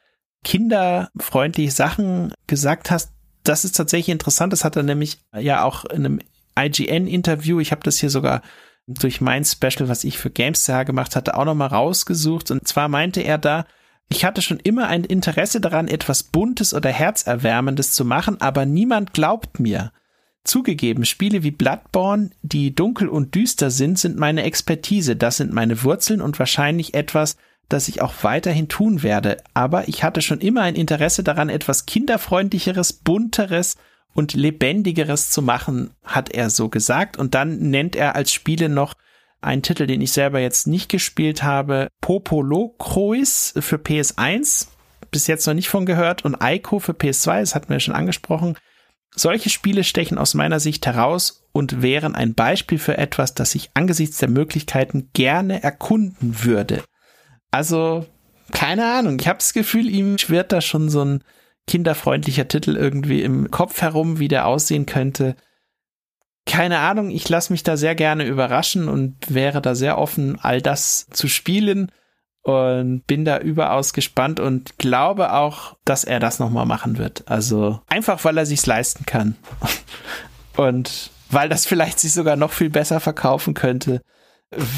[0.43, 3.13] kinderfreundliche Sachen gesagt hast,
[3.43, 4.53] das ist tatsächlich interessant.
[4.53, 6.21] Das hat er nämlich ja auch in einem
[6.59, 8.43] IGN-Interview, ich habe das hier sogar
[8.87, 12.51] durch mein Special, was ich für GameStar gemacht hatte, auch nochmal rausgesucht.
[12.51, 13.65] Und zwar meinte er da,
[14.09, 19.13] ich hatte schon immer ein Interesse daran, etwas Buntes oder Herzerwärmendes zu machen, aber niemand
[19.15, 19.93] glaubt mir.
[20.45, 25.83] Zugegeben, Spiele wie Bloodborne, die dunkel und düster sind, sind meine Expertise, das sind meine
[25.83, 27.37] Wurzeln und wahrscheinlich etwas,
[27.71, 29.39] das ich auch weiterhin tun werde.
[29.55, 33.77] Aber ich hatte schon immer ein Interesse daran, etwas kinderfreundlicheres, bunteres
[34.15, 37.17] und lebendigeres zu machen, hat er so gesagt.
[37.17, 38.95] Und dann nennt er als Spiele noch
[39.41, 44.69] ein Titel, den ich selber jetzt nicht gespielt habe, Popolo Crois für PS1,
[45.11, 48.57] bis jetzt noch nicht von gehört, und Ico für PS2, das hatten wir schon angesprochen.
[49.15, 53.71] Solche Spiele stechen aus meiner Sicht heraus und wären ein Beispiel für etwas, das ich
[53.75, 56.83] angesichts der Möglichkeiten gerne erkunden würde.
[57.53, 58.07] Also,
[58.51, 61.23] keine Ahnung, ich habe das Gefühl, ihm schwirrt da schon so ein
[61.67, 65.37] kinderfreundlicher Titel irgendwie im Kopf herum, wie der aussehen könnte
[66.47, 70.61] keine Ahnung, ich lasse mich da sehr gerne überraschen und wäre da sehr offen, all
[70.61, 71.91] das zu spielen
[72.43, 77.25] und bin da überaus gespannt und glaube auch, dass er das nochmal machen wird.
[77.27, 79.37] Also einfach, weil er sich's leisten kann.
[80.57, 84.03] und weil das vielleicht sich sogar noch viel besser verkaufen könnte,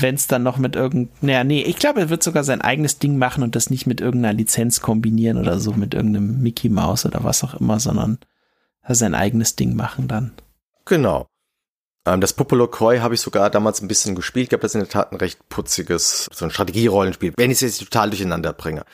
[0.00, 2.98] wenn es dann noch mit irgendeinem, naja, nee, ich glaube, er wird sogar sein eigenes
[2.98, 7.06] Ding machen und das nicht mit irgendeiner Lizenz kombinieren oder so, mit irgendeinem Mickey Mouse
[7.06, 8.18] oder was auch immer, sondern
[8.88, 10.32] sein eigenes Ding machen dann.
[10.84, 11.26] Genau.
[12.06, 14.44] Ähm, das Popolo Koi habe ich sogar damals ein bisschen gespielt.
[14.44, 17.56] Ich glaube, das ist in der Tat ein recht putziges, so ein Strategierollenspiel, wenn ich
[17.56, 18.84] es jetzt total durcheinander bringe.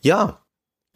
[0.00, 0.42] Ja,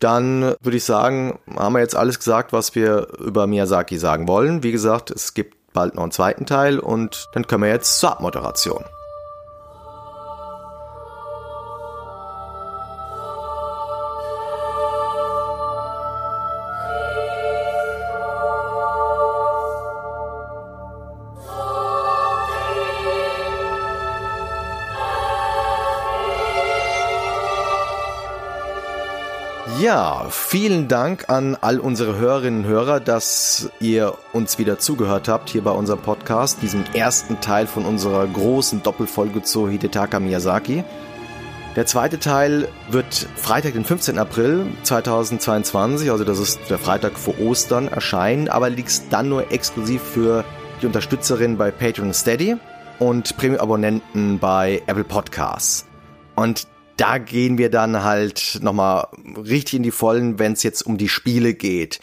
[0.00, 4.62] dann würde ich sagen, haben wir jetzt alles gesagt, was wir über Miyazaki sagen wollen.
[4.62, 8.12] Wie gesagt, es gibt bald noch einen zweiten Teil und dann können wir jetzt zur
[8.12, 8.84] Abmoderation.
[29.80, 35.48] Ja, vielen Dank an all unsere Hörerinnen und Hörer, dass ihr uns wieder zugehört habt
[35.48, 40.84] hier bei unserem Podcast, diesem ersten Teil von unserer großen Doppelfolge zu Hidetaka Miyazaki.
[41.76, 44.18] Der zweite Teil wird Freitag, den 15.
[44.18, 50.02] April 2022, also das ist der Freitag vor Ostern, erscheinen, aber liegt dann nur exklusiv
[50.02, 50.44] für
[50.82, 52.58] die Unterstützerinnen bei Patreon Steady
[52.98, 55.86] und Premium-Abonnenten bei Apple Podcasts.
[56.36, 56.66] Und
[57.00, 61.08] da gehen wir dann halt nochmal richtig in die Vollen, wenn es jetzt um die
[61.08, 62.00] Spiele geht.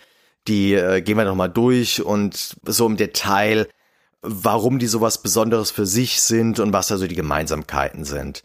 [0.47, 3.67] Die äh, gehen wir nochmal durch und so im Detail,
[4.21, 8.43] warum die sowas Besonderes für sich sind und was da so die Gemeinsamkeiten sind.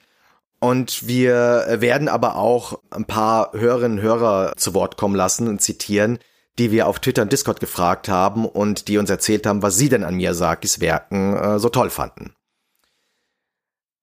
[0.61, 5.63] Und wir werden aber auch ein paar Hörerinnen und Hörer zu Wort kommen lassen und
[5.63, 6.19] zitieren,
[6.59, 9.89] die wir auf Twitter und Discord gefragt haben und die uns erzählt haben, was sie
[9.89, 12.35] denn an Miyazakis Werken äh, so toll fanden.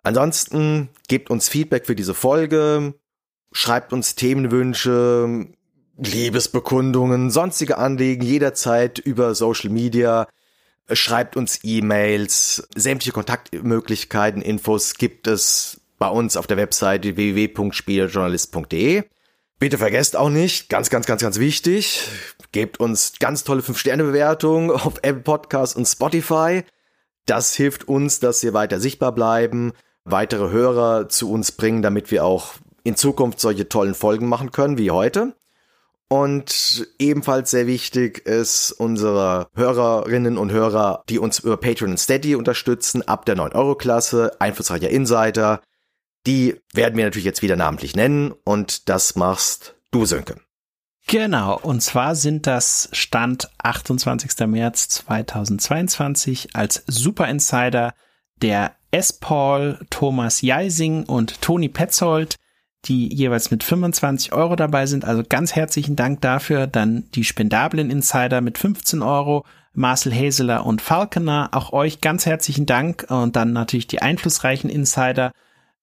[0.03, 2.93] Ansonsten gebt uns Feedback für diese Folge,
[3.51, 5.47] schreibt uns Themenwünsche,
[5.97, 10.27] Liebesbekundungen, sonstige Anliegen jederzeit über Social Media.
[10.91, 19.03] Schreibt uns E-Mails, sämtliche Kontaktmöglichkeiten, Infos gibt es bei uns auf der Webseite www.spieljournalist.de.
[19.59, 22.07] Bitte vergesst auch nicht, ganz, ganz, ganz, ganz wichtig,
[22.53, 26.63] gebt uns ganz tolle 5-Sterne-Bewertungen auf Apple Podcasts und Spotify.
[27.26, 29.73] Das hilft uns, dass wir weiter sichtbar bleiben
[30.11, 32.53] weitere Hörer zu uns bringen, damit wir auch
[32.84, 35.36] in Zukunft solche tollen Folgen machen können wie heute.
[36.07, 42.36] Und ebenfalls sehr wichtig ist unsere Hörerinnen und Hörer, die uns über Patreon und Steady
[42.36, 45.61] unterstützen, ab der 9-Euro-Klasse, einflussreicher Insider.
[46.26, 50.38] Die werden wir natürlich jetzt wieder namentlich nennen und das machst du, Sönke.
[51.06, 54.48] Genau, und zwar sind das Stand 28.
[54.48, 57.94] März 2022 als Super Insider
[58.41, 59.14] der S.
[59.14, 62.36] Paul, Thomas Jeising und Toni Petzold,
[62.86, 65.06] die jeweils mit 25 Euro dabei sind.
[65.06, 66.68] Also ganz herzlichen Dank dafür.
[66.68, 71.49] Dann die spendablen Insider mit 15 Euro, Marcel Häseler und Falconer.
[71.52, 73.06] Auch euch ganz herzlichen Dank.
[73.10, 75.32] Und dann natürlich die einflussreichen Insider.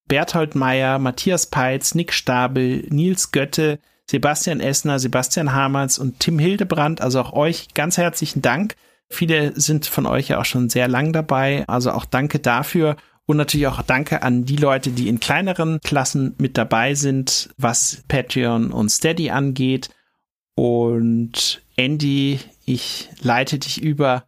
[0.08, 3.78] Berthold Meyer, Matthias Peitz, Nick Stabel, Nils Götte,
[4.08, 7.00] Sebastian Essner, Sebastian Hamertz und Tim Hildebrand.
[7.00, 8.76] Also auch euch ganz herzlichen Dank.
[9.08, 12.96] Viele sind von euch ja auch schon sehr lang dabei, also auch danke dafür.
[13.26, 18.04] Und natürlich auch danke an die Leute, die in kleineren Klassen mit dabei sind, was
[18.06, 19.90] Patreon und Steady angeht.
[20.54, 24.24] Und Andy, ich leite dich über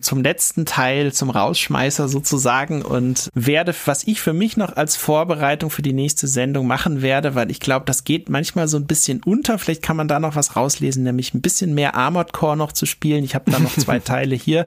[0.00, 5.70] zum letzten Teil, zum Rausschmeißer sozusagen und werde, was ich für mich noch als Vorbereitung
[5.70, 9.22] für die nächste Sendung machen werde, weil ich glaube, das geht manchmal so ein bisschen
[9.24, 9.58] unter.
[9.58, 12.86] Vielleicht kann man da noch was rauslesen, nämlich ein bisschen mehr Armored Core noch zu
[12.86, 13.24] spielen.
[13.24, 14.66] Ich habe da noch zwei Teile hier,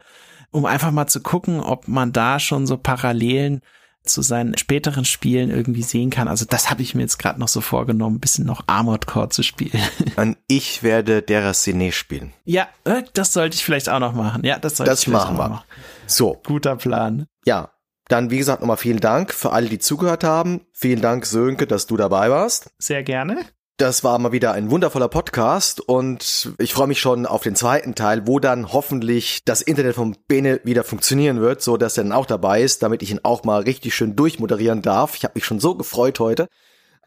[0.52, 3.62] um einfach mal zu gucken, ob man da schon so Parallelen
[4.04, 6.28] zu seinen späteren Spielen irgendwie sehen kann.
[6.28, 9.30] Also das habe ich mir jetzt gerade noch so vorgenommen, ein bisschen noch Armored Core
[9.30, 9.82] zu spielen.
[10.16, 12.34] Und ich werde Deracine spielen.
[12.44, 14.44] Ja, äh, das sollte ich vielleicht auch noch machen.
[14.44, 15.50] Ja, das sollte das ich machen wir.
[15.50, 15.66] Machen.
[16.08, 16.42] So.
[16.46, 17.28] Guter Plan.
[17.46, 17.72] Ja.
[18.08, 20.62] Dann, wie gesagt, nochmal vielen Dank für alle, die zugehört haben.
[20.74, 22.72] Vielen Dank, Sönke, dass du dabei warst.
[22.78, 23.46] Sehr gerne.
[23.78, 27.96] Das war mal wieder ein wundervoller Podcast und ich freue mich schon auf den zweiten
[27.96, 32.14] Teil, wo dann hoffentlich das Internet von Bene wieder funktionieren wird, so dass er dann
[32.14, 35.16] auch dabei ist, damit ich ihn auch mal richtig schön durchmoderieren darf.
[35.16, 36.48] Ich habe mich schon so gefreut heute.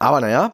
[0.00, 0.50] Aber naja.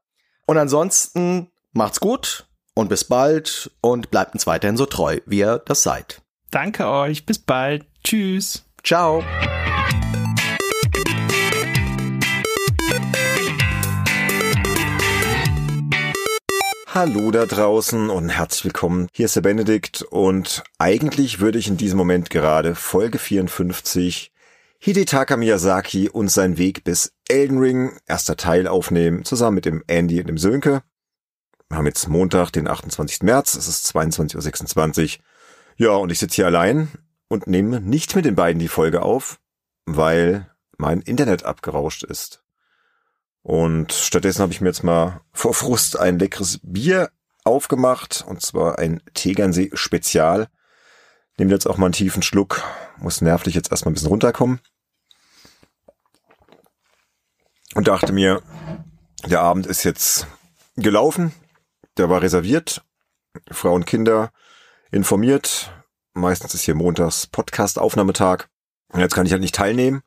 [0.46, 5.62] Und ansonsten macht's gut und bis bald und bleibt uns weiterhin so treu, wie ihr
[5.64, 6.20] das seid.
[6.50, 7.24] Danke euch.
[7.24, 7.86] Bis bald.
[8.04, 8.64] Tschüss.
[8.82, 9.22] Ciao.
[16.92, 19.06] Hallo da draußen und herzlich willkommen.
[19.12, 24.32] Hier ist der Benedikt und eigentlich würde ich in diesem Moment gerade Folge 54
[24.80, 30.18] Hidetaka Miyazaki und sein Weg bis Elden Ring, erster Teil aufnehmen, zusammen mit dem Andy
[30.18, 30.82] und dem Sönke.
[31.68, 33.22] Wir haben jetzt Montag, den 28.
[33.22, 35.24] März, es ist 22.26 Uhr.
[35.76, 36.88] Ja, und ich sitze hier allein
[37.28, 39.38] und nehme nicht mit den beiden die Folge auf,
[39.86, 42.42] weil mein Internet abgerauscht ist.
[43.42, 47.10] Und stattdessen habe ich mir jetzt mal vor Frust ein leckeres Bier
[47.44, 50.48] aufgemacht, und zwar ein Tegernsee Spezial.
[51.38, 52.62] Nehmt jetzt auch mal einen tiefen Schluck,
[52.98, 54.60] muss nervlich jetzt erstmal ein bisschen runterkommen.
[57.74, 58.42] Und dachte mir,
[59.26, 60.26] der Abend ist jetzt
[60.76, 61.32] gelaufen,
[61.96, 62.82] der war reserviert,
[63.50, 64.32] Frau und Kinder
[64.90, 65.72] informiert.
[66.12, 68.48] Meistens ist hier montags Podcast-Aufnahmetag.
[68.88, 70.02] Und jetzt kann ich halt nicht teilnehmen.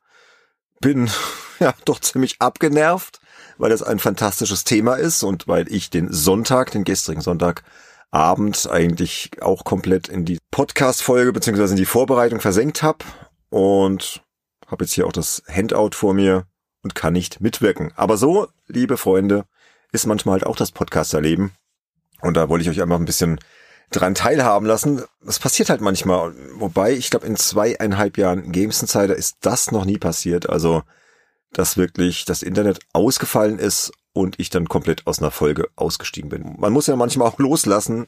[0.81, 1.09] Bin
[1.59, 3.21] ja doch ziemlich abgenervt
[3.57, 9.31] weil das ein fantastisches Thema ist und weil ich den Sonntag, den gestrigen Sonntagabend eigentlich
[9.41, 13.05] auch komplett in die Podcast-Folge beziehungsweise in die Vorbereitung versenkt habe
[13.49, 14.21] und
[14.67, 16.45] habe jetzt hier auch das Handout vor mir
[16.81, 17.91] und kann nicht mitwirken.
[17.95, 19.45] Aber so, liebe Freunde,
[19.91, 21.51] ist manchmal halt auch das Podcast-Erleben.
[22.21, 23.39] Und da wollte ich euch einfach ein bisschen
[23.91, 25.03] dran teilhaben lassen.
[25.23, 26.33] Das passiert halt manchmal.
[26.55, 30.49] Wobei, ich glaube, in zweieinhalb Jahren Games Insider ist das noch nie passiert.
[30.49, 30.83] Also
[31.53, 36.55] dass wirklich das Internet ausgefallen ist und ich dann komplett aus einer Folge ausgestiegen bin.
[36.57, 38.07] Man muss ja manchmal auch loslassen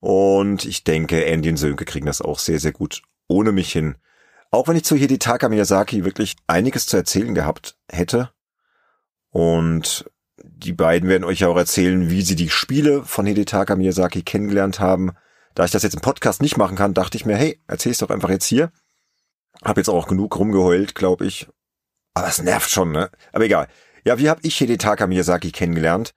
[0.00, 3.96] und ich denke, Andy und Sönke kriegen das auch sehr, sehr gut ohne mich hin.
[4.50, 8.30] Auch wenn ich zu Hidetaka Miyazaki wirklich einiges zu erzählen gehabt hätte
[9.30, 10.10] und
[10.42, 14.80] die beiden werden euch ja auch erzählen, wie sie die Spiele von Hidetaka Miyazaki kennengelernt
[14.80, 15.12] haben.
[15.54, 17.98] Da ich das jetzt im Podcast nicht machen kann, dachte ich mir, hey, erzähl es
[17.98, 18.70] doch einfach jetzt hier.
[19.62, 21.48] Hab jetzt auch genug rumgeheult, glaube ich,
[22.14, 23.10] aber es nervt schon, ne?
[23.32, 23.68] Aber egal.
[24.04, 26.14] Ja, wie habe ich Hidetaka Miyazaki kennengelernt?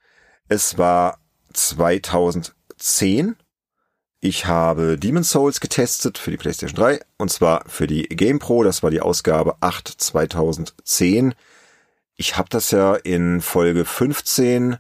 [0.48, 1.20] Es war
[1.54, 3.36] 2010.
[4.20, 8.64] Ich habe Demon's Souls getestet für die PlayStation 3 und zwar für die GamePro.
[8.64, 11.36] Das war die Ausgabe 8 2010.
[12.16, 14.78] Ich habe das ja in Folge 15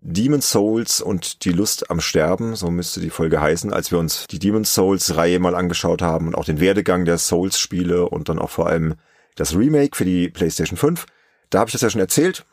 [0.00, 4.26] Demon's Souls und die Lust am Sterben, so müsste die Folge heißen, als wir uns
[4.30, 8.28] die Demon's Souls Reihe mal angeschaut haben und auch den Werdegang der Souls Spiele und
[8.28, 8.96] dann auch vor allem
[9.34, 11.06] das Remake für die PlayStation 5.
[11.50, 12.44] Da habe ich das ja schon erzählt,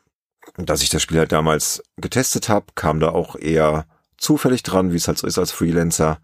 [0.57, 3.85] dass ich das Spiel halt damals getestet habe, kam da auch eher
[4.17, 6.19] zufällig dran, wie es halt so ist als Freelancer.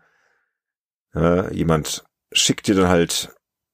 [1.16, 3.34] Äh, jemand schickt dir dann halt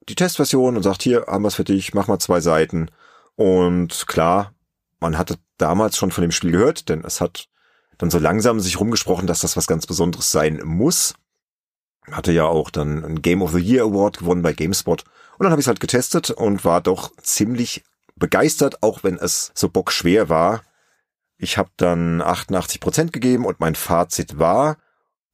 [0.09, 2.89] die Testversion und sagt, hier haben wir es für dich, mach mal zwei Seiten.
[3.35, 4.53] Und klar,
[4.99, 7.47] man hatte damals schon von dem Spiel gehört, denn es hat
[7.97, 11.15] dann so langsam sich rumgesprochen, dass das was ganz Besonderes sein muss.
[12.11, 15.03] Hatte ja auch dann ein Game of the Year Award gewonnen bei GameSpot
[15.43, 17.83] dann habe ich es halt getestet und war doch ziemlich
[18.15, 20.63] begeistert, auch wenn es so bockschwer war.
[21.37, 24.77] Ich habe dann 88 Prozent gegeben und mein Fazit war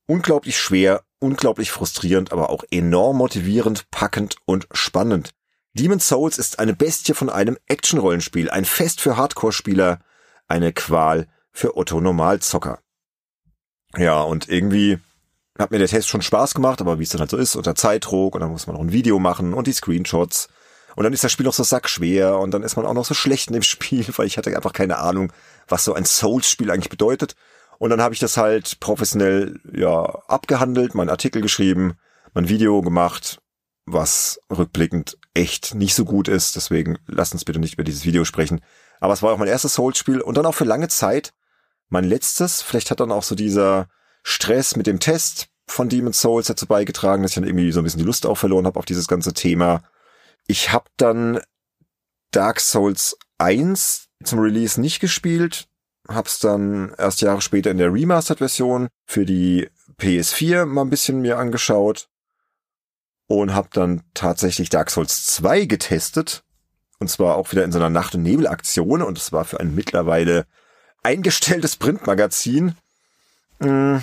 [0.07, 5.31] unglaublich schwer, unglaublich frustrierend, aber auch enorm motivierend, packend und spannend.
[5.73, 9.99] Demon's Souls ist eine Bestie von einem Action-Rollenspiel, ein Fest für Hardcore-Spieler,
[10.47, 12.79] eine Qual für Otto Normalzocker.
[13.95, 14.99] Ja, und irgendwie
[15.59, 17.75] hat mir der Test schon Spaß gemacht, aber wie es dann halt so ist, unter
[17.75, 20.47] Zeitdruck und dann muss man noch ein Video machen und die Screenshots.
[20.95, 23.13] Und dann ist das Spiel noch so sackschwer und dann ist man auch noch so
[23.13, 25.31] schlecht in dem Spiel, weil ich hatte einfach keine Ahnung,
[25.67, 27.35] was so ein Souls-Spiel eigentlich bedeutet.
[27.77, 31.93] Und dann habe ich das halt professionell ja abgehandelt, meinen Artikel geschrieben,
[32.33, 33.41] mein Video gemacht,
[33.85, 36.55] was rückblickend echt nicht so gut ist.
[36.55, 38.61] Deswegen lasst uns bitte nicht über dieses Video sprechen.
[38.99, 41.33] Aber es war auch mein erstes Souls-Spiel und dann auch für lange Zeit
[41.87, 42.61] mein letztes.
[42.61, 43.87] Vielleicht hat dann auch so dieser
[44.23, 47.83] Stress mit dem Test von Demon's Souls dazu beigetragen, dass ich dann irgendwie so ein
[47.83, 49.83] bisschen die Lust auch verloren habe auf dieses ganze Thema.
[50.47, 51.39] Ich habe dann
[52.31, 55.67] Dark Souls 1 zum Release nicht gespielt,
[56.07, 59.69] hab's dann erst Jahre später in der Remastered-Version für die
[59.99, 62.09] PS4 mal ein bisschen mir angeschaut
[63.27, 66.43] und hab dann tatsächlich Dark Souls 2 getestet
[66.99, 69.73] und zwar auch wieder in so einer Nacht- und Nebel-Aktion und es war für ein
[69.73, 70.45] mittlerweile
[71.01, 72.75] eingestelltes Printmagazin.
[73.61, 74.01] Hm,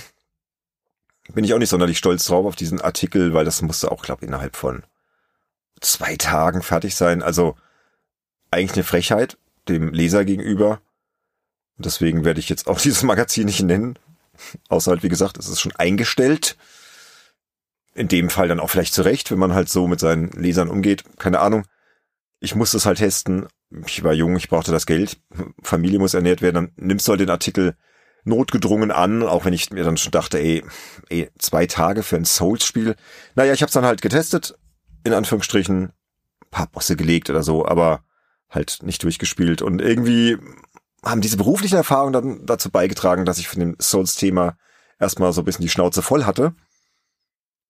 [1.33, 4.25] bin ich auch nicht sonderlich stolz drauf auf diesen Artikel, weil das musste auch, glaube
[4.25, 4.85] innerhalb von
[5.81, 7.23] zwei Tagen fertig sein.
[7.23, 7.57] Also
[8.51, 9.39] eigentlich eine Frechheit
[9.69, 10.81] dem Leser gegenüber.
[11.79, 13.99] Deswegen werde ich jetzt auch dieses Magazin nicht nennen.
[14.69, 16.57] Außer halt, wie gesagt, es ist schon eingestellt.
[17.95, 21.05] In dem Fall dann auch vielleicht zurecht, wenn man halt so mit seinen Lesern umgeht.
[21.19, 21.65] Keine Ahnung.
[22.41, 23.47] Ich musste es halt testen.
[23.87, 25.19] Ich war jung, ich brauchte das Geld.
[25.63, 26.55] Familie muss ernährt werden.
[26.55, 27.75] Dann nimmst du halt den Artikel
[28.27, 30.65] notgedrungen an, auch wenn ich mir dann schon dachte, ey,
[31.09, 32.97] ey zwei Tage für ein Souls-Spiel.
[33.35, 34.59] Naja, ich habe es dann halt getestet,
[35.05, 35.93] in Anführungsstrichen,
[36.51, 38.01] paar Bosse gelegt oder so, aber
[38.51, 39.63] halt nicht durchgespielt.
[39.63, 40.37] Und irgendwie
[41.05, 44.57] haben diese beruflichen Erfahrungen dann dazu beigetragen, dass ich von dem Souls-Thema
[44.99, 46.55] erstmal so ein bisschen die Schnauze voll hatte.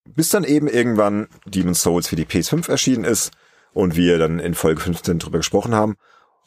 [0.04, 3.32] Bis dann eben irgendwann Demon's Souls für die PS5 erschienen ist
[3.72, 5.96] und wir dann in Folge 15 drüber gesprochen haben.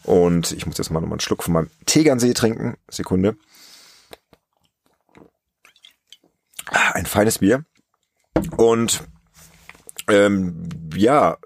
[0.03, 2.77] Und ich muss jetzt mal nochmal einen Schluck von meinem Tegernsee trinken.
[2.89, 3.35] Sekunde.
[6.71, 7.65] Ein feines Bier.
[8.57, 9.03] Und
[10.07, 11.37] ähm, ja,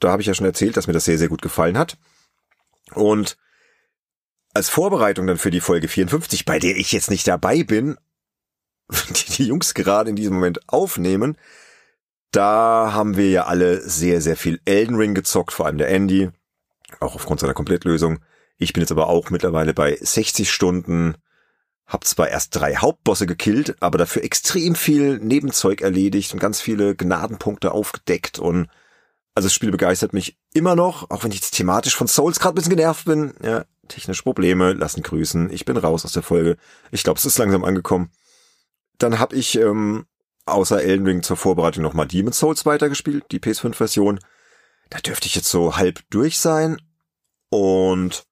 [0.00, 1.96] da habe ich ja schon erzählt, dass mir das sehr, sehr gut gefallen hat.
[2.94, 3.36] Und
[4.52, 7.96] als Vorbereitung dann für die Folge 54, bei der ich jetzt nicht dabei bin,
[8.90, 11.36] die die Jungs gerade in diesem Moment aufnehmen,
[12.30, 16.30] da haben wir ja alle sehr, sehr viel Elden Ring gezockt, vor allem der Andy,
[17.00, 18.20] auch aufgrund seiner Komplettlösung.
[18.56, 21.16] Ich bin jetzt aber auch mittlerweile bei 60 Stunden
[21.86, 26.94] hab zwar erst drei Hauptbosse gekillt, aber dafür extrem viel Nebenzeug erledigt und ganz viele
[26.94, 28.68] Gnadenpunkte aufgedeckt und
[29.34, 32.54] also das Spiel begeistert mich immer noch, auch wenn ich jetzt thematisch von Souls gerade
[32.54, 33.34] ein bisschen genervt bin.
[33.42, 35.50] Ja, technische Probleme lassen grüßen.
[35.50, 36.56] Ich bin raus aus der Folge.
[36.92, 38.12] Ich glaube, es ist langsam angekommen.
[38.98, 40.06] Dann habe ich ähm,
[40.46, 44.20] außer Elden Ring zur Vorbereitung nochmal Demon's Souls weitergespielt, die PS5-Version.
[44.90, 46.80] Da dürfte ich jetzt so halb durch sein.
[47.50, 48.24] Und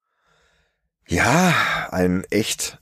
[1.09, 2.79] ja, ein echt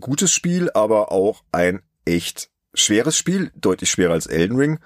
[0.00, 4.78] gutes Spiel, aber auch ein echt schweres Spiel, deutlich schwerer als Elden Ring.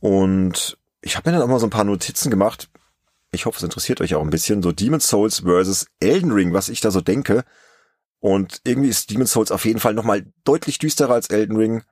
[0.00, 2.70] Und ich habe mir dann auch mal so ein paar Notizen gemacht.
[3.30, 4.62] Ich hoffe, es interessiert euch auch ein bisschen.
[4.62, 7.44] So Demon's Souls versus Elden Ring, was ich da so denke.
[8.20, 11.82] Und irgendwie ist Demon's Souls auf jeden Fall nochmal deutlich düsterer als Elden Ring.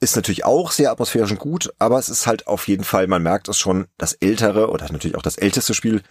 [0.00, 3.22] Ist natürlich auch sehr atmosphärisch und gut, aber es ist halt auf jeden Fall, man
[3.22, 6.02] merkt es schon, das ältere oder natürlich auch das älteste Spiel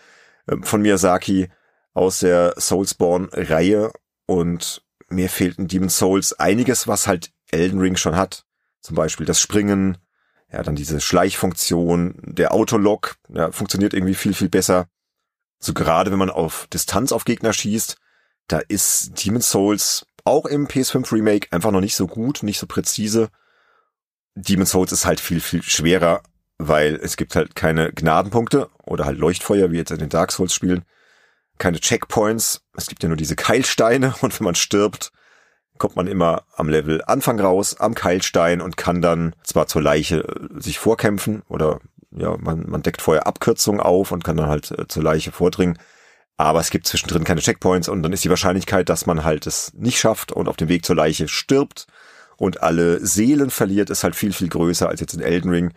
[0.48, 1.50] ähm, von Miyazaki
[1.94, 3.92] aus der Soulsborne-Reihe.
[4.28, 4.82] Und
[5.12, 8.46] mir fehlt in Demon's Souls einiges, was halt Elden Ring schon hat.
[8.82, 9.98] Zum Beispiel das Springen,
[10.52, 14.88] ja, dann diese Schleichfunktion, der Autolock, ja, funktioniert irgendwie viel, viel besser.
[15.60, 17.98] So gerade wenn man auf Distanz auf Gegner schießt,
[18.48, 22.68] da ist Demon's Souls auch im PS5 Remake einfach noch nicht so gut, nicht so
[22.68, 23.30] präzise.
[24.36, 26.22] Demon's Souls ist halt viel, viel schwerer,
[26.58, 30.54] weil es gibt halt keine Gnadenpunkte oder halt Leuchtfeuer, wie jetzt in den Dark Souls
[30.54, 30.84] Spielen
[31.62, 32.66] keine Checkpoints.
[32.76, 35.12] Es gibt ja nur diese Keilsteine und wenn man stirbt,
[35.78, 40.20] kommt man immer am Level Anfang raus, am Keilstein und kann dann zwar zur Leiche
[40.20, 41.80] äh, sich vorkämpfen oder
[42.12, 45.78] ja, man, man deckt vorher Abkürzungen auf und kann dann halt äh, zur Leiche vordringen.
[46.38, 49.74] Aber es gibt zwischendrin keine Checkpoints und dann ist die Wahrscheinlichkeit, dass man halt es
[49.74, 51.88] nicht schafft und auf dem Weg zur Leiche stirbt
[52.38, 55.74] und alle Seelen verliert, ist halt viel, viel größer als jetzt in Elden Ring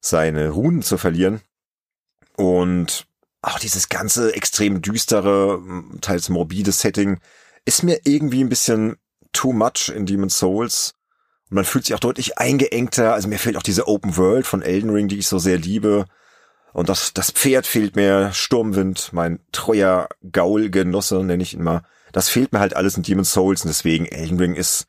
[0.00, 1.40] seine Runen zu verlieren.
[2.36, 3.06] Und
[3.46, 5.62] auch dieses ganze extrem düstere,
[6.00, 7.18] teils morbide Setting
[7.64, 8.96] ist mir irgendwie ein bisschen
[9.32, 10.94] too much in Demon's Souls.
[11.50, 13.14] Und man fühlt sich auch deutlich eingeengter.
[13.14, 16.06] Also mir fehlt auch diese Open World von Elden Ring, die ich so sehr liebe.
[16.72, 21.82] Und das, das Pferd fehlt mir, Sturmwind, mein treuer Gaul-Genosse, nenne ich ihn mal.
[22.12, 24.86] Das fehlt mir halt alles in Demon's Souls und deswegen Elden Ring ist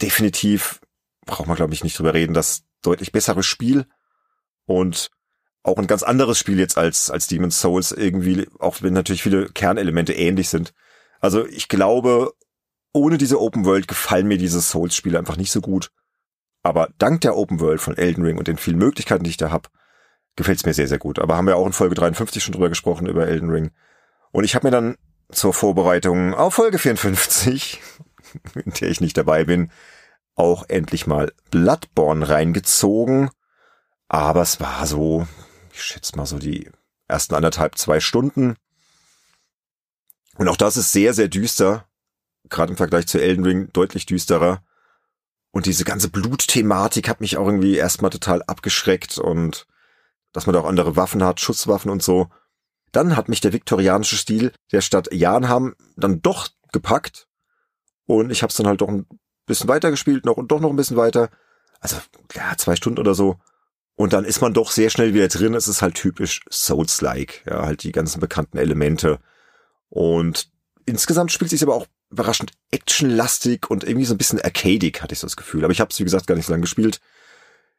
[0.00, 0.80] definitiv,
[1.26, 3.86] braucht man glaube ich nicht drüber reden, das deutlich bessere Spiel.
[4.64, 5.10] Und
[5.62, 9.48] auch ein ganz anderes Spiel jetzt als, als Demon's Souls irgendwie, auch wenn natürlich viele
[9.48, 10.72] Kernelemente ähnlich sind.
[11.20, 12.32] Also ich glaube,
[12.92, 15.90] ohne diese Open World gefallen mir diese Souls-Spiele einfach nicht so gut.
[16.62, 19.50] Aber dank der Open World von Elden Ring und den vielen Möglichkeiten, die ich da
[19.50, 19.68] habe,
[20.36, 21.18] gefällt es mir sehr, sehr gut.
[21.18, 23.70] Aber haben wir auch in Folge 53 schon drüber gesprochen, über Elden Ring.
[24.30, 24.96] Und ich habe mir dann
[25.30, 27.80] zur Vorbereitung auf Folge 54,
[28.64, 29.70] in der ich nicht dabei bin,
[30.34, 33.30] auch endlich mal Bloodborne reingezogen.
[34.08, 35.26] Aber es war so,
[35.82, 36.70] ich schätze mal so die
[37.08, 38.56] ersten anderthalb, zwei Stunden.
[40.36, 41.86] Und auch das ist sehr, sehr düster.
[42.48, 44.62] Gerade im Vergleich zu Elden Ring deutlich düsterer.
[45.50, 49.66] Und diese ganze Blutthematik hat mich auch irgendwie erstmal total abgeschreckt und
[50.32, 52.28] dass man da auch andere Waffen hat, Schusswaffen und so.
[52.90, 57.28] Dann hat mich der viktorianische Stil der Stadt Janham dann doch gepackt
[58.06, 59.06] und ich habe es dann halt doch ein
[59.44, 61.28] bisschen weiter gespielt noch und doch noch ein bisschen weiter.
[61.80, 61.96] Also
[62.34, 63.38] ja, zwei Stunden oder so.
[63.94, 65.54] Und dann ist man doch sehr schnell wieder drin.
[65.54, 69.20] Es ist halt typisch Souls-like, ja, halt die ganzen bekannten Elemente.
[69.88, 70.50] Und
[70.86, 75.18] insgesamt spielt sich aber auch überraschend actionlastig und irgendwie so ein bisschen arcadic, hatte ich
[75.18, 75.64] so das Gefühl.
[75.64, 77.00] Aber ich habe es, wie gesagt, gar nicht so lange gespielt.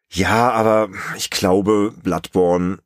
[0.09, 2.79] Ja, aber ich glaube, Bloodborne,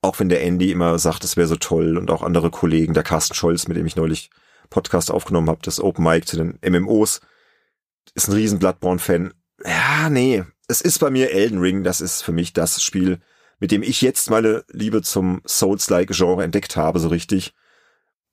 [0.00, 3.02] auch wenn der Andy immer sagt, es wäre so toll und auch andere Kollegen, der
[3.02, 4.30] Carsten Scholz, mit dem ich neulich
[4.70, 7.20] Podcast aufgenommen habe, das Open Mic zu den MMOs,
[8.14, 9.34] ist ein riesen Bloodborne-Fan.
[9.64, 13.20] Ja, nee, es ist bei mir Elden Ring, das ist für mich das Spiel,
[13.58, 17.54] mit dem ich jetzt meine Liebe zum Souls-like-Genre entdeckt habe, so richtig.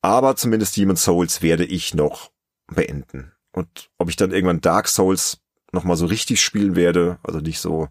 [0.01, 2.31] Aber zumindest Demon Souls werde ich noch
[2.67, 3.31] beenden.
[3.51, 5.39] Und ob ich dann irgendwann Dark Souls
[5.71, 7.87] nochmal so richtig spielen werde, also nicht so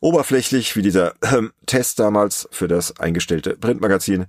[0.00, 4.26] oberflächlich wie dieser äh, Test damals für das eingestellte Printmagazin,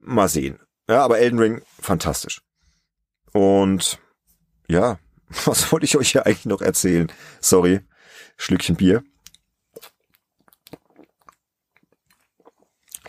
[0.00, 0.58] mal sehen.
[0.88, 2.40] Ja, aber Elden Ring, fantastisch.
[3.32, 4.00] Und
[4.66, 4.98] ja,
[5.44, 7.12] was wollte ich euch hier eigentlich noch erzählen?
[7.40, 7.80] Sorry,
[8.36, 9.02] Schlückchen Bier.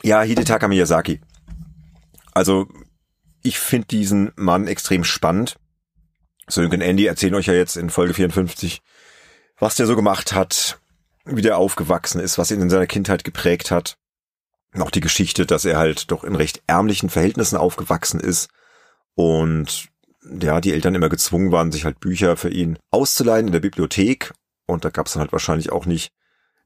[0.04, 1.20] Ja, Hidetaka Miyazaki.
[2.34, 2.68] Also
[3.42, 5.56] ich finde diesen Mann extrem spannend.
[6.48, 8.82] Sönke und Andy erzählen euch ja jetzt in Folge 54,
[9.58, 10.80] was der so gemacht hat,
[11.26, 13.98] wie der aufgewachsen ist, was ihn in seiner Kindheit geprägt hat.
[14.78, 18.50] Auch die Geschichte, dass er halt doch in recht ärmlichen Verhältnissen aufgewachsen ist
[19.16, 19.90] und
[20.42, 24.34] ja, die Eltern immer gezwungen waren, sich halt Bücher für ihn auszuleihen in der Bibliothek.
[24.66, 26.12] Und da gab es dann halt wahrscheinlich auch nicht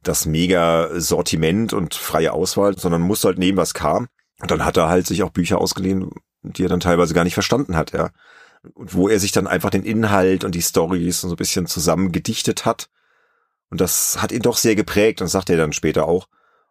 [0.04, 4.08] das mega Sortiment und freie Auswahl, sondern musste halt nehmen, was kam.
[4.42, 6.12] Und dann hat er halt sich auch Bücher ausgeliehen,
[6.42, 8.12] die er dann teilweise gar nicht verstanden hat, ja.
[8.74, 12.12] Und wo er sich dann einfach den Inhalt und die Stories so ein bisschen zusammen
[12.12, 12.90] gedichtet hat.
[13.70, 16.28] Und das hat ihn doch sehr geprägt und sagt er dann später auch.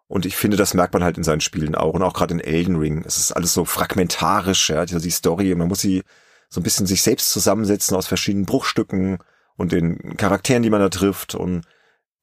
[0.07, 2.41] Und ich finde, das merkt man halt in seinen Spielen auch und auch gerade in
[2.41, 3.05] Elden Ring.
[3.07, 5.55] Es ist alles so fragmentarisch, ja, die Story.
[5.55, 6.03] Man muss sie
[6.49, 9.19] so ein bisschen sich selbst zusammensetzen aus verschiedenen Bruchstücken
[9.59, 11.35] und den Charakteren, die man da trifft.
[11.35, 11.67] Und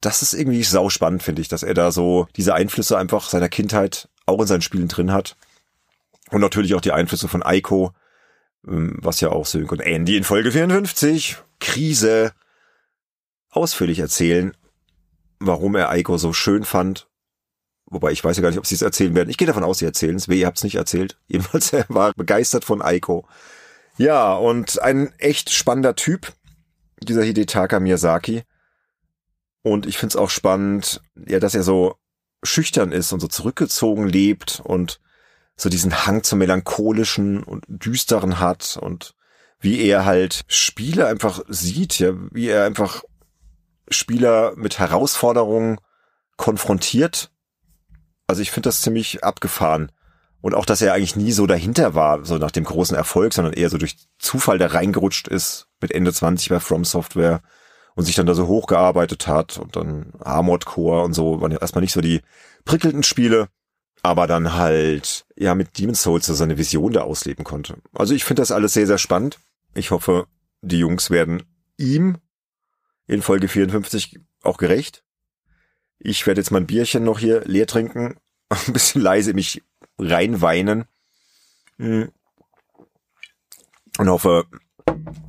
[0.02, 3.50] das ist irgendwie sau spannend, finde ich, dass er da so diese Einflüsse einfach seiner
[3.50, 5.36] Kindheit auch in seinen Spielen drin hat.
[6.32, 7.92] Und natürlich auch die Einflüsse von Aiko,
[8.68, 12.32] ähm, was ja auch Sönk und Andy in Folge 54, Krise,
[13.52, 14.56] ausführlich erzählen,
[15.40, 17.08] warum er Aiko so schön fand.
[17.86, 19.30] Wobei ich weiß ja gar nicht, ob sie es erzählen werden.
[19.30, 20.28] Ich gehe davon aus, sie erzählen es.
[20.28, 21.18] Weh, ihr habt es nicht erzählt.
[21.28, 23.28] Jedenfalls, er war begeistert von Aiko.
[23.98, 26.34] Ja, und ein echt spannender Typ,
[27.10, 28.44] dieser Hidetaka Miyazaki.
[29.62, 31.96] Und ich find's auch spannend, ja, dass er so
[32.44, 35.00] schüchtern ist und so zurückgezogen lebt und
[35.58, 39.16] so diesen Hang zum melancholischen und düsteren hat und
[39.60, 43.04] wie er halt Spiele einfach sieht, ja, wie er einfach
[43.90, 45.80] Spieler mit Herausforderungen
[46.38, 47.32] konfrontiert.
[48.28, 49.92] Also ich finde das ziemlich abgefahren.
[50.42, 53.54] Und auch, dass er eigentlich nie so dahinter war, so nach dem großen Erfolg, sondern
[53.54, 57.44] eher so durch Zufall da reingerutscht ist mit Ende 20 bei From Software
[57.94, 61.60] und sich dann da so hochgearbeitet hat und dann Armored Core und so waren ja
[61.60, 62.22] erstmal nicht so die
[62.66, 63.50] prickelnden Spiele,
[64.02, 67.78] aber dann halt ja mit Demon's Souls so seine Vision da ausleben konnte.
[67.94, 69.40] Also ich finde das alles sehr, sehr spannend.
[69.76, 70.26] Ich hoffe,
[70.62, 71.44] die Jungs werden
[71.78, 72.18] ihm
[73.06, 75.04] in Folge 54 auch gerecht.
[76.00, 78.18] Ich werde jetzt mein Bierchen noch hier leer trinken,
[78.50, 79.62] ein bisschen leise mich
[80.00, 80.86] reinweinen
[81.78, 82.12] hm.
[84.00, 84.46] und hoffe,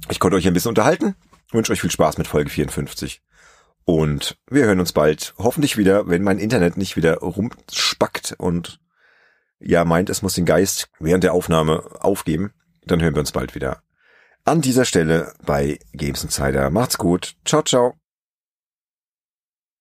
[0.08, 1.14] ich konnte euch ein bisschen unterhalten.
[1.52, 3.22] Wünsche euch viel Spaß mit Folge 54.
[3.84, 8.80] Und wir hören uns bald hoffentlich wieder, wenn mein Internet nicht wieder rumspackt und
[9.60, 12.52] ja meint, es muss den Geist während der Aufnahme aufgeben.
[12.84, 13.82] Dann hören wir uns bald wieder.
[14.44, 16.70] An dieser Stelle bei Games Insider.
[16.70, 17.34] Macht's gut.
[17.44, 17.94] Ciao, ciao.